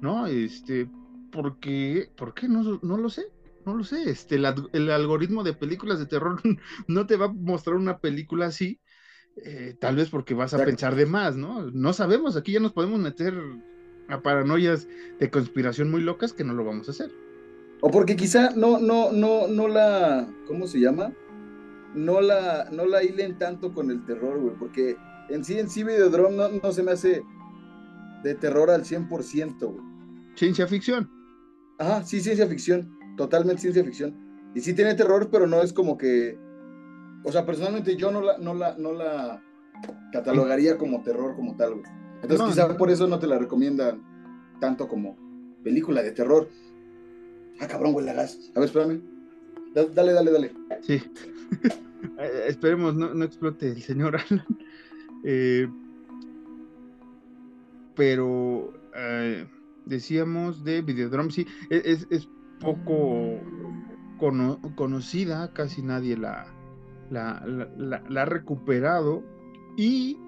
¿no? 0.00 0.26
Este, 0.26 0.88
porque, 1.30 2.10
¿por 2.16 2.32
qué? 2.32 2.48
No, 2.48 2.80
no 2.82 2.96
lo 2.96 3.10
sé, 3.10 3.26
no 3.66 3.74
lo 3.74 3.84
sé. 3.84 4.10
Este, 4.10 4.36
el, 4.36 4.90
algoritmo 4.90 5.44
de 5.44 5.52
películas 5.52 5.98
de 5.98 6.06
terror 6.06 6.40
no 6.88 7.06
te 7.06 7.16
va 7.16 7.26
a 7.26 7.32
mostrar 7.32 7.76
una 7.76 7.98
película 7.98 8.46
así, 8.46 8.80
eh, 9.44 9.76
tal 9.78 9.96
vez 9.96 10.08
porque 10.08 10.32
vas 10.32 10.54
a 10.54 10.56
Exacto. 10.56 10.70
pensar 10.70 10.94
de 10.96 11.06
más, 11.06 11.36
¿no? 11.36 11.70
No 11.70 11.92
sabemos, 11.92 12.36
aquí 12.36 12.52
ya 12.52 12.60
nos 12.60 12.72
podemos 12.72 12.98
meter 12.98 13.34
a 14.08 14.22
paranoias 14.22 14.88
de 15.20 15.30
conspiración 15.30 15.90
muy 15.90 16.00
locas 16.00 16.32
que 16.32 16.44
no 16.44 16.54
lo 16.54 16.64
vamos 16.64 16.88
a 16.88 16.92
hacer. 16.92 17.10
O 17.86 17.90
porque 17.90 18.16
quizá 18.16 18.48
no, 18.56 18.78
no, 18.78 19.12
no, 19.12 19.46
no 19.46 19.68
la, 19.68 20.26
¿cómo 20.46 20.66
se 20.66 20.80
llama? 20.80 21.12
No 21.94 22.22
la, 22.22 22.70
no 22.72 22.86
la 22.86 23.04
hilen 23.04 23.36
tanto 23.36 23.74
con 23.74 23.90
el 23.90 24.02
terror, 24.06 24.40
güey, 24.40 24.56
porque 24.56 24.96
en 25.28 25.44
sí, 25.44 25.58
en 25.58 25.68
sí 25.68 25.84
Videodrome 25.84 26.34
no, 26.34 26.48
no 26.48 26.72
se 26.72 26.82
me 26.82 26.92
hace 26.92 27.22
de 28.22 28.34
terror 28.36 28.70
al 28.70 28.84
100%, 28.84 29.58
güey. 29.60 29.84
Ciencia 30.34 30.66
ficción. 30.66 31.10
Ajá, 31.78 32.02
sí, 32.04 32.22
ciencia 32.22 32.46
ficción, 32.46 32.90
totalmente 33.18 33.60
ciencia 33.60 33.84
ficción. 33.84 34.16
Y 34.54 34.62
sí 34.62 34.72
tiene 34.72 34.94
terror, 34.94 35.28
pero 35.30 35.46
no 35.46 35.60
es 35.60 35.74
como 35.74 35.98
que, 35.98 36.38
o 37.22 37.32
sea, 37.32 37.44
personalmente 37.44 37.96
yo 37.96 38.10
no 38.10 38.22
la, 38.22 38.38
no 38.38 38.54
la, 38.54 38.78
no 38.78 38.92
la 38.94 39.42
catalogaría 40.10 40.78
como 40.78 41.02
terror 41.02 41.36
como 41.36 41.54
tal, 41.56 41.74
güey. 41.74 41.84
Entonces 42.22 42.38
No, 42.38 42.46
quizá 42.46 42.78
por 42.78 42.90
eso 42.90 43.06
no 43.06 43.18
te 43.18 43.26
la 43.26 43.38
recomiendan 43.38 44.02
tanto 44.58 44.88
como 44.88 45.18
película 45.62 46.02
de 46.02 46.12
terror. 46.12 46.48
Ah, 47.60 47.66
cabrón, 47.68 47.92
güey, 47.92 48.04
la 48.06 48.14
gas. 48.14 48.38
A 48.54 48.60
ver, 48.60 48.68
espérame. 48.68 49.00
Da- 49.74 49.86
Dale, 49.86 50.12
dale, 50.12 50.30
dale. 50.32 50.52
Sí. 50.82 51.02
Eh, 52.18 52.44
Esperemos 52.48 52.94
no, 52.94 53.14
no 53.14 53.24
explote 53.24 53.70
el 53.70 53.80
señor 53.82 54.14
Alan. 54.30 54.44
Eh, 55.24 55.66
pero 57.96 58.72
eh, 58.94 59.46
decíamos 59.86 60.64
de 60.64 60.82
Videodrome, 60.82 61.30
sí, 61.30 61.46
e- 61.70 61.82
es, 61.84 62.06
es 62.10 62.28
poco 62.60 63.40
cono- 64.18 64.60
conocida, 64.76 65.52
casi 65.54 65.82
nadie 65.82 66.16
la, 66.16 66.46
la, 67.10 67.42
la- 67.46 67.70
la- 67.76 68.02
la 68.08 68.22
ha 68.22 68.26
recuperado. 68.26 69.22
Y 69.76 70.18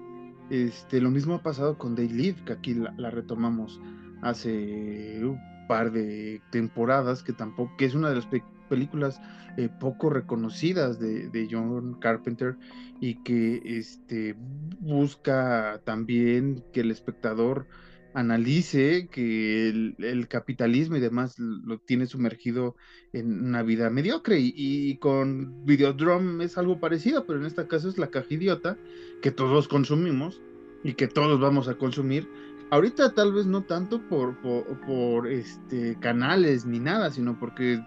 este, 0.49 0.99
lo 0.99 1.09
mismo 1.11 1.35
ha 1.35 1.43
pasado 1.43 1.77
con 1.77 1.95
Day 1.95 2.09
Live, 2.09 2.43
que 2.45 2.53
aquí 2.53 2.73
la, 2.73 2.93
la 2.97 3.11
retomamos 3.11 3.79
hace 4.21 5.19
un 5.23 5.37
par 5.67 5.91
de 5.91 6.41
temporadas, 6.51 7.23
que 7.23 7.33
tampoco, 7.33 7.73
es 7.79 7.93
una 7.93 8.09
de 8.09 8.15
las 8.15 8.25
pe- 8.25 8.43
películas 8.69 9.21
eh, 9.57 9.69
poco 9.79 10.09
reconocidas 10.09 10.99
de, 10.99 11.47
John 11.49 11.99
Carpenter 11.99 12.57
y 12.99 13.23
que 13.23 13.61
este, 13.65 14.35
busca 14.79 15.81
también 15.83 16.63
que 16.73 16.81
el 16.81 16.91
espectador 16.91 17.67
analice 18.13 19.09
que 19.11 19.69
el, 19.69 20.27
capitalismo 20.27 20.95
y 20.95 20.99
demás 20.99 21.37
lo 21.37 21.77
tiene 21.77 22.07
sumergido 22.07 22.75
en 23.13 23.45
una 23.45 23.61
vida 23.61 23.89
mediocre 23.89 24.39
y, 24.39 24.53
y 24.55 24.97
con 24.97 25.65
Videodrome 25.65 26.43
es 26.43 26.57
algo 26.57 26.79
parecido, 26.79 27.25
pero 27.25 27.39
en 27.39 27.45
este 27.45 27.67
caso 27.67 27.89
es 27.89 27.97
la 27.97 28.07
caja 28.07 28.33
idiota 28.33 28.77
que 29.21 29.31
todos 29.31 29.67
consumimos 29.67 30.41
y 30.83 30.93
que 30.93 31.07
todos 31.07 31.39
vamos 31.39 31.67
a 31.67 31.75
consumir. 31.75 32.27
Ahorita 32.69 33.13
tal 33.13 33.33
vez 33.33 33.45
no 33.45 33.63
tanto 33.63 34.01
por, 34.09 34.39
por, 34.41 34.79
por, 34.81 35.27
este 35.27 35.97
canales 35.99 36.65
ni 36.65 36.79
nada, 36.79 37.09
sino 37.11 37.39
porque 37.39 37.79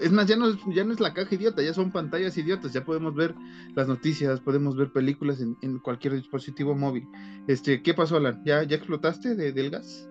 es 0.00 0.12
más, 0.12 0.26
ya 0.26 0.36
no, 0.36 0.48
es- 0.48 0.58
ya 0.74 0.84
no 0.84 0.92
es 0.92 1.00
la 1.00 1.14
caja 1.14 1.34
idiota, 1.34 1.62
ya 1.62 1.72
son 1.72 1.90
pantallas 1.90 2.36
idiotas, 2.36 2.72
ya 2.72 2.84
podemos 2.84 3.14
ver 3.14 3.34
las 3.74 3.88
noticias, 3.88 4.40
podemos 4.40 4.76
ver 4.76 4.90
películas 4.92 5.40
en, 5.40 5.56
en 5.62 5.78
cualquier 5.78 6.14
dispositivo 6.14 6.74
móvil. 6.74 7.08
Este, 7.46 7.82
¿qué 7.82 7.94
pasó, 7.94 8.16
Alan? 8.16 8.42
¿Ya, 8.44 8.62
ya 8.64 8.76
explotaste 8.76 9.34
de- 9.36 9.52
del 9.52 9.70
gas? 9.70 10.08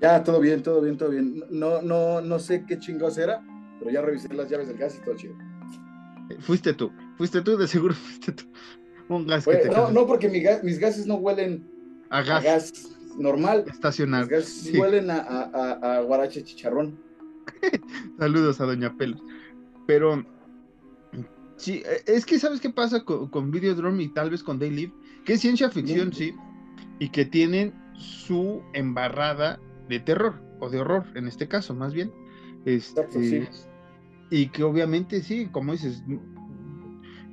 Ya, 0.00 0.22
todo 0.22 0.40
bien, 0.40 0.62
todo 0.62 0.80
bien, 0.80 0.96
todo 0.96 1.10
bien. 1.10 1.42
No, 1.50 1.82
no, 1.82 2.20
no 2.20 2.38
sé 2.38 2.64
qué 2.66 2.78
chingados 2.78 3.18
era, 3.18 3.44
pero 3.80 3.90
ya 3.90 4.00
revisé 4.00 4.32
las 4.32 4.48
llaves 4.48 4.68
del 4.68 4.78
gas 4.78 4.96
y 4.96 5.04
todo 5.04 5.16
chido. 5.16 5.34
Eh, 6.30 6.36
Fuiste 6.40 6.72
tú, 6.72 6.92
fuiste 7.16 7.42
tú, 7.42 7.56
de 7.58 7.66
seguro 7.66 7.94
fuiste 7.94 8.32
tú. 8.32 8.44
Un 9.08 9.26
gas 9.26 9.44
que 9.46 9.56
te 9.56 9.68
no, 9.68 9.90
no, 9.90 10.06
porque 10.06 10.28
mi 10.28 10.42
mis 10.62 10.78
gases 10.78 11.06
no 11.06 11.16
huelen 11.16 11.77
a 12.10 12.18
a 12.18 12.22
gas, 12.22 12.44
gas 12.44 12.98
normal. 13.18 13.64
Sí. 14.42 14.78
huelen 14.78 15.10
a, 15.10 15.18
a, 15.18 15.50
a, 15.52 15.96
a 15.96 16.00
guarache 16.02 16.42
chicharrón. 16.42 16.98
Saludos 18.18 18.60
a 18.60 18.64
Doña 18.64 18.96
Pelos. 18.96 19.20
Pero 19.86 20.24
sí, 21.56 21.82
eh, 21.84 22.02
es 22.06 22.24
que 22.24 22.38
sabes 22.38 22.60
qué 22.60 22.70
pasa 22.70 23.04
con, 23.04 23.28
con 23.28 23.50
Videodrome 23.50 24.04
y 24.04 24.08
tal 24.08 24.30
vez 24.30 24.42
con 24.42 24.58
Day 24.58 24.70
Live, 24.70 24.92
que 25.24 25.34
es 25.34 25.40
ciencia 25.40 25.70
ficción, 25.70 26.12
sí, 26.12 26.34
y 26.98 27.10
que 27.10 27.24
tienen 27.24 27.74
su 27.94 28.62
embarrada 28.74 29.60
de 29.88 30.00
terror 30.00 30.40
o 30.60 30.70
de 30.70 30.80
horror, 30.80 31.06
en 31.14 31.26
este 31.26 31.48
caso, 31.48 31.74
más 31.74 31.92
bien. 31.94 32.12
Este, 32.64 33.00
Exacto, 33.00 33.20
sí. 33.20 33.46
Y 34.30 34.48
que 34.48 34.62
obviamente 34.62 35.22
sí, 35.22 35.46
como 35.50 35.72
dices, 35.72 36.02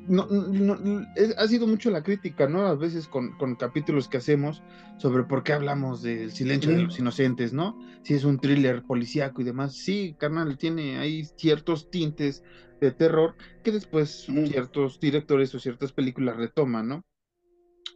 no, 0.08 0.26
no, 0.28 0.76
no, 0.76 1.06
es- 1.16 1.36
ha 1.38 1.48
sido 1.48 1.68
mucho 1.68 1.90
la 1.92 2.04
crítica, 2.04 2.48
¿no? 2.48 2.66
A 2.68 2.76
veces 2.76 3.08
con, 3.08 3.38
con 3.38 3.56
capítulos 3.56 4.08
que 4.08 4.18
hacemos 4.18 4.62
sobre 4.98 5.24
por 5.24 5.44
qué 5.44 5.54
hablamos 5.54 6.02
del 6.02 6.32
silencio 6.32 6.72
de 6.72 6.84
los 6.84 7.00
inocentes, 7.00 7.54
¿no? 7.54 7.78
Si 8.04 8.14
es 8.14 8.24
un 8.24 8.40
thriller 8.40 8.84
policíaco 8.84 9.42
y 9.42 9.46
demás. 9.46 9.76
Sí, 9.76 10.16
carnal, 10.18 10.58
tiene 10.58 10.98
ahí 11.00 11.26
ciertos 11.38 11.90
tintes 11.90 12.44
de 12.82 12.92
terror 12.92 13.36
que 13.64 13.72
después 13.72 14.26
ciertos 14.46 15.00
directores 15.00 15.54
o 15.56 15.60
ciertas 15.60 15.92
películas 15.92 16.38
retoman, 16.38 16.88
¿no? 16.88 17.06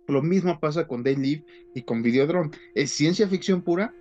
Lo 0.08 0.22
mismo 0.24 0.60
pasa 0.60 0.88
con 0.88 1.04
Day 1.04 1.16
Live 1.16 1.46
y 1.76 1.84
con 1.84 2.02
Videodrome. 2.02 2.50
Es 2.74 2.92
ciencia 2.92 3.28
ficción 3.28 3.62
pura, 3.62 3.94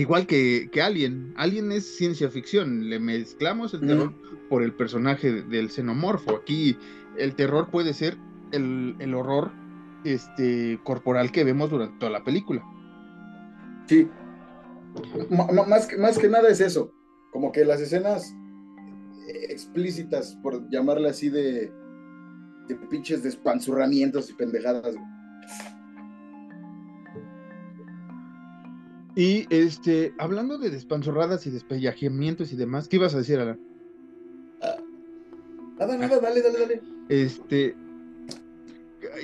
igual 0.00 0.26
que, 0.26 0.68
que 0.72 0.82
Alien. 0.82 1.34
Alien 1.36 1.72
es 1.72 1.96
ciencia 1.96 2.28
ficción. 2.30 2.88
Le 2.88 2.98
mezclamos 3.00 3.74
el 3.74 3.80
terror 3.80 4.12
por 4.48 4.62
el 4.62 4.72
personaje 4.74 5.32
de- 5.32 5.42
del 5.42 5.70
xenomorfo. 5.70 6.36
Aquí 6.36 6.76
el 7.16 7.34
terror 7.34 7.70
puede 7.70 7.94
ser 7.94 8.16
el, 8.52 8.94
el 8.98 9.14
horror 9.14 9.50
este, 10.04 10.78
corporal 10.84 11.32
que 11.32 11.44
vemos 11.44 11.70
durante 11.70 11.98
toda 11.98 12.12
la 12.12 12.22
película. 12.24 12.62
Sí. 13.86 14.08
Más, 15.68 15.86
que, 15.86 15.96
más 15.96 16.18
que 16.18 16.28
nada 16.28 16.48
es 16.48 16.60
eso. 16.60 16.92
Como 17.32 17.52
que 17.52 17.64
las 17.64 17.80
escenas 17.80 18.32
eh, 19.28 19.46
explícitas, 19.50 20.36
por 20.42 20.68
llamarle 20.70 21.08
así, 21.10 21.28
de, 21.28 21.72
de 22.68 22.74
pinches 22.90 23.22
despanzurramientos 23.22 24.30
y 24.30 24.34
pendejadas. 24.34 24.94
Y 29.16 29.46
este, 29.48 30.14
hablando 30.18 30.58
de 30.58 30.68
despanzorradas 30.70 31.46
y 31.46 31.50
despellajamientos 31.50 32.52
y 32.52 32.56
demás, 32.56 32.86
¿qué 32.86 32.96
ibas 32.96 33.14
a 33.14 33.18
decir, 33.18 33.38
Alan? 33.40 33.58
Nada, 35.78 35.96
nada, 35.96 36.20
dale, 36.20 36.42
dale, 36.42 36.58
dale. 36.58 36.82
Este, 37.08 37.74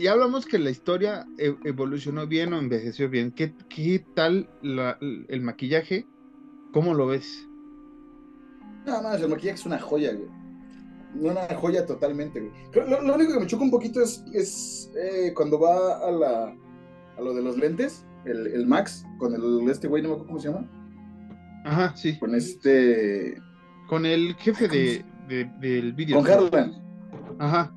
ya 0.00 0.12
hablamos 0.12 0.46
que 0.46 0.58
la 0.58 0.70
historia 0.70 1.26
e- 1.38 1.56
evolucionó 1.64 2.26
bien 2.26 2.52
o 2.52 2.58
envejeció 2.58 3.08
bien. 3.08 3.32
¿Qué, 3.32 3.54
qué 3.68 4.04
tal 4.14 4.48
la- 4.62 4.98
el 5.00 5.40
maquillaje? 5.42 6.06
¿Cómo 6.72 6.94
lo 6.94 7.06
ves? 7.06 7.46
Nada 8.86 9.02
más, 9.02 9.20
el 9.20 9.28
maquillaje 9.28 9.58
es 9.60 9.66
una 9.66 9.78
joya, 9.78 10.12
güey. 10.14 10.28
Una 11.14 11.46
joya 11.56 11.84
totalmente, 11.86 12.40
güey. 12.40 12.52
Lo 12.88 13.14
único 13.14 13.34
que 13.34 13.40
me 13.40 13.46
choca 13.46 13.64
un 13.64 13.70
poquito 13.70 14.00
es, 14.02 14.24
es 14.32 14.90
eh, 14.96 15.32
cuando 15.34 15.60
va 15.60 15.98
a 16.06 16.10
la 16.10 16.56
a 17.18 17.20
lo 17.20 17.34
de 17.34 17.42
los 17.42 17.58
lentes, 17.58 18.06
el, 18.24 18.46
el 18.48 18.66
Max, 18.66 19.04
con 19.18 19.34
el 19.34 19.68
este 19.70 19.88
güey, 19.88 20.02
no 20.02 20.08
me 20.10 20.14
acuerdo 20.14 20.28
cómo 20.28 20.40
se 20.40 20.48
llama. 20.48 21.62
Ajá, 21.64 21.96
sí. 21.96 22.18
Con 22.18 22.34
este. 22.34 23.40
Con 23.88 24.06
el 24.06 24.34
jefe 24.36 24.68
de, 24.68 25.04
de- 25.28 25.50
del 25.60 25.92
vídeo. 25.92 26.16
Con 26.16 26.26
Harlan. 26.30 26.82
Ajá. 27.38 27.74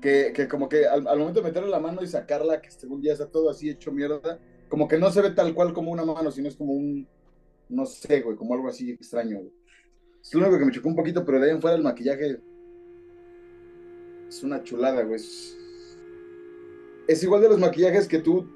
Que, 0.00 0.32
que 0.34 0.48
como 0.48 0.68
que 0.68 0.86
al, 0.86 1.06
al 1.06 1.18
momento 1.18 1.40
de 1.40 1.48
meterle 1.48 1.68
la 1.68 1.78
mano 1.78 2.02
y 2.02 2.06
sacarla, 2.06 2.60
que 2.62 2.70
según 2.70 3.02
ya 3.02 3.12
está 3.12 3.26
todo 3.26 3.50
así 3.50 3.68
hecho 3.68 3.92
mierda, 3.92 4.40
como 4.68 4.88
que 4.88 4.98
no 4.98 5.10
se 5.10 5.20
ve 5.20 5.30
tal 5.30 5.52
cual 5.54 5.72
como 5.74 5.92
una 5.92 6.04
mano, 6.04 6.30
sino 6.30 6.48
es 6.48 6.56
como 6.56 6.72
un. 6.72 7.06
No 7.68 7.86
sé, 7.86 8.20
güey, 8.22 8.36
como 8.36 8.54
algo 8.54 8.68
así 8.68 8.90
extraño, 8.90 9.36
güey. 9.38 9.52
Es 10.22 10.34
lo 10.34 10.40
único 10.40 10.58
que 10.58 10.64
me 10.64 10.72
chocó 10.72 10.88
un 10.88 10.96
poquito, 10.96 11.24
pero 11.24 11.38
de 11.38 11.46
ahí 11.46 11.54
en 11.54 11.60
fuera 11.60 11.76
el 11.76 11.82
maquillaje 11.82 12.40
es 14.28 14.42
una 14.42 14.62
chulada, 14.62 15.02
güey. 15.02 15.20
Es 17.08 17.22
igual 17.22 17.42
de 17.42 17.48
los 17.48 17.58
maquillajes 17.58 18.06
que 18.08 18.18
tú 18.20 18.48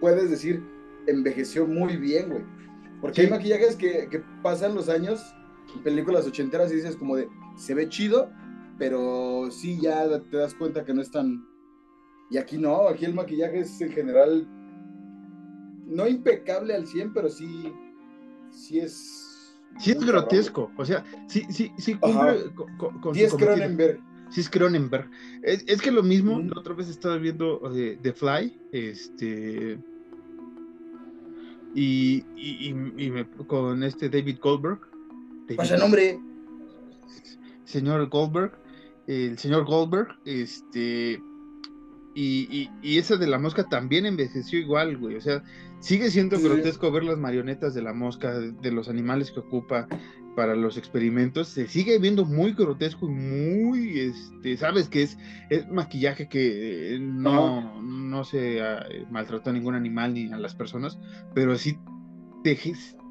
puedes 0.00 0.30
decir 0.30 0.62
envejeció 1.06 1.66
muy 1.66 1.96
bien, 1.96 2.30
güey. 2.30 2.44
Porque 3.00 3.16
Sí. 3.16 3.26
hay 3.26 3.30
maquillajes 3.30 3.76
que, 3.76 4.08
que 4.10 4.20
pasan 4.42 4.74
los 4.74 4.88
años 4.88 5.22
en 5.74 5.82
películas 5.82 6.26
ochenteras 6.26 6.72
y 6.72 6.76
dices 6.76 6.96
como 6.96 7.16
de, 7.16 7.28
se 7.56 7.74
ve 7.74 7.88
chido, 7.88 8.30
pero 8.78 9.48
sí 9.50 9.78
ya 9.80 10.20
te 10.30 10.36
das 10.36 10.54
cuenta 10.54 10.84
que 10.84 10.94
no 10.94 11.02
es 11.02 11.10
tan... 11.10 11.46
Y 12.30 12.38
aquí 12.38 12.58
no, 12.58 12.88
aquí 12.88 13.04
el 13.04 13.14
maquillaje 13.14 13.60
es 13.60 13.80
en 13.80 13.92
general 13.92 14.48
no 15.86 16.06
impecable 16.08 16.74
al 16.74 16.86
100, 16.86 17.12
pero 17.12 17.28
sí, 17.28 17.72
sí 18.50 18.80
es... 18.80 19.22
Sí 19.78 19.90
es 19.92 20.04
grotesco. 20.04 20.70
O 20.76 20.84
sea, 20.84 21.04
sí, 21.28 21.44
sí, 21.50 21.70
sí 21.78 21.96
Ajá. 22.02 22.32
cumple 22.34 22.54
con, 22.54 22.76
con- 22.78 23.00
con 23.00 23.14
su 23.14 23.18
10 23.18 23.30
cometido. 23.32 23.54
Cronenberg. 23.56 24.00
Sí 24.30 24.40
es 24.40 24.50
Cronenberg. 24.50 25.08
Es, 25.42 25.64
es 25.66 25.80
que 25.80 25.90
lo 25.90 26.02
mismo, 26.02 26.32
Ujú. 26.38 26.48
la 26.48 26.60
otra 26.60 26.74
vez 26.74 26.88
estaba 26.88 27.16
viendo 27.16 27.60
eh, 27.74 27.98
The 28.02 28.12
Fly, 28.12 28.58
este... 28.72 29.78
Y, 31.74 32.24
y, 32.36 32.70
y- 32.96 33.04
y 33.04 33.10
me- 33.10 33.26
con 33.46 33.82
este 33.82 34.08
David 34.08 34.38
Goldberg. 34.40 34.80
David- 35.46 35.56
Pasa 35.56 35.76
nombre. 35.76 36.18
señor 37.64 38.08
Goldberg, 38.08 38.52
el 39.06 39.36
señor 39.38 39.64
Goldberg, 39.66 40.08
este, 40.24 41.20
y, 42.14 42.48
y, 42.50 42.70
y 42.82 42.98
esa 42.98 43.16
de 43.16 43.26
la 43.26 43.38
mosca 43.38 43.68
también 43.68 44.06
envejeció 44.06 44.58
igual, 44.58 44.96
güey, 44.96 45.16
o 45.16 45.20
sea, 45.20 45.42
sigue 45.80 46.10
siendo 46.10 46.36
sí. 46.36 46.44
grotesco 46.44 46.90
ver 46.90 47.04
las 47.04 47.18
marionetas 47.18 47.74
de 47.74 47.82
la 47.82 47.92
mosca, 47.92 48.38
de, 48.38 48.52
de 48.52 48.70
los 48.72 48.88
animales 48.88 49.30
que 49.30 49.40
ocupa 49.40 49.86
para 50.36 50.54
los 50.54 50.76
experimentos, 50.76 51.48
se 51.48 51.66
sigue 51.66 51.98
viendo 51.98 52.24
muy 52.24 52.52
grotesco 52.52 53.06
y 53.06 53.10
muy, 53.10 53.98
este, 53.98 54.56
sabes 54.56 54.88
que 54.88 55.02
es, 55.02 55.18
es 55.50 55.66
maquillaje 55.68 56.28
que 56.28 56.94
eh, 56.94 56.98
no, 57.00 57.82
no 57.82 58.22
se 58.22 58.60
ah, 58.60 58.86
maltrató 59.10 59.50
a 59.50 59.54
ningún 59.54 59.74
animal 59.74 60.14
ni 60.14 60.30
a 60.30 60.38
las 60.38 60.54
personas, 60.54 60.98
pero 61.34 61.56
sí 61.56 61.78
te, 62.44 62.56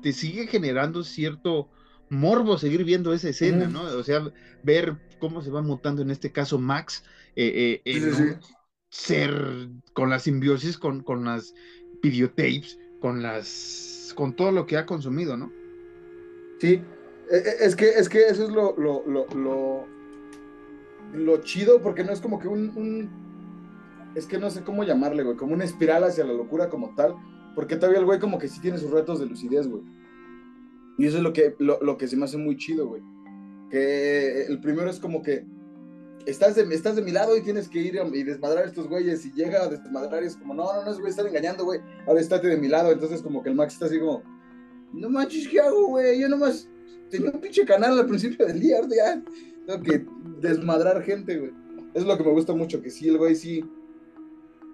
te 0.03 0.13
sigue 0.13 0.47
generando 0.47 1.03
cierto 1.03 1.69
morbo 2.09 2.57
seguir 2.57 2.84
viendo 2.84 3.11
esa 3.11 3.30
escena. 3.30 3.67
¿no? 3.67 3.82
O 3.82 4.03
sea, 4.03 4.32
ver 4.63 4.95
cómo 5.19 5.41
se 5.41 5.49
va 5.49 5.61
mutando 5.61 6.03
en 6.03 6.11
este 6.11 6.32
caso 6.32 6.59
Max 6.59 7.03
eh, 7.36 7.82
eh, 7.84 7.99
Sí, 7.99 8.11
sí, 8.13 8.23
ser 8.89 9.69
con 9.93 10.09
la 10.09 10.19
simbiosis, 10.19 10.78
con, 10.78 11.01
con 11.01 11.26
las 11.26 11.53
videotapes, 12.01 12.78
con 13.01 13.23
las 13.23 14.13
con 14.15 14.34
todo 14.36 14.51
lo 14.51 14.65
que 14.65 14.78
ha 14.78 14.86
consumido, 14.86 15.36
¿no? 15.36 15.51
Sí, 16.59 16.82
es 17.30 17.76
que, 17.76 17.89
es 17.89 18.09
que 18.09 18.28
eso 18.28 18.43
es 18.43 18.49
lo, 18.49 18.76
lo, 18.78 19.03
lo, 19.05 19.86
lo, 21.13 21.38
chido, 21.41 21.82
porque 21.82 22.03
no 22.03 22.11
es 22.11 22.19
como 22.19 22.39
que 22.39 22.47
un, 22.47 23.09
es 24.15 24.26
que 24.26 24.38
no 24.38 24.49
sé 24.49 24.63
cómo 24.63 24.84
llamarle, 24.84 25.23
güey, 25.23 25.38
como 25.38 25.53
una 25.53 25.63
espiral 25.63 26.03
hacia 26.03 26.26
la 26.26 26.34
locura 26.34 26.69
como 26.69 26.93
tal, 26.95 27.15
porque 27.55 27.76
todavía 27.76 27.99
el 27.99 28.05
güey 28.05 28.19
como 28.19 28.38
que 28.38 28.47
sí 28.47 28.59
tiene 28.61 28.78
sus 28.78 28.91
retos 28.91 29.19
de 29.19 29.26
lucidez, 29.26 29.67
güey. 29.67 29.84
Y 30.97 31.05
eso 31.07 31.17
es 31.17 31.23
lo 31.23 31.34
que, 31.34 31.55
lo, 31.59 31.80
lo 31.82 31.97
que 31.97 32.07
se 32.07 32.15
me 32.15 32.26
hace 32.26 32.38
muy 32.38 32.57
chido, 32.57 32.88
güey. 32.88 33.01
Que 33.69 34.45
el 34.45 34.61
primero 34.61 34.89
es 34.89 34.99
como 34.99 35.21
que 35.21 35.45
estás 36.26 36.55
de, 36.55 36.63
estás 36.73 36.95
de 36.95 37.01
mi 37.01 37.11
lado 37.11 37.36
y 37.36 37.41
tienes 37.41 37.67
que 37.67 37.80
ir 37.80 37.99
y 38.13 38.23
desmadrar 38.23 38.65
a 38.65 38.67
estos 38.67 38.88
güeyes, 38.88 39.26
y 39.26 39.32
llega 39.32 39.63
a 39.63 39.67
desmadrar 39.67 40.23
y 40.23 40.28
es 40.28 40.38
como, 40.38 40.53
no, 40.53 40.65
no, 40.73 40.86
no, 40.86 40.99
güey, 40.99 41.09
están 41.09 41.28
engañando, 41.28 41.65
güey, 41.65 41.82
ahora 42.07 42.19
estate 42.19 42.47
de 42.47 42.57
mi 42.57 42.67
lado, 42.67 42.91
entonces 42.91 43.21
como 43.21 43.43
que 43.43 43.49
el 43.49 43.55
Max 43.55 43.73
está 43.73 43.86
así 43.86 43.99
como, 43.99 44.23
no 44.93 45.09
manches, 45.09 45.47
¿qué 45.47 45.59
hago, 45.59 45.88
güey? 45.88 46.19
Yo 46.21 46.30
nomás 46.30 46.69
tenía 47.10 47.32
un 47.32 47.39
pinche 47.39 47.66
canal 47.66 47.97
al 47.99 48.06
principio 48.08 48.45
del 48.45 48.60
día, 48.60 48.78
ahorita 48.78 48.95
ya 48.95 49.24
tengo 49.66 49.84
que 49.84 50.06
desmadrar 50.41 51.01
gente, 51.03 51.38
güey. 51.39 51.51
Es 51.93 52.06
lo 52.06 52.18
que 52.18 52.24
me 52.24 52.32
gusta 52.32 52.53
mucho, 52.53 52.82
que 52.82 52.89
sí, 52.89 53.08
el 53.08 53.18
güey 53.18 53.36
sí, 53.36 53.64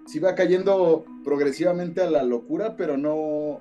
sí 0.06 0.18
va 0.18 0.34
cayendo 0.34 1.04
progresivamente 1.24 2.02
a 2.02 2.10
la 2.10 2.22
locura, 2.24 2.76
pero 2.76 2.96
no, 2.96 3.60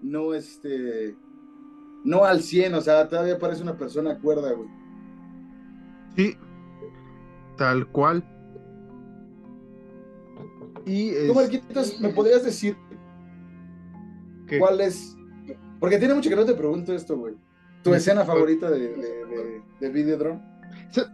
no, 0.00 0.34
este, 0.34 1.14
no 2.04 2.24
al 2.24 2.42
100, 2.42 2.74
o 2.74 2.80
sea, 2.80 3.08
todavía 3.08 3.38
parece 3.38 3.62
una 3.62 3.76
persona 3.76 4.18
cuerda, 4.18 4.52
güey. 4.52 4.68
Sí, 6.16 6.36
tal 7.56 7.86
cual. 7.88 8.24
Y 10.84 11.10
Tú, 11.10 11.16
es- 11.16 11.34
Marquitos, 11.34 12.00
¿me 12.00 12.08
podrías 12.08 12.44
decir 12.44 12.76
¿qué? 14.48 14.58
cuál 14.58 14.80
es? 14.80 15.16
Porque 15.78 15.98
tiene 15.98 16.14
mucho 16.14 16.28
que 16.30 16.36
no 16.36 16.44
te 16.44 16.54
pregunto 16.54 16.92
esto, 16.94 17.16
güey. 17.16 17.34
¿Tu 17.82 17.94
escena 17.94 18.24
favorita 18.24 18.70
de, 18.70 18.80
de, 18.80 18.96
de, 18.96 19.62
de 19.80 19.88
Videodrome? 19.90 20.40
O 20.90 20.92
sea, 20.92 21.04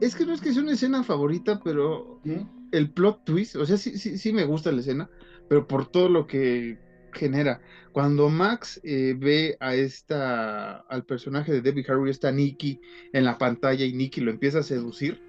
es 0.00 0.14
que 0.14 0.26
no 0.26 0.32
es 0.34 0.40
que 0.40 0.52
sea 0.52 0.62
una 0.62 0.72
escena 0.72 1.02
favorita, 1.02 1.60
pero 1.64 2.20
¿Mm? 2.24 2.68
el 2.72 2.90
plot 2.90 3.24
twist, 3.24 3.56
o 3.56 3.66
sea, 3.66 3.76
sí, 3.76 3.98
sí, 3.98 4.18
sí 4.18 4.32
me 4.32 4.44
gusta 4.44 4.70
la 4.72 4.80
escena, 4.80 5.10
pero 5.48 5.66
por 5.66 5.86
todo 5.86 6.08
lo 6.08 6.26
que 6.26 6.78
genera. 7.12 7.60
Cuando 7.92 8.28
Max 8.28 8.80
eh, 8.84 9.16
ve 9.18 9.56
a 9.60 9.74
esta, 9.74 10.76
al 10.80 11.04
personaje 11.04 11.50
de 11.52 11.62
Debbie 11.62 11.84
Harry, 11.88 12.10
esta 12.10 12.30
Nikki, 12.30 12.80
en 13.12 13.24
la 13.24 13.38
pantalla 13.38 13.84
y 13.84 13.92
Nikki 13.94 14.20
lo 14.20 14.30
empieza 14.30 14.58
a 14.60 14.62
seducir 14.62 15.20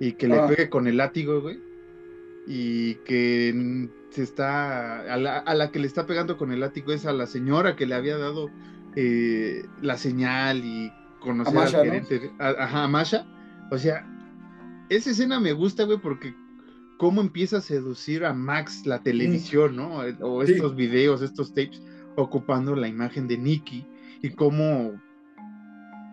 y 0.00 0.12
que 0.12 0.26
le 0.26 0.36
Ah. 0.36 0.48
pegue 0.48 0.70
con 0.70 0.86
el 0.88 0.96
látigo, 0.96 1.40
güey, 1.42 1.60
y 2.46 2.94
que 3.04 3.88
se 4.10 4.22
está, 4.22 5.00
a 5.12 5.16
la, 5.18 5.38
a 5.38 5.54
la 5.54 5.70
que 5.70 5.78
le 5.78 5.86
está 5.86 6.06
pegando 6.06 6.38
con 6.38 6.50
el 6.50 6.60
látigo 6.60 6.92
es 6.92 7.04
a 7.04 7.12
la 7.12 7.26
señora 7.26 7.76
que 7.76 7.86
le 7.86 7.94
había 7.94 8.16
dado 8.16 8.48
eh, 9.00 9.64
la 9.80 9.96
señal 9.96 10.64
y 10.64 10.92
conocer 11.20 11.56
A 11.56 11.60
Masha, 11.60 11.80
al 11.82 11.86
¿no? 11.86 11.92
gerente, 11.92 12.30
a- 12.40 12.48
ajá. 12.64 12.88
O 13.70 13.78
sea, 13.78 14.04
esa 14.88 15.10
escena 15.10 15.38
me 15.38 15.52
gusta, 15.52 15.84
güey, 15.84 15.98
porque 15.98 16.34
cómo 16.98 17.20
empieza 17.20 17.58
a 17.58 17.60
seducir 17.60 18.24
a 18.24 18.32
Max 18.32 18.84
la 18.86 19.00
televisión, 19.04 19.76
¿no? 19.76 19.98
O 20.20 20.44
Sí. 20.44 20.52
estos 20.54 20.74
videos, 20.74 21.22
estos 21.22 21.54
tapes, 21.54 21.80
ocupando 22.16 22.74
la 22.74 22.88
imagen 22.88 23.28
de 23.28 23.38
Nicky 23.38 23.86
y 24.20 24.30
cómo 24.30 25.00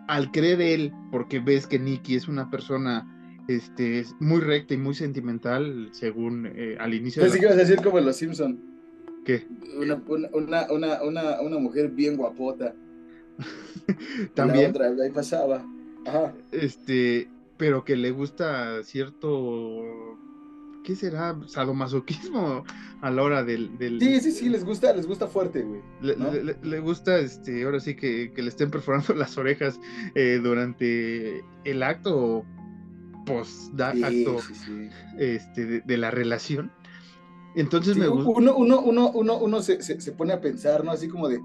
al 0.06 0.30
creer 0.30 0.60
él, 0.60 0.92
porque 1.10 1.40
ves 1.40 1.66
que 1.66 1.80
Nicky 1.80 2.14
es 2.14 2.28
una 2.28 2.48
persona 2.50 3.04
este, 3.48 4.04
muy 4.20 4.40
recta 4.40 4.74
y 4.74 4.76
muy 4.76 4.94
sentimental, 4.94 5.88
según 5.92 6.46
eh, 6.54 6.76
al 6.78 6.94
inicio 6.94 7.22
de 7.22 7.28
Pensé 7.30 7.38
la- 7.38 7.40
que 7.40 7.46
ibas 7.54 7.56
a 7.64 7.68
decir 7.68 7.84
como 7.84 7.98
en 7.98 8.04
los 8.06 8.16
Simpson. 8.16 8.60
¿Qué? 9.26 9.46
Una, 9.78 10.00
una, 10.32 10.72
una, 11.02 11.42
una, 11.42 11.58
mujer 11.58 11.90
bien 11.90 12.16
guapota. 12.16 12.74
También. 14.34 14.72
La 14.72 14.86
otra, 14.88 15.04
ahí 15.04 15.10
pasaba. 15.10 15.64
Ajá. 16.06 16.32
este, 16.52 17.28
pero 17.56 17.84
que 17.84 17.96
le 17.96 18.12
gusta 18.12 18.82
cierto, 18.84 19.82
¿qué 20.84 20.94
será? 20.94 21.36
Sadomasoquismo 21.48 22.64
a 23.02 23.10
la 23.10 23.22
hora 23.24 23.42
del... 23.42 23.76
del 23.78 23.98
Sí, 24.00 24.20
sí, 24.20 24.30
sí, 24.30 24.48
les 24.48 24.64
gusta, 24.64 24.94
les 24.94 25.06
gusta 25.06 25.26
fuerte, 25.26 25.62
güey. 25.62 25.80
Le, 26.00 26.16
¿no? 26.16 26.32
le- 26.32 26.44
le- 26.44 26.56
le 26.62 26.78
gusta, 26.78 27.18
este, 27.18 27.64
ahora 27.64 27.80
sí 27.80 27.96
que, 27.96 28.32
que 28.32 28.42
le 28.42 28.48
estén 28.48 28.70
perforando 28.70 29.14
las 29.16 29.36
orejas 29.36 29.80
eh, 30.14 30.38
durante 30.42 31.42
el 31.64 31.82
acto 31.82 32.44
post 33.26 33.72
Sí, 33.74 33.82
acto 34.04 34.40
sí, 34.40 34.54
sí. 34.54 34.88
este, 35.18 35.66
de, 35.66 35.80
de 35.80 35.96
la 35.96 36.12
relación. 36.12 36.70
Entonces 37.56 37.94
Sí, 37.94 38.00
me 38.00 38.06
gusta. 38.08 38.30
uno, 38.30 38.56
uno, 38.56 38.80
uno, 38.80 39.10
uno, 39.12 39.38
uno 39.38 39.62
se, 39.62 39.82
se, 39.82 40.00
se 40.00 40.12
pone 40.12 40.32
a 40.32 40.40
pensar, 40.40 40.84
¿no? 40.84 40.90
Así 40.92 41.08
como 41.08 41.28
de. 41.28 41.40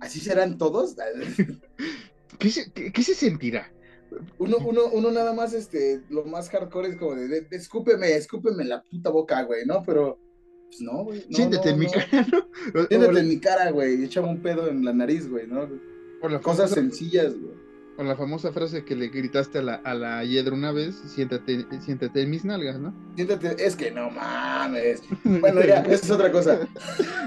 ¿Así 0.00 0.20
serán 0.20 0.58
todos? 0.58 0.94
¿Qué 2.38 2.50
se, 2.50 2.70
qué- 2.72 2.92
qué 2.92 3.02
se 3.02 3.14
sentirá? 3.14 3.72
Uno, 4.38 4.58
uno, 4.58 4.82
uno 4.92 5.10
nada 5.10 5.32
más, 5.32 5.52
este, 5.52 6.02
lo 6.10 6.24
más 6.24 6.48
hardcore 6.50 6.88
es 6.90 6.96
como 6.96 7.14
de, 7.14 7.28
de- 7.28 7.40
de 7.42 7.56
escúpeme, 7.56 8.14
escúpeme 8.14 8.62
en 8.62 8.68
la 8.68 8.82
puta 8.82 9.10
boca, 9.10 9.42
güey, 9.42 9.64
¿no? 9.66 9.82
Pero, 9.84 10.18
pues 10.68 10.80
no, 10.80 11.04
güey. 11.04 11.24
no, 11.28 11.36
Siéntete 11.36 11.68
no, 11.70 11.74
en 11.74 11.78
mi 11.80 11.86
cara, 11.86 12.26
¿no? 12.32 12.86
Siéntate 12.88 13.20
en 13.20 13.28
mi 13.28 13.40
cara, 13.40 13.70
güey, 13.70 14.00
y 14.00 14.04
échame 14.04 14.28
un 14.28 14.42
pedo 14.42 14.68
en 14.68 14.84
la 14.84 14.92
nariz, 14.92 15.28
güey, 15.28 15.46
¿no? 15.46 15.68
la 16.22 16.40
Cosas 16.40 16.70
famosa- 16.70 16.74
sencillas, 16.74 17.34
güey. 17.38 17.54
O 17.98 18.04
la 18.04 18.14
famosa 18.16 18.52
frase 18.52 18.84
que 18.84 18.94
le 18.94 19.08
gritaste 19.08 19.58
a 19.58 19.62
la, 19.62 19.74
a 19.76 19.94
la 19.94 20.24
Hiedra 20.24 20.54
una 20.54 20.70
vez, 20.72 20.96
siéntate, 21.06 21.66
siéntate 21.80 22.22
en 22.22 22.30
mis 22.30 22.44
nalgas, 22.44 22.78
¿no? 22.78 22.94
Siéntate, 23.14 23.56
es 23.64 23.74
que 23.76 23.90
no 23.90 24.10
mames. 24.10 25.02
Bueno, 25.24 25.62
ya, 25.62 25.80
esa 25.80 25.94
es 26.04 26.10
otra 26.10 26.30
cosa. 26.30 26.58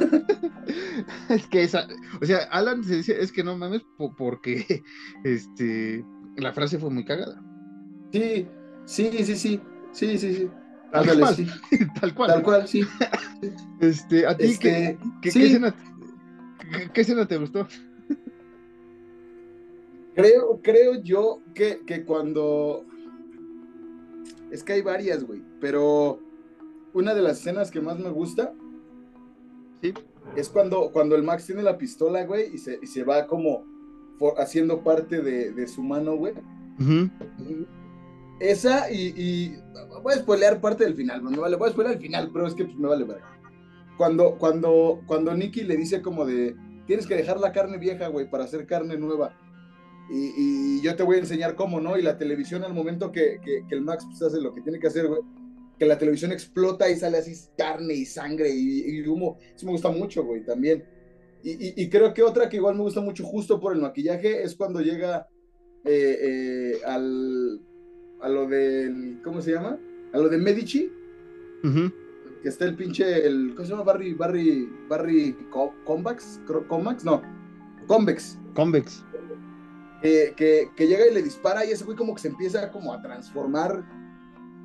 es 1.29 1.47
que 1.47 1.63
esa, 1.63 1.87
o 2.21 2.25
sea, 2.25 2.39
Alan 2.51 2.83
se 2.83 2.97
decía, 2.97 3.15
es 3.17 3.31
que 3.31 3.43
no 3.43 3.57
mames, 3.57 3.81
po- 3.97 4.13
porque 4.15 4.83
este, 5.23 6.05
la 6.37 6.53
frase 6.53 6.77
fue 6.77 6.89
muy 6.89 7.03
cagada. 7.05 7.41
Sí, 8.11 8.47
sí, 8.85 9.09
sí, 9.23 9.35
sí. 9.35 9.61
Sí, 9.91 10.17
sí, 10.17 10.33
sí. 10.35 10.49
Tal 10.91 11.01
Ándale, 11.01 11.21
cual. 11.21 11.35
sí. 11.35 11.47
Tal 11.99 12.13
cual. 12.15 12.29
Tal 12.31 12.43
cual, 12.43 12.67
sí. 12.67 12.85
Este, 13.79 14.25
a 14.27 14.35
ti, 14.37 14.43
¿qué, 14.59 14.89
Este, 14.89 14.97
qué- 15.21 15.31
sí. 15.31 15.39
qué 15.39 15.45
escena, 15.47 15.75
qué- 16.71 16.89
qué 16.93 17.01
escena 17.01 17.27
te 17.27 17.37
gustó? 17.37 17.67
Creo, 20.15 20.59
creo 20.61 21.01
yo 21.01 21.41
que, 21.53 21.81
que 21.85 22.03
cuando. 22.05 22.85
Es 24.51 24.63
que 24.63 24.73
hay 24.73 24.81
varias, 24.81 25.23
güey. 25.23 25.41
Pero 25.61 26.19
una 26.93 27.13
de 27.13 27.21
las 27.21 27.39
escenas 27.39 27.69
que 27.71 27.81
más 27.81 27.99
me 27.99 28.09
gusta 28.09 28.53
Sí. 29.81 29.93
es 30.35 30.49
cuando, 30.49 30.91
cuando 30.91 31.15
el 31.15 31.23
Max 31.23 31.45
tiene 31.45 31.61
la 31.63 31.77
pistola, 31.77 32.25
güey, 32.25 32.53
y 32.53 32.57
se, 32.57 32.79
y 32.81 32.87
se 32.87 33.03
va 33.03 33.27
como 33.27 33.63
for- 34.17 34.33
haciendo 34.39 34.83
parte 34.83 35.21
de, 35.21 35.51
de 35.51 35.67
su 35.67 35.83
mano, 35.83 36.15
güey. 36.17 36.33
Esa 38.39 38.89
y, 38.91 39.13
y 39.15 39.55
voy 40.01 40.13
a 40.13 40.17
spoilear 40.17 40.61
parte 40.61 40.83
del 40.85 40.95
final, 40.95 41.23
no 41.23 41.29
me 41.29 41.37
vale, 41.37 41.55
voy 41.57 41.69
a 41.69 41.71
spoilear 41.71 41.95
el 41.95 42.01
final, 42.01 42.29
pero 42.33 42.47
es 42.47 42.53
que 42.55 42.65
pues, 42.65 42.77
me 42.77 42.87
vale 42.87 43.03
verga. 43.03 43.27
Cuando, 43.97 44.37
cuando, 44.37 45.01
cuando 45.05 45.33
Nicky 45.35 45.63
le 45.63 45.75
dice 45.75 46.01
como 46.01 46.25
de, 46.25 46.55
tienes 46.87 47.05
que 47.05 47.15
dejar 47.15 47.39
la 47.39 47.51
carne 47.51 47.77
vieja, 47.77 48.07
güey, 48.07 48.29
para 48.29 48.45
hacer 48.45 48.65
carne 48.65 48.97
nueva. 48.97 49.37
Y, 50.11 50.33
y 50.77 50.81
yo 50.81 50.95
te 50.95 51.03
voy 51.03 51.17
a 51.17 51.19
enseñar 51.19 51.55
cómo, 51.55 51.79
¿no? 51.79 51.97
Y 51.97 52.01
la 52.01 52.17
televisión 52.17 52.63
al 52.63 52.73
momento 52.73 53.11
que, 53.11 53.39
que- 53.43 53.63
que 53.67 53.75
el 53.75 53.81
Max 53.81 54.05
pues, 54.07 54.21
hace 54.23 54.41
lo 54.41 54.53
que 54.55 54.61
tiene 54.61 54.79
que 54.79 54.87
hacer, 54.87 55.07
güey, 55.07 55.21
que 55.77 55.85
la 55.85 55.97
televisión 55.97 56.31
explota 56.31 56.89
y 56.89 56.95
sale 56.95 57.17
así 57.19 57.33
carne 57.57 57.93
y 57.93 58.05
sangre 58.05 58.49
y, 58.49 58.81
y 58.99 59.07
humo. 59.07 59.37
Eso 59.55 59.65
me 59.65 59.71
gusta 59.73 59.89
mucho, 59.89 60.23
güey, 60.23 60.43
también. 60.43 60.83
Y, 61.43 61.81
y- 61.81 61.89
creo 61.89 62.13
que 62.13 62.21
otra 62.23 62.49
que 62.49 62.57
igual 62.57 62.75
me 62.75 62.81
gusta 62.81 62.99
mucho 63.01 63.23
justo 63.23 63.59
por 63.59 63.73
el 63.73 63.81
maquillaje 63.81 64.43
es 64.43 64.55
cuando 64.55 64.81
llega 64.81 65.27
eh, 65.85 66.17
eh, 66.21 66.79
al, 66.85 67.61
a 68.21 68.27
lo 68.29 68.47
del, 68.47 69.21
¿cómo 69.23 69.41
se 69.41 69.51
llama? 69.53 69.79
A 70.11 70.17
lo 70.17 70.27
de 70.27 70.37
Medici, 70.37 70.91
que 72.41 72.49
está 72.49 72.65
el 72.65 72.75
pinche, 72.75 73.25
el, 73.25 73.51
¿cómo 73.55 73.63
se 73.65 73.71
llama? 73.71 73.83
Barry, 73.83 74.13
Barry, 74.13 74.67
Barry 74.89 75.35
Co- 75.51 75.73
Combax, 75.85 76.41
Comax, 76.67 77.05
no, 77.05 77.21
Convex, 77.87 78.37
Convex. 78.55 79.05
Que, 80.01 80.33
que, 80.35 80.69
que 80.75 80.87
llega 80.87 81.07
y 81.07 81.13
le 81.13 81.21
dispara 81.21 81.65
y 81.65 81.71
ese 81.71 81.83
güey 81.85 81.97
como 81.97 82.13
que 82.15 82.21
se 82.21 82.27
empieza 82.29 82.71
como 82.71 82.93
a 82.93 83.01
transformar, 83.01 83.83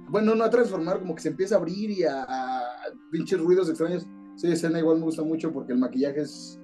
bueno, 0.09 0.35
no 0.35 0.45
a 0.45 0.51
transformar, 0.51 1.01
como 1.01 1.14
que 1.14 1.22
se 1.22 1.28
empieza 1.28 1.55
a 1.57 1.59
abrir 1.59 1.91
y 1.91 2.05
a, 2.05 2.22
a 2.22 2.62
pinches 3.11 3.41
ruidos 3.41 3.68
extraños. 3.68 4.07
Esa 4.37 4.49
escena 4.49 4.78
igual 4.80 4.99
me 4.99 5.05
gusta 5.05 5.22
mucho 5.22 5.53
porque 5.53 5.72
el 5.72 5.78
maquillaje 5.78 6.20
es, 6.20 6.61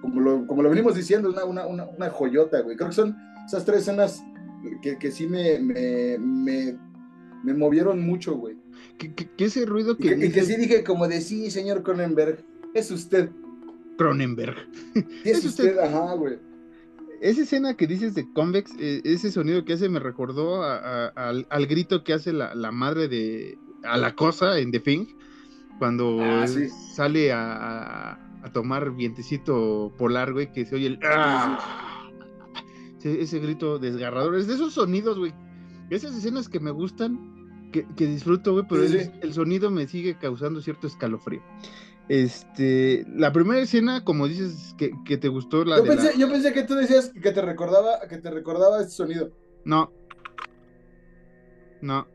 como 0.00 0.20
lo, 0.20 0.46
como 0.46 0.62
lo 0.62 0.70
venimos 0.70 0.94
diciendo, 0.94 1.28
una, 1.30 1.44
una, 1.44 1.66
una, 1.66 1.86
una 1.86 2.10
joyota, 2.10 2.60
güey. 2.62 2.76
Creo 2.76 2.88
que 2.88 2.94
son 2.94 3.16
esas 3.46 3.64
tres 3.64 3.82
escenas 3.82 4.22
que, 4.82 4.98
que 4.98 5.10
sí 5.10 5.26
me, 5.26 5.58
me, 5.60 6.18
me, 6.18 6.78
me 7.44 7.54
movieron 7.54 8.04
mucho, 8.04 8.36
güey. 8.36 8.56
Que, 8.98 9.14
que- 9.14 9.28
que 9.30 9.44
ese 9.44 9.64
ruido 9.66 9.96
que, 9.96 10.18
que, 10.30 10.42
sí 10.42 10.56
dije 10.56 10.82
como 10.84 11.06
de 11.06 11.20
sí, 11.20 11.50
señor 11.50 11.82
Cronenberg, 11.82 12.44
es 12.74 12.90
usted. 12.90 13.30
Cronenberg. 13.98 14.56
Sí, 14.94 15.06
es, 15.24 15.38
Es 15.38 15.44
usted, 15.44 15.64
usted. 15.76 15.78
ajá, 15.78 16.14
güey. 16.14 16.38
Esa 17.22 17.42
escena 17.42 17.74
que 17.76 17.86
dices 17.86 18.14
de 18.14 18.30
Convex, 18.32 18.72
eh, 18.80 19.00
ese 19.04 19.30
sonido 19.30 19.64
que 19.64 19.74
hace 19.74 19.88
me 19.88 20.00
recordó 20.00 20.62
a- 20.64 20.76
a- 20.76 21.06
al, 21.28 21.46
al 21.50 21.66
grito 21.66 22.02
que 22.02 22.12
hace 22.12 22.32
la, 22.32 22.54
la 22.54 22.72
madre 22.72 23.06
de 23.08 23.58
a 23.84 23.96
la 23.96 24.14
cosa 24.14 24.58
en 24.58 24.70
The 24.72 24.80
Thing, 24.80 25.06
cuando 25.78 26.18
Ah, 26.20 26.46
sí. 26.46 26.68
sale 26.94 27.32
a, 27.32 28.12
a- 28.42 28.52
tomar 28.52 28.90
vientecito 28.96 29.92
polar, 29.96 30.32
güey, 30.32 30.52
que 30.52 30.66
se 30.66 30.74
oye 30.74 30.86
el 30.88 30.98
¡Ah! 31.04 31.58
ese, 32.98 33.22
ese 33.22 33.38
grito 33.38 33.78
desgarrador. 33.78 34.34
Es 34.36 34.46
de 34.48 34.54
esos 34.54 34.74
sonidos, 34.74 35.16
güey. 35.18 35.32
Esas 35.90 36.16
escenas 36.16 36.48
que 36.48 36.58
me 36.60 36.70
gustan, 36.72 37.68
que, 37.72 37.86
que 37.96 38.06
disfruto, 38.06 38.52
güey, 38.52 38.64
pero 38.68 38.86
Sí, 38.86 38.96
el, 38.96 39.04
sí. 39.04 39.10
el 39.22 39.32
sonido 39.32 39.70
me 39.70 39.86
sigue 39.86 40.16
causando 40.18 40.60
cierto 40.60 40.86
escalofrío. 40.88 41.40
Este, 42.08 43.06
la 43.16 43.32
primera 43.32 43.60
escena, 43.60 44.04
como 44.04 44.28
dices, 44.28 44.74
que, 44.76 44.90
que 45.04 45.16
te 45.16 45.28
gustó 45.28 45.64
la 45.64 45.76
Yo 45.78 45.82
de 45.84 45.88
la- 45.96 46.02
pensé, 46.02 46.18
yo 46.18 46.28
pensé 46.30 46.52
que 46.52 46.62
tú 46.64 46.74
decías 46.74 47.10
que 47.10 47.30
te 47.32 47.40
recordaba, 47.42 48.00
que 48.08 48.18
te 48.18 48.30
recordaba 48.30 48.80
este 48.80 48.92
sonido. 48.92 49.30
No. 49.64 49.92
No. 51.80 52.06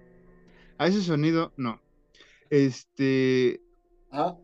A 0.78 0.88
ese 0.88 1.02
sonido, 1.02 1.52
no. 1.58 1.82
Este. 2.50 3.62
Ajá. 4.12 4.38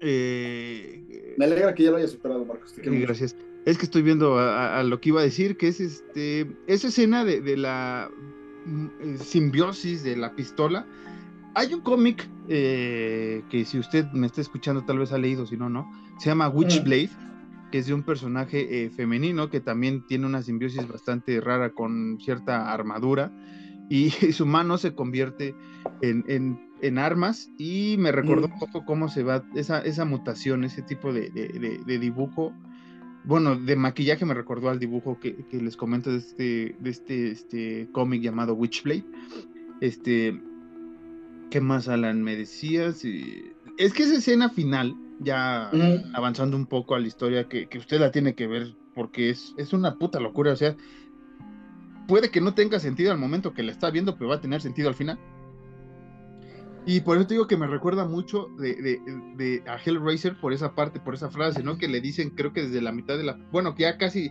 eh, 0.00 1.34
Me 1.36 1.44
alegra 1.44 1.74
que 1.74 1.82
ya 1.84 1.90
lo 1.90 1.96
hayas 1.98 2.10
superado, 2.12 2.44
Marcos. 2.44 2.72
te 2.74 2.80
quiero 2.80 2.92
mucho. 2.94 3.06
gracias. 3.06 3.36
Es 3.64 3.78
que 3.78 3.84
estoy 3.84 4.02
viendo 4.02 4.38
a, 4.38 4.76
a- 4.76 4.80
a 4.80 4.82
lo 4.84 5.00
que 5.00 5.10
iba 5.10 5.20
a 5.20 5.24
decir, 5.24 5.56
que 5.56 5.68
es 5.68 5.80
este. 5.80 6.46
Esa 6.66 6.88
escena 6.88 7.24
de, 7.24 7.40
de 7.40 7.56
la 7.56 8.10
mm, 8.66 8.86
eh, 9.00 9.18
simbiosis 9.18 10.02
de 10.04 10.16
la 10.16 10.34
pistola. 10.34 10.86
Hay 11.54 11.74
un 11.74 11.80
cómic 11.82 12.28
eh, 12.48 13.42
que 13.50 13.64
si 13.64 13.78
usted 13.78 14.06
me 14.12 14.26
está 14.26 14.40
escuchando 14.40 14.84
tal 14.84 14.98
vez 14.98 15.12
ha 15.12 15.18
leído, 15.18 15.46
si 15.46 15.56
no, 15.56 15.68
no. 15.68 15.90
Se 16.18 16.28
llama 16.30 16.48
Witchblade, 16.48 17.10
que 17.70 17.78
es 17.78 17.86
de 17.86 17.94
un 17.94 18.02
personaje 18.02 18.84
eh, 18.84 18.90
femenino 18.90 19.50
que 19.50 19.60
también 19.60 20.06
tiene 20.06 20.26
una 20.26 20.42
simbiosis 20.42 20.86
bastante 20.88 21.40
rara 21.40 21.70
con 21.70 22.18
cierta 22.20 22.72
armadura 22.72 23.32
y 23.88 24.10
su 24.32 24.46
mano 24.46 24.78
se 24.78 24.94
convierte 24.94 25.54
en, 26.00 26.24
en- 26.28 26.70
en 26.80 26.98
armas 26.98 27.48
y 27.58 27.94
me 27.98 28.10
recordó 28.10 28.48
Mm. 28.48 28.52
un 28.54 28.58
poco 28.58 28.84
cómo 28.84 29.08
se 29.08 29.22
va 29.22 29.44
esa, 29.54 29.80
esa 29.82 30.04
mutación, 30.04 30.64
ese 30.64 30.82
tipo 30.82 31.12
de, 31.12 31.30
de- 31.30 31.48
de- 31.48 31.78
de 31.86 31.98
dibujo. 31.98 32.52
Bueno, 33.24 33.54
de 33.54 33.76
maquillaje 33.76 34.24
me 34.24 34.34
recordó 34.34 34.68
al 34.68 34.80
dibujo 34.80 35.20
que, 35.20 35.46
que 35.46 35.60
les 35.62 35.76
comento 35.76 36.10
de 36.10 36.18
este, 36.18 36.76
de 36.80 36.90
este, 36.90 37.30
este 37.30 37.88
cómic 37.92 38.20
llamado 38.20 38.54
Witchblade. 38.54 39.04
Este, 39.80 40.40
¿qué 41.52 41.60
más, 41.60 41.86
Alan? 41.88 42.22
Me 42.22 42.34
decías. 42.34 43.04
Y- 43.04 43.52
Es 43.76 43.92
que 43.92 44.04
esa 44.04 44.14
escena 44.16 44.48
final, 44.48 44.96
ya 45.20 45.70
Ujú. 45.72 46.02
avanzando 46.14 46.56
un 46.56 46.66
poco 46.66 46.94
a 46.94 46.98
la 47.00 47.06
historia, 47.06 47.48
que, 47.48 47.68
que 47.68 47.78
usted 47.78 48.00
la 48.00 48.10
tiene 48.10 48.34
que 48.34 48.46
ver 48.46 48.74
porque 48.94 49.30
es, 49.30 49.54
es 49.58 49.72
una 49.72 49.96
puta 49.96 50.18
locura. 50.18 50.52
O 50.52 50.56
sea, 50.56 50.76
puede 52.08 52.30
que 52.30 52.40
no 52.40 52.54
tenga 52.54 52.80
sentido 52.80 53.12
al 53.12 53.18
momento 53.18 53.52
que 53.52 53.62
la 53.62 53.70
está 53.70 53.90
viendo, 53.90 54.16
pero 54.16 54.30
va 54.30 54.36
a 54.36 54.40
tener 54.40 54.60
sentido 54.62 54.88
al 54.88 54.94
final. 54.94 55.18
Y 56.84 57.00
por 57.00 57.16
eso 57.16 57.26
te 57.26 57.34
digo 57.34 57.46
que 57.46 57.56
me 57.56 57.66
recuerda 57.68 58.06
mucho 58.06 58.48
de, 58.58 58.74
de, 58.74 59.00
de 59.36 59.62
a 59.70 59.76
Hellraiser 59.76 60.40
por 60.40 60.52
esa 60.52 60.74
parte, 60.74 60.98
por 60.98 61.14
esa 61.14 61.30
frase, 61.30 61.62
¿no? 61.62 61.78
Que 61.78 61.86
le 61.86 62.00
dicen, 62.00 62.30
creo 62.30 62.52
que 62.52 62.62
desde 62.62 62.80
la 62.80 62.92
mitad 62.92 63.16
de 63.16 63.24
la. 63.24 63.34
Bueno, 63.52 63.74
que 63.74 63.82
ya 63.82 63.98
casi 63.98 64.30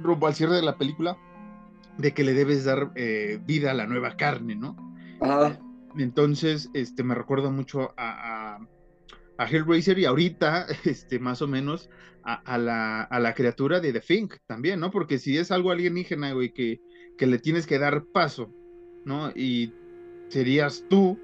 rumbo 0.00 0.26
al 0.26 0.34
cierre 0.34 0.56
de 0.56 0.62
la 0.62 0.76
película, 0.76 1.16
de 1.98 2.14
que 2.14 2.24
le 2.24 2.34
debes 2.34 2.64
dar 2.64 2.90
eh, 2.96 3.38
vida 3.46 3.70
a 3.70 3.74
la 3.74 3.86
nueva 3.86 4.16
carne, 4.16 4.56
¿no? 4.56 4.87
Ajá. 5.20 5.58
Entonces, 5.96 6.70
este, 6.74 7.02
me 7.02 7.14
recuerda 7.14 7.50
mucho 7.50 7.92
a, 7.96 8.56
a, 8.56 8.68
a 9.38 9.46
Hellraiser 9.48 9.98
y 9.98 10.04
ahorita, 10.04 10.66
este, 10.84 11.18
más 11.18 11.42
o 11.42 11.48
menos, 11.48 11.88
a, 12.24 12.34
a 12.34 12.58
la, 12.58 13.02
a 13.02 13.20
la 13.20 13.34
criatura 13.34 13.80
de 13.80 13.92
The 13.92 14.00
Fink 14.00 14.34
también, 14.46 14.80
¿no? 14.80 14.90
Porque 14.90 15.18
si 15.18 15.38
es 15.38 15.50
algo 15.50 15.70
alienígena, 15.70 16.32
güey, 16.32 16.52
que, 16.52 16.80
que 17.16 17.26
le 17.26 17.38
tienes 17.38 17.66
que 17.66 17.78
dar 17.78 18.04
paso, 18.12 18.52
¿no? 19.04 19.30
Y 19.34 19.72
serías 20.28 20.84
tú, 20.90 21.18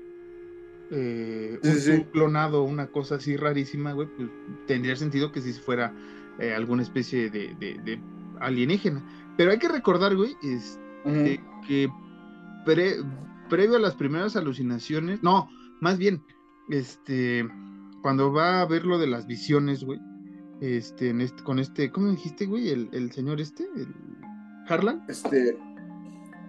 eh, 0.91 1.59
un, 1.63 1.71
sí, 1.75 1.81
sí. 1.81 1.91
un 1.93 2.05
clonado, 2.05 2.63
una 2.63 2.87
cosa 2.87 3.17
así 3.17 3.37
rarísima, 3.37 3.93
güey, 3.93 4.09
pues 4.17 4.29
tendría 4.67 4.97
sentido 4.97 5.31
que 5.33 5.41
si 5.41 5.53
fuera 5.53 5.93
eh, 6.39 6.55
alguna 6.55 6.83
especie 6.83 7.31
de, 7.31 7.55
de- 7.61 7.79
de 7.85 8.01
alienígena. 8.41 9.03
Pero 9.37 9.51
hay 9.51 9.59
que 9.59 9.69
recordar, 9.69 10.15
güey, 10.17 10.37
es, 10.43 10.79
Ujú. 11.05 11.15
de 11.15 11.41
que 11.67 11.89
pre- 12.65 12.97
previo 13.55 13.77
a 13.77 13.81
las 13.81 13.95
primeras 13.95 14.35
alucinaciones, 14.37 15.23
no, 15.23 15.49
más 15.81 15.97
bien, 15.97 16.21
este, 16.71 17.49
cuando 18.03 18.33
va 18.33 18.61
a 18.63 18.67
ver 18.67 18.85
lo 18.85 18.99
de 18.99 19.07
las 19.07 19.27
visiones, 19.29 19.85
güey, 19.85 20.01
este, 20.61 21.11
en 21.11 21.21
este, 21.21 21.43
con 21.45 21.59
este, 21.61 21.91
¿cómo 21.93 22.11
dijiste, 22.11 22.47
güey? 22.47 22.71
El, 22.71 22.89
el 22.93 23.13
señor 23.13 23.41
este, 23.41 23.65
el 23.77 23.95
Harlan, 24.69 25.05
Este. 25.09 25.57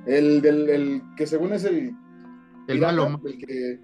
El 0.08 0.42
del 0.42 0.70
el 0.70 1.02
que 1.18 1.28
según 1.28 1.54
es 1.54 1.64
el. 1.66 1.78
el 2.68 2.78
pirata, 2.78 2.96
malo, 2.96 3.22
El 3.26 3.38
que, 3.38 3.80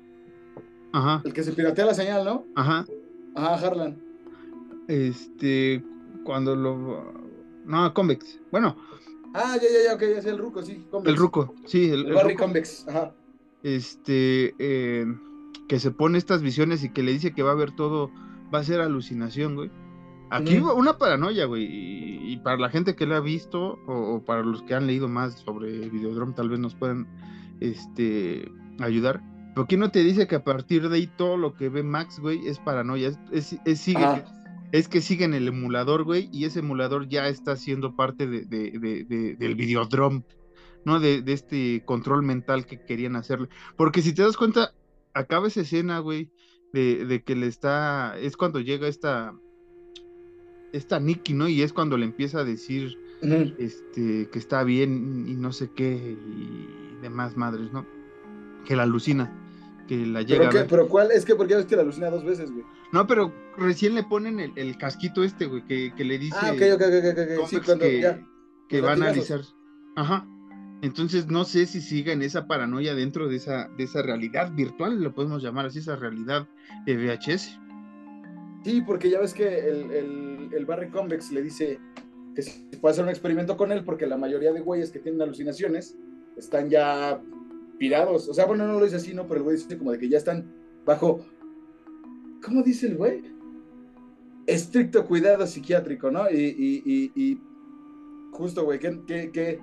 ajá, 0.93 1.21
el 1.23 1.33
que 1.33 1.43
se 1.43 1.51
piratea 1.51 1.85
la 1.85 1.93
señal, 1.93 2.25
¿no? 2.25 2.45
ajá, 2.55 2.85
Ajá, 3.35 3.67
Harlan. 3.67 3.97
este, 4.87 5.83
cuando 6.23 6.55
lo, 6.55 7.13
no, 7.65 7.93
Convex, 7.93 8.39
bueno, 8.51 8.75
Ah, 9.33 9.55
ya, 9.61 9.67
ya, 9.69 9.89
ya, 9.89 9.95
ok, 9.95 10.01
es 10.03 10.25
el 10.25 10.37
Ruco, 10.37 10.61
sí. 10.63 10.85
Convex. 10.91 11.09
el 11.09 11.17
Ruco, 11.17 11.55
sí, 11.65 11.89
el, 11.89 12.05
El, 12.05 12.07
el 12.07 12.13
Barry 12.13 12.33
Ruco. 12.33 12.43
Convex, 12.45 12.87
ajá. 12.87 13.13
este, 13.63 14.55
eh, 14.59 15.05
que 15.67 15.79
se 15.79 15.91
pone 15.91 16.17
estas 16.17 16.41
visiones 16.41 16.83
y 16.83 16.91
que 16.91 17.03
le 17.03 17.13
dice 17.13 17.33
que 17.33 17.43
va 17.43 17.51
a 17.51 17.55
ver 17.55 17.71
todo, 17.71 18.11
va 18.53 18.59
a 18.59 18.63
ser 18.63 18.81
alucinación, 18.81 19.55
güey. 19.55 19.71
Aquí 20.29 20.57
una 20.59 20.97
paranoia, 20.97 21.45
güey, 21.45 21.63
y, 21.65 22.33
y 22.33 22.37
para 22.37 22.57
la 22.57 22.69
gente 22.69 22.95
que 22.95 23.05
la 23.05 23.17
ha 23.17 23.21
visto 23.21 23.79
o, 23.85 24.15
o 24.15 24.23
para 24.25 24.43
los 24.43 24.63
que 24.63 24.73
han 24.73 24.87
leído 24.87 25.09
más 25.09 25.39
sobre 25.39 25.89
Videodrome 25.89 26.33
tal 26.33 26.49
vez 26.49 26.59
nos 26.59 26.73
puedan, 26.75 27.05
este, 27.59 28.49
ayudar. 28.79 29.21
Pero 29.53 29.67
¿quién 29.67 29.81
no 29.81 29.91
te 29.91 30.03
dice 30.03 30.27
que 30.27 30.35
a 30.35 30.43
partir 30.45 30.87
de 30.87 30.95
ahí 30.95 31.07
todo 31.17 31.35
lo 31.35 31.53
que 31.55 31.67
ve 31.67 31.83
Max, 31.83 32.19
güey, 32.19 32.47
es 32.47 32.59
paranoia? 32.59 33.09
Es, 33.09 33.19
es, 33.31 33.57
es 33.65 33.79
sigue. 33.81 34.23
Es 34.71 34.87
que 34.87 35.01
sigue 35.01 35.25
en 35.25 35.33
el 35.33 35.47
emulador, 35.47 36.03
güey, 36.03 36.29
y 36.31 36.45
ese 36.45 36.59
emulador 36.59 37.07
ya 37.07 37.27
está 37.27 37.55
siendo 37.55 37.95
parte 37.95 38.27
de, 38.27 38.45
de- 38.45 38.71
de- 38.79 39.03
de- 39.03 39.35
del 39.35 39.55
Videodrome, 39.55 40.23
¿no? 40.85 40.99
De, 40.99 41.21
de 41.21 41.33
este 41.33 41.83
control 41.85 42.23
mental 42.23 42.65
que 42.65 42.79
querían 42.85 43.15
hacerle. 43.15 43.49
Porque 43.75 44.01
si 44.01 44.13
te 44.13 44.21
das 44.21 44.37
cuenta, 44.37 44.73
acaba 45.13 45.47
esa 45.47 45.61
escena, 45.61 45.99
güey, 45.99 46.29
de, 46.73 47.05
de 47.05 47.21
que 47.21 47.35
le 47.35 47.47
está, 47.47 48.17
es 48.19 48.37
cuando 48.37 48.59
llega 48.61 48.87
esta, 48.87 49.33
esta 50.71 50.99
Nikki, 50.99 51.33
¿no? 51.33 51.47
Y 51.49 51.61
es 51.61 51.73
cuando 51.73 51.97
le 51.97 52.05
empieza 52.05 52.39
a 52.39 52.43
decir, 52.45 52.97
este, 53.59 54.29
que 54.31 54.39
está 54.39 54.63
bien 54.63 55.25
y 55.27 55.33
no 55.35 55.51
sé 55.51 55.69
qué, 55.75 55.93
y 55.93 57.01
demás 57.01 57.35
madres, 57.35 57.71
¿no? 57.73 57.85
Que 58.65 58.75
la 58.75 58.83
alucina, 58.83 59.37
que 59.87 60.05
la 60.05 60.21
llega 60.21 60.39
Pero, 60.39 60.49
a 60.49 60.51
qué, 60.51 60.57
ver. 60.59 60.67
pero 60.67 60.87
¿cuál? 60.87 61.11
Es 61.11 61.25
que 61.25 61.35
porque 61.35 61.51
ya 61.51 61.57
ves 61.57 61.65
que 61.65 61.75
la 61.75 61.81
alucina 61.81 62.09
dos 62.09 62.23
veces, 62.23 62.51
güey. 62.51 62.63
No, 62.91 63.07
pero 63.07 63.33
recién 63.57 63.95
le 63.95 64.03
ponen 64.03 64.39
el, 64.39 64.51
el 64.55 64.77
casquito 64.77 65.23
este, 65.23 65.45
güey, 65.45 65.63
que, 65.65 65.93
que 65.95 66.03
le 66.03 66.17
dice 66.17 66.35
Ah, 66.39 66.51
ok, 66.53 66.61
ok, 66.75 66.81
ok, 66.81 67.39
ok. 67.39 67.47
Sí, 67.47 67.59
cuando 67.65 67.85
que, 67.85 68.01
ya. 68.01 68.27
que 68.67 68.81
va 68.81 68.89
a 68.89 68.93
analizar. 68.93 69.41
Ajá. 69.95 70.27
Entonces 70.81 71.27
no 71.27 71.45
sé 71.45 71.67
si 71.67 71.79
siga 71.79 72.11
en 72.11 72.23
esa 72.23 72.47
paranoia 72.47 72.95
dentro 72.95 73.29
de 73.29 73.35
esa, 73.35 73.69
de 73.77 73.83
esa 73.83 74.01
realidad 74.01 74.51
virtual, 74.53 75.01
lo 75.01 75.13
podemos 75.13 75.43
llamar 75.43 75.67
así, 75.67 75.79
esa 75.79 75.95
realidad 75.95 76.47
de 76.85 76.97
VHS. 76.97 77.59
Sí, 78.63 78.81
porque 78.81 79.09
ya 79.09 79.19
ves 79.19 79.33
que 79.33 79.59
el, 79.59 79.91
el, 79.91 80.49
el 80.51 80.65
Barry 80.65 80.89
Convex 80.89 81.31
le 81.31 81.43
dice 81.43 81.79
que 82.35 82.41
se 82.41 82.59
puede 82.79 82.93
hacer 82.93 83.03
un 83.03 83.09
experimento 83.09 83.57
con 83.57 83.71
él 83.71 83.83
porque 83.83 84.07
la 84.07 84.17
mayoría 84.17 84.51
de 84.53 84.61
güeyes 84.61 84.91
que 84.91 84.99
tienen 84.99 85.21
alucinaciones 85.21 85.97
están 86.37 86.69
ya 86.69 87.21
pirados. 87.77 88.29
O 88.29 88.33
sea, 88.33 88.45
bueno, 88.45 88.67
no 88.67 88.79
lo 88.79 88.85
dice 88.85 88.97
así, 88.97 89.13
¿no? 89.13 89.27
Pero 89.27 89.37
el 89.37 89.43
güey 89.43 89.55
dice 89.57 89.77
como 89.77 89.91
de 89.91 89.99
que 89.99 90.09
ya 90.09 90.17
están 90.17 90.53
bajo. 90.85 91.25
¿Cómo 92.43 92.63
dice 92.63 92.87
el 92.87 92.97
güey? 92.97 93.23
Estricto 94.47 95.05
cuidado 95.05 95.45
psiquiátrico, 95.45 96.09
¿no? 96.11 96.29
Y, 96.29 96.35
y, 96.35 96.83
y, 96.85 97.11
y 97.15 97.41
justo, 98.31 98.63
güey, 98.63 98.79
que, 98.79 99.01
que, 99.05 99.31
que, 99.31 99.59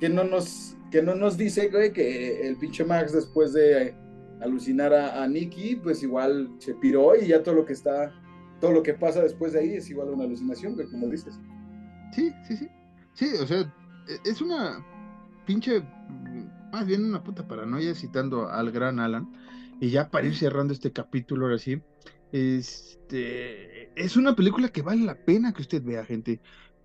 que 0.00 0.08
no 0.08 0.24
nos, 0.24 0.76
que 0.90 1.02
no 1.02 1.14
nos 1.14 1.36
dice, 1.36 1.68
güey, 1.68 1.92
que 1.92 2.46
el 2.46 2.56
pinche 2.56 2.84
Max 2.84 3.12
después 3.12 3.52
de 3.52 3.94
alucinar 4.40 4.92
a, 4.92 5.22
a 5.22 5.26
Nicky, 5.28 5.76
pues 5.76 6.02
igual 6.02 6.50
se 6.58 6.74
piró 6.74 7.16
y 7.16 7.28
ya 7.28 7.42
todo 7.42 7.54
lo 7.54 7.64
que 7.64 7.72
está, 7.72 8.12
todo 8.60 8.72
lo 8.72 8.82
que 8.82 8.92
pasa 8.94 9.22
después 9.22 9.54
de 9.54 9.60
ahí 9.60 9.72
es 9.74 9.88
igual 9.88 10.10
una 10.10 10.24
alucinación, 10.24 10.74
güey, 10.74 10.86
como 10.90 11.08
dices. 11.08 11.40
Sí, 12.12 12.30
sí, 12.46 12.56
sí. 12.56 12.68
Sí, 13.14 13.26
o 13.40 13.46
sea, 13.46 13.60
e- 14.08 14.28
es 14.30 14.42
una 14.42 14.84
pinche, 15.46 15.82
más 16.70 16.86
bien 16.86 17.04
una 17.06 17.24
puta 17.24 17.48
paranoia 17.48 17.94
citando 17.94 18.48
al 18.48 18.70
gran 18.70 19.00
Alan. 19.00 19.26
Y 19.80 19.90
ya 19.90 20.08
para 20.10 20.26
ir 20.26 20.36
cerrando 20.36 20.72
este 20.72 20.92
capítulo 20.92 21.46
ahora 21.46 21.58
sí, 21.58 21.80
este, 22.32 23.90
es 24.00 24.16
una 24.16 24.34
película 24.34 24.68
que 24.68 24.82
vale 24.82 25.04
la 25.04 25.14
pena 25.24 25.52
que 25.52 25.62
usted 25.62 25.82
vea, 25.82 26.04
gente. 26.04 26.40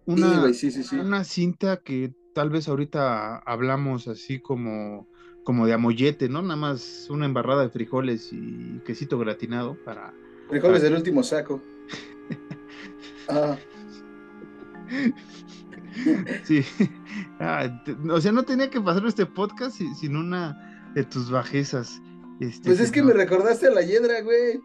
Una, 0.06 0.52
Sí, 0.54 0.72
sí, 0.72 0.84
sí, 0.84 0.96
una 0.98 1.24
cinta 1.24 1.78
que 1.78 2.14
tal 2.34 2.50
vez 2.50 2.68
ahorita 2.68 3.38
hablamos 3.38 4.08
así 4.08 4.40
como, 4.40 5.08
como 5.44 5.66
de 5.68 5.74
amollete, 5.74 6.28
¿no? 6.28 6.42
Nada 6.42 6.56
más 6.56 7.08
una 7.10 7.26
embarrada 7.26 7.64
de 7.64 7.70
frijoles 7.70 8.30
y 8.34 8.80
quesito 8.86 9.18
gratinado 9.20 9.78
para... 9.86 10.14
Frijoles 10.50 10.82
del 10.82 10.96
último 10.96 11.24
saco. 11.24 11.62
Ah, 13.30 13.56
Sí. 16.44 16.64
Ah, 17.40 17.84
o 18.10 18.22
sea, 18.22 18.32
no 18.32 18.44
tenía 18.44 18.70
que 18.70 18.80
pasar 18.82 19.06
este 19.06 19.26
podcast 19.26 19.76
si- 19.78 19.94
sin 19.96 20.16
una 20.16 20.92
de 20.94 21.04
tus 21.04 21.30
bajezas. 21.32 22.02
Este, 22.40 22.70
pues 22.70 22.80
es 22.80 22.92
que 22.92 23.04
me 23.04 23.14
recordaste 23.14 23.68
a 23.68 23.72
la 23.72 23.82
hiedra, 23.82 24.22
güey. 24.22 24.60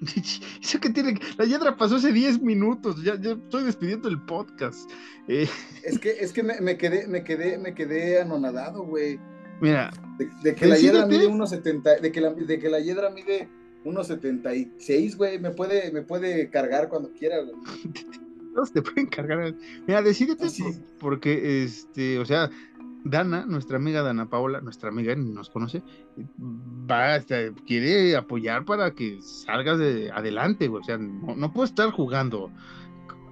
Eso 0.62 0.80
que 0.80 0.90
tiene 0.90 1.18
La 1.36 1.44
yedra 1.44 1.76
pasó 1.76 1.96
hace 1.96 2.12
10 2.12 2.40
minutos. 2.42 3.02
Ya, 3.02 3.20
ya 3.20 3.32
estoy 3.32 3.64
despidiendo 3.64 4.08
el 4.08 4.20
podcast. 4.24 4.90
Eh, 5.28 5.48
Es 5.84 5.98
que, 5.98 6.10
es 6.10 6.32
que 6.32 6.42
me, 6.42 6.60
me 6.60 6.76
quedé, 6.78 7.06
me 7.08 7.24
quedé, 7.24 7.58
me 7.58 7.74
quedé 7.74 8.20
anonadado, 8.20 8.84
güey. 8.84 9.18
mira, 9.60 9.90
De, 10.18 10.30
de 10.42 10.54
que 10.54 10.66
la 10.66 10.78
hiedra 10.78 11.06
mide 11.06 11.28
1.70, 11.28 12.00
de 12.00 12.12
que 12.12 12.20
la, 12.20 12.32
de 12.32 12.58
que 12.58 12.68
la 12.70 12.80
hiedra 12.80 13.10
mide 13.10 13.48
1.76, 13.84 15.16
güey. 15.16 15.38
Me 15.40 15.50
puede, 15.50 15.90
me 15.90 16.02
puede 16.02 16.50
cargar 16.50 16.88
cuando 16.88 17.12
quiera, 17.12 17.38
güey. 17.40 17.54
te 18.72 18.82
pueden 18.82 19.06
cargar. 19.06 19.54
Mira, 19.86 20.02
decídete 20.02 20.46
por- 20.46 20.46
es. 20.68 20.80
porque, 20.98 21.64
este, 21.64 22.18
o 22.18 22.24
sea, 22.24 22.50
Dana, 23.04 23.44
nuestra 23.46 23.76
amiga 23.78 24.02
Dana 24.02 24.30
Paola, 24.30 24.60
nuestra 24.60 24.90
amiga 24.90 25.14
nos 25.16 25.50
conoce, 25.50 25.82
va, 26.88 27.16
este, 27.16 27.52
quiere 27.66 28.14
apoyar 28.16 28.64
para 28.64 28.92
que 28.94 29.20
salgas 29.22 29.78
de 29.78 30.10
adelante, 30.12 30.68
güey. 30.68 30.82
O 30.82 30.84
sea, 30.84 30.98
no, 30.98 31.34
no 31.34 31.52
puedo 31.52 31.64
estar 31.64 31.90
jugando 31.90 32.50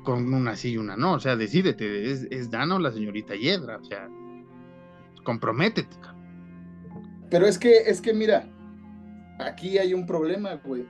con 0.02 0.32
una 0.34 0.56
sí 0.56 0.72
y 0.72 0.76
una 0.76 0.96
no. 0.96 1.12
O 1.12 1.20
sea, 1.20 1.36
decídete, 1.36 2.10
¿es, 2.10 2.26
es 2.30 2.50
Dana 2.50 2.76
o 2.76 2.78
la 2.80 2.90
señorita 2.90 3.36
Hiedra? 3.36 3.76
O 3.78 3.84
sea, 3.84 4.08
comprométete. 5.24 5.96
cabrón. 6.00 6.20
Pero 7.30 7.46
es 7.46 7.58
que, 7.58 7.76
es 7.86 8.00
que 8.00 8.12
mira, 8.12 8.48
aquí 9.38 9.78
hay 9.78 9.94
un 9.94 10.04
problema, 10.06 10.54
güey. 10.64 10.84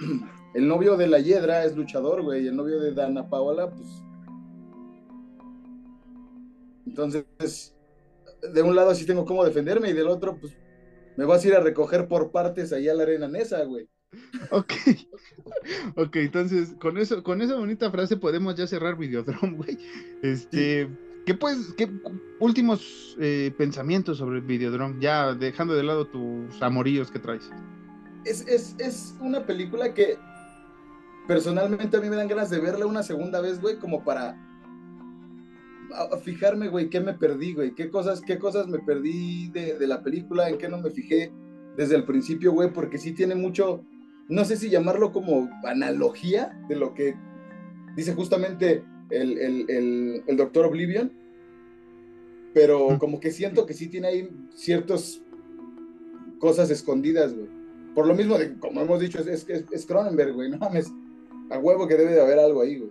El 0.54 0.66
novio 0.66 0.96
de 0.96 1.08
la 1.08 1.20
hiedra 1.20 1.64
es 1.64 1.76
luchador, 1.76 2.22
güey, 2.22 2.44
y 2.44 2.48
el 2.48 2.56
novio 2.56 2.80
de 2.80 2.92
Dana 2.92 3.28
Paola, 3.28 3.70
pues. 3.70 3.88
Entonces, 6.86 7.74
de 8.52 8.62
un 8.62 8.74
lado 8.74 8.94
sí 8.94 9.04
tengo 9.06 9.24
cómo 9.24 9.44
defenderme, 9.44 9.90
y 9.90 9.92
del 9.92 10.08
otro, 10.08 10.38
pues, 10.38 10.56
me 11.16 11.24
vas 11.24 11.44
a 11.44 11.48
ir 11.48 11.54
a 11.54 11.60
recoger 11.60 12.08
por 12.08 12.30
partes 12.30 12.72
allá 12.72 12.92
a 12.92 12.94
la 12.94 13.02
arena 13.02 13.28
Nesa, 13.28 13.62
güey. 13.64 13.88
Ok, 14.50 14.72
ok, 15.96 16.16
entonces 16.16 16.74
con 16.80 16.96
eso, 16.96 17.22
con 17.22 17.42
esa 17.42 17.56
bonita 17.56 17.90
frase 17.90 18.16
podemos 18.16 18.54
ya 18.54 18.66
cerrar 18.66 18.96
Videodrome, 18.96 19.56
güey. 19.56 19.78
Este, 20.22 20.88
¿qué 21.26 21.34
pues, 21.34 21.74
qué 21.76 21.90
últimos 22.40 23.16
eh, 23.20 23.52
pensamientos 23.58 24.18
sobre 24.18 24.40
Videodrome? 24.40 24.96
Ya 25.00 25.34
dejando 25.34 25.74
de 25.74 25.82
lado 25.82 26.06
tus 26.06 26.62
amoríos 26.62 27.10
que 27.10 27.18
traes. 27.18 27.50
Es, 28.24 28.46
es, 28.48 28.74
es 28.78 29.14
una 29.20 29.44
película 29.44 29.92
que 29.92 30.18
personalmente 31.28 31.96
a 31.96 32.00
mí 32.00 32.08
me 32.08 32.16
dan 32.16 32.26
ganas 32.26 32.48
de 32.48 32.58
verla 32.58 32.86
una 32.86 33.02
segunda 33.02 33.42
vez, 33.42 33.60
güey, 33.60 33.76
como 33.76 34.02
para 34.02 34.36
fijarme, 36.22 36.68
güey, 36.68 36.88
qué 36.88 37.00
me 37.00 37.12
perdí, 37.12 37.52
güey, 37.52 37.74
qué 37.74 37.90
cosas, 37.90 38.22
qué 38.22 38.38
cosas 38.38 38.66
me 38.66 38.78
perdí 38.78 39.48
de, 39.50 39.78
de 39.78 39.86
la 39.86 40.02
película, 40.02 40.48
en 40.48 40.56
qué 40.56 40.68
no 40.68 40.78
me 40.78 40.90
fijé 40.90 41.30
desde 41.76 41.96
el 41.96 42.04
principio, 42.04 42.52
güey, 42.52 42.72
porque 42.72 42.96
sí 42.96 43.12
tiene 43.12 43.34
mucho, 43.34 43.84
no 44.28 44.44
sé 44.46 44.56
si 44.56 44.70
llamarlo 44.70 45.12
como 45.12 45.50
analogía 45.64 46.58
de 46.66 46.76
lo 46.76 46.94
que 46.94 47.14
dice 47.94 48.14
justamente 48.14 48.82
el, 49.10 49.38
el, 49.38 49.70
el, 49.70 50.22
el 50.26 50.36
Doctor 50.36 50.64
Oblivion, 50.64 51.12
pero 52.54 52.98
como 52.98 53.20
que 53.20 53.30
siento 53.30 53.66
que 53.66 53.74
sí 53.74 53.88
tiene 53.88 54.08
ahí 54.08 54.30
ciertas 54.54 55.22
cosas 56.38 56.70
escondidas, 56.70 57.34
güey. 57.34 57.48
por 57.94 58.06
lo 58.06 58.14
mismo, 58.14 58.38
de, 58.38 58.58
como 58.58 58.80
hemos 58.80 59.00
dicho, 59.00 59.18
es, 59.20 59.46
es, 59.46 59.64
es 59.70 59.86
Cronenberg, 59.86 60.32
güey, 60.32 60.50
no 60.50 60.56
mames. 60.56 60.90
A 61.50 61.58
huevo 61.58 61.86
que 61.88 61.94
debe 61.96 62.12
de 62.12 62.20
haber 62.20 62.38
algo 62.38 62.62
ahí, 62.62 62.78
güey. 62.78 62.90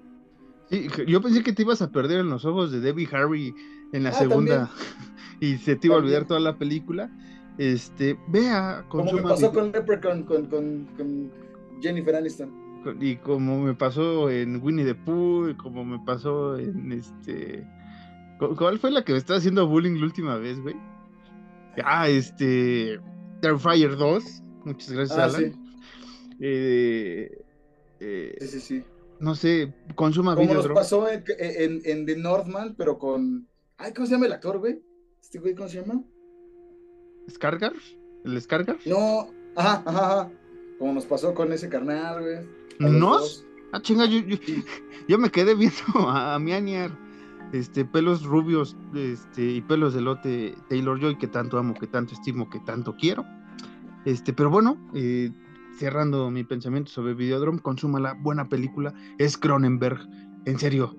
Sí, 0.70 0.88
yo 1.08 1.22
pensé 1.22 1.44
que 1.44 1.54
te 1.54 1.62
ibas 1.62 1.82
a 1.82 1.92
perder 1.92 2.20
en 2.20 2.30
los 2.30 2.44
ojos 2.46 2.72
de 2.72 2.80
Debbie 2.82 3.08
Harry 3.14 3.54
en 3.94 4.04
la 4.04 4.10
Ah, 4.10 4.14
segunda 4.14 4.72
y 5.40 5.56
se 5.58 5.76
te 5.78 5.88
iba 5.88 5.96
a 5.96 6.00
olvidar 6.00 6.26
toda 6.26 6.40
la 6.40 6.58
película. 6.58 7.10
Este, 7.58 8.18
vea, 8.28 8.86
Como 8.90 9.12
me 9.14 9.22
pasó 9.22 9.52
con 9.52 9.72
Leprechaun, 9.72 10.24
con, 10.24 10.46
con, 10.46 10.86
con 10.98 11.32
Jennifer 11.82 12.16
Aniston. 12.16 12.52
y 13.00 13.16
como 13.18 13.62
me 13.62 13.74
pasó 13.74 14.30
en 14.30 14.62
Winnie 14.62 14.86
the 14.86 14.94
Pooh, 14.96 15.50
y 15.50 15.56
como 15.56 15.84
me 15.86 16.00
pasó 16.06 16.58
en 16.58 16.92
este. 16.92 17.66
¿cu- 18.40 18.56
¿Cuál 18.56 18.78
fue 18.78 18.92
la 18.92 19.04
que 19.04 19.14
me 19.14 19.18
estaba 19.18 19.38
haciendo 19.40 19.68
bullying 19.68 19.98
la 20.00 20.06
última 20.06 20.38
vez, 20.38 20.60
güey? 20.62 20.76
Ah, 21.84 22.10
este. 22.10 23.00
Terrifier 23.42 23.96
2. 23.98 24.44
Muchas 24.66 24.92
gracias, 24.92 25.18
Ah, 25.20 25.24
Alan. 25.26 25.52
sí. 25.54 25.60
Eh, 26.40 27.32
eh, 28.00 28.36
Sí, 28.42 28.48
sí, 28.48 28.60
sí. 28.60 28.84
no 29.20 29.36
sé, 29.36 29.74
consuma 29.96 30.36
Como 30.36 30.54
nos 30.54 30.68
pasó 30.68 31.10
en, 31.10 31.24
en, 31.38 31.82
en 31.86 32.06
The 32.06 32.16
Northman, 32.18 32.76
pero 32.78 32.98
con. 32.98 33.48
Ay, 33.78 33.94
¿cómo 33.94 34.06
se 34.08 34.14
llama 34.14 34.26
el 34.28 34.34
actor, 34.34 34.58
güey? 34.60 34.82
¿Este 35.22 35.40
güey 35.40 35.54
cómo 35.56 35.68
se 35.70 35.82
llama? 35.82 36.04
¿Scargar? 37.30 37.74
¿El 38.24 38.42
Scargar? 38.42 38.78
No, 38.86 39.30
ajá, 39.56 39.84
ajá, 39.86 40.06
ajá. 40.22 40.32
Como 40.80 40.94
nos 40.94 41.06
pasó 41.06 41.34
con 41.34 41.52
ese 41.52 41.70
carnal, 41.70 42.22
güey. 42.22 42.38
¿Nos? 42.80 43.46
Ah, 43.74 43.82
chinga, 43.82 44.06
yo, 44.06 44.20
yo, 44.20 44.38
yo 45.08 45.18
me 45.18 45.30
quedé 45.30 45.56
viendo 45.56 45.76
a, 46.08 46.36
a 46.36 46.40
Mianiar, 46.40 46.92
este, 47.54 47.84
pelos 47.86 48.24
rubios, 48.24 48.76
este, 48.96 49.44
y 49.44 49.62
pelos 49.62 49.94
de 49.94 50.02
lote 50.02 50.56
Taylor 50.70 51.00
Joy, 51.00 51.18
que 51.18 51.28
tanto 51.28 51.58
amo, 51.58 51.74
que 51.74 51.88
tanto 51.88 52.14
estimo, 52.14 52.50
que 52.50 52.60
tanto 52.62 52.96
quiero. 52.96 53.26
Este, 54.06 54.32
pero 54.32 54.50
bueno, 54.50 54.78
eh, 54.94 55.32
cerrando 55.78 56.30
mi 56.32 56.44
pensamiento 56.44 56.92
sobre 56.92 57.14
Videodrome, 57.14 57.60
consúmala, 57.60 58.14
buena 58.14 58.50
película, 58.50 58.94
es 59.18 59.38
Cronenberg, 59.38 60.00
en 60.46 60.60
serio, 60.60 60.96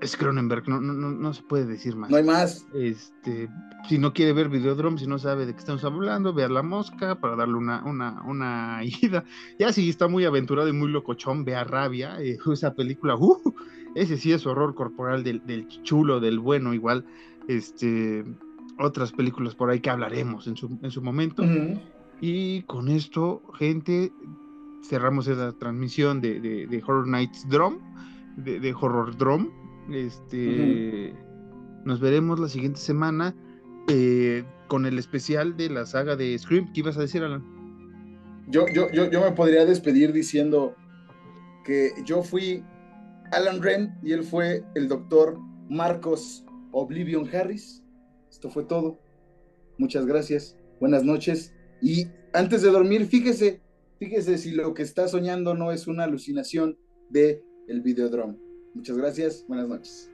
es 0.00 0.16
Cronenberg, 0.16 0.68
no, 0.68 0.80
no, 0.80 0.92
no, 0.92 1.10
no 1.10 1.32
se 1.32 1.42
puede 1.42 1.66
decir 1.66 1.96
más. 1.96 2.10
No 2.10 2.16
hay 2.16 2.24
más. 2.24 2.66
Este, 2.74 3.48
si 3.88 3.98
no 3.98 4.12
quiere 4.12 4.32
ver 4.32 4.48
Videodrome, 4.48 4.98
si 4.98 5.06
no 5.06 5.18
sabe 5.18 5.46
de 5.46 5.52
qué 5.52 5.60
estamos 5.60 5.84
hablando, 5.84 6.34
vea 6.34 6.48
La 6.48 6.62
Mosca 6.62 7.18
para 7.18 7.36
darle 7.36 7.54
una, 7.54 7.82
una, 7.84 8.22
una 8.22 8.80
ida. 9.02 9.24
Ya 9.58 9.72
si 9.72 9.88
está 9.88 10.08
muy 10.08 10.24
aventurado 10.24 10.68
y 10.68 10.72
muy 10.72 10.90
locochón, 10.90 11.44
vea 11.44 11.64
Rabia, 11.64 12.20
eh, 12.20 12.38
esa 12.52 12.74
película, 12.74 13.16
uh, 13.16 13.54
ese 13.94 14.16
sí 14.16 14.32
es 14.32 14.46
horror 14.46 14.74
corporal 14.74 15.24
del, 15.24 15.44
del 15.46 15.66
chulo, 15.82 16.20
del 16.20 16.38
bueno, 16.38 16.74
igual, 16.74 17.04
este, 17.48 18.24
otras 18.78 19.12
películas 19.12 19.54
por 19.54 19.70
ahí 19.70 19.80
que 19.80 19.90
hablaremos 19.90 20.46
en 20.46 20.56
su, 20.56 20.78
en 20.82 20.90
su 20.90 21.00
momento. 21.02 21.42
Y 22.20 22.62
con 22.62 22.88
esto, 22.88 23.42
gente, 23.58 24.12
cerramos 24.82 25.28
esa 25.28 25.52
transmisión 25.52 26.20
de, 26.20 26.40
de- 26.40 26.66
de 26.66 26.82
Horror 26.82 27.06
Nights 27.06 27.48
Drum, 27.48 27.78
de, 28.36 28.60
de 28.60 28.74
Horror 28.74 29.16
Drum. 29.16 29.48
Este, 29.90 31.14
Nos 31.84 32.00
veremos 32.00 32.40
la 32.40 32.48
siguiente 32.48 32.80
semana 32.80 33.34
eh, 33.88 34.44
con 34.68 34.86
el 34.86 34.98
especial 34.98 35.56
de 35.56 35.70
la 35.70 35.86
saga 35.86 36.16
de 36.16 36.36
Scream. 36.38 36.72
¿Qué 36.72 36.80
ibas 36.80 36.96
a 36.96 37.00
decir, 37.02 37.22
Alan? 37.22 37.44
Yo, 38.48 38.66
yo, 38.68 38.90
yo, 38.92 39.10
yo 39.10 39.20
me 39.20 39.32
podría 39.32 39.64
despedir 39.64 40.12
diciendo 40.12 40.74
que 41.64 41.90
yo 42.04 42.22
fui 42.22 42.64
Alan 43.32 43.60
Ren 43.62 43.94
y 44.02 44.12
él 44.12 44.22
fue 44.22 44.64
el 44.74 44.88
doctor 44.88 45.38
Marcos 45.68 46.44
Oblivion 46.72 47.28
Harris. 47.32 47.82
Esto 48.30 48.50
fue 48.50 48.64
todo. 48.64 48.98
Muchas 49.78 50.06
gracias. 50.06 50.56
Buenas 50.80 51.02
noches. 51.04 51.52
Y 51.80 52.06
antes 52.32 52.62
de 52.62 52.70
dormir, 52.70 53.06
fíjese, 53.06 53.60
fíjese 53.98 54.38
si 54.38 54.52
lo 54.52 54.74
que 54.74 54.82
está 54.82 55.08
soñando 55.08 55.54
no 55.54 55.72
es 55.72 55.86
una 55.86 56.04
alucinación 56.04 56.78
de 57.10 57.42
el 57.68 57.82
Videodrome. 57.82 58.38
Muchas 58.74 58.96
gracias. 58.96 59.44
Buenas 59.48 59.68
noches. 59.68 60.10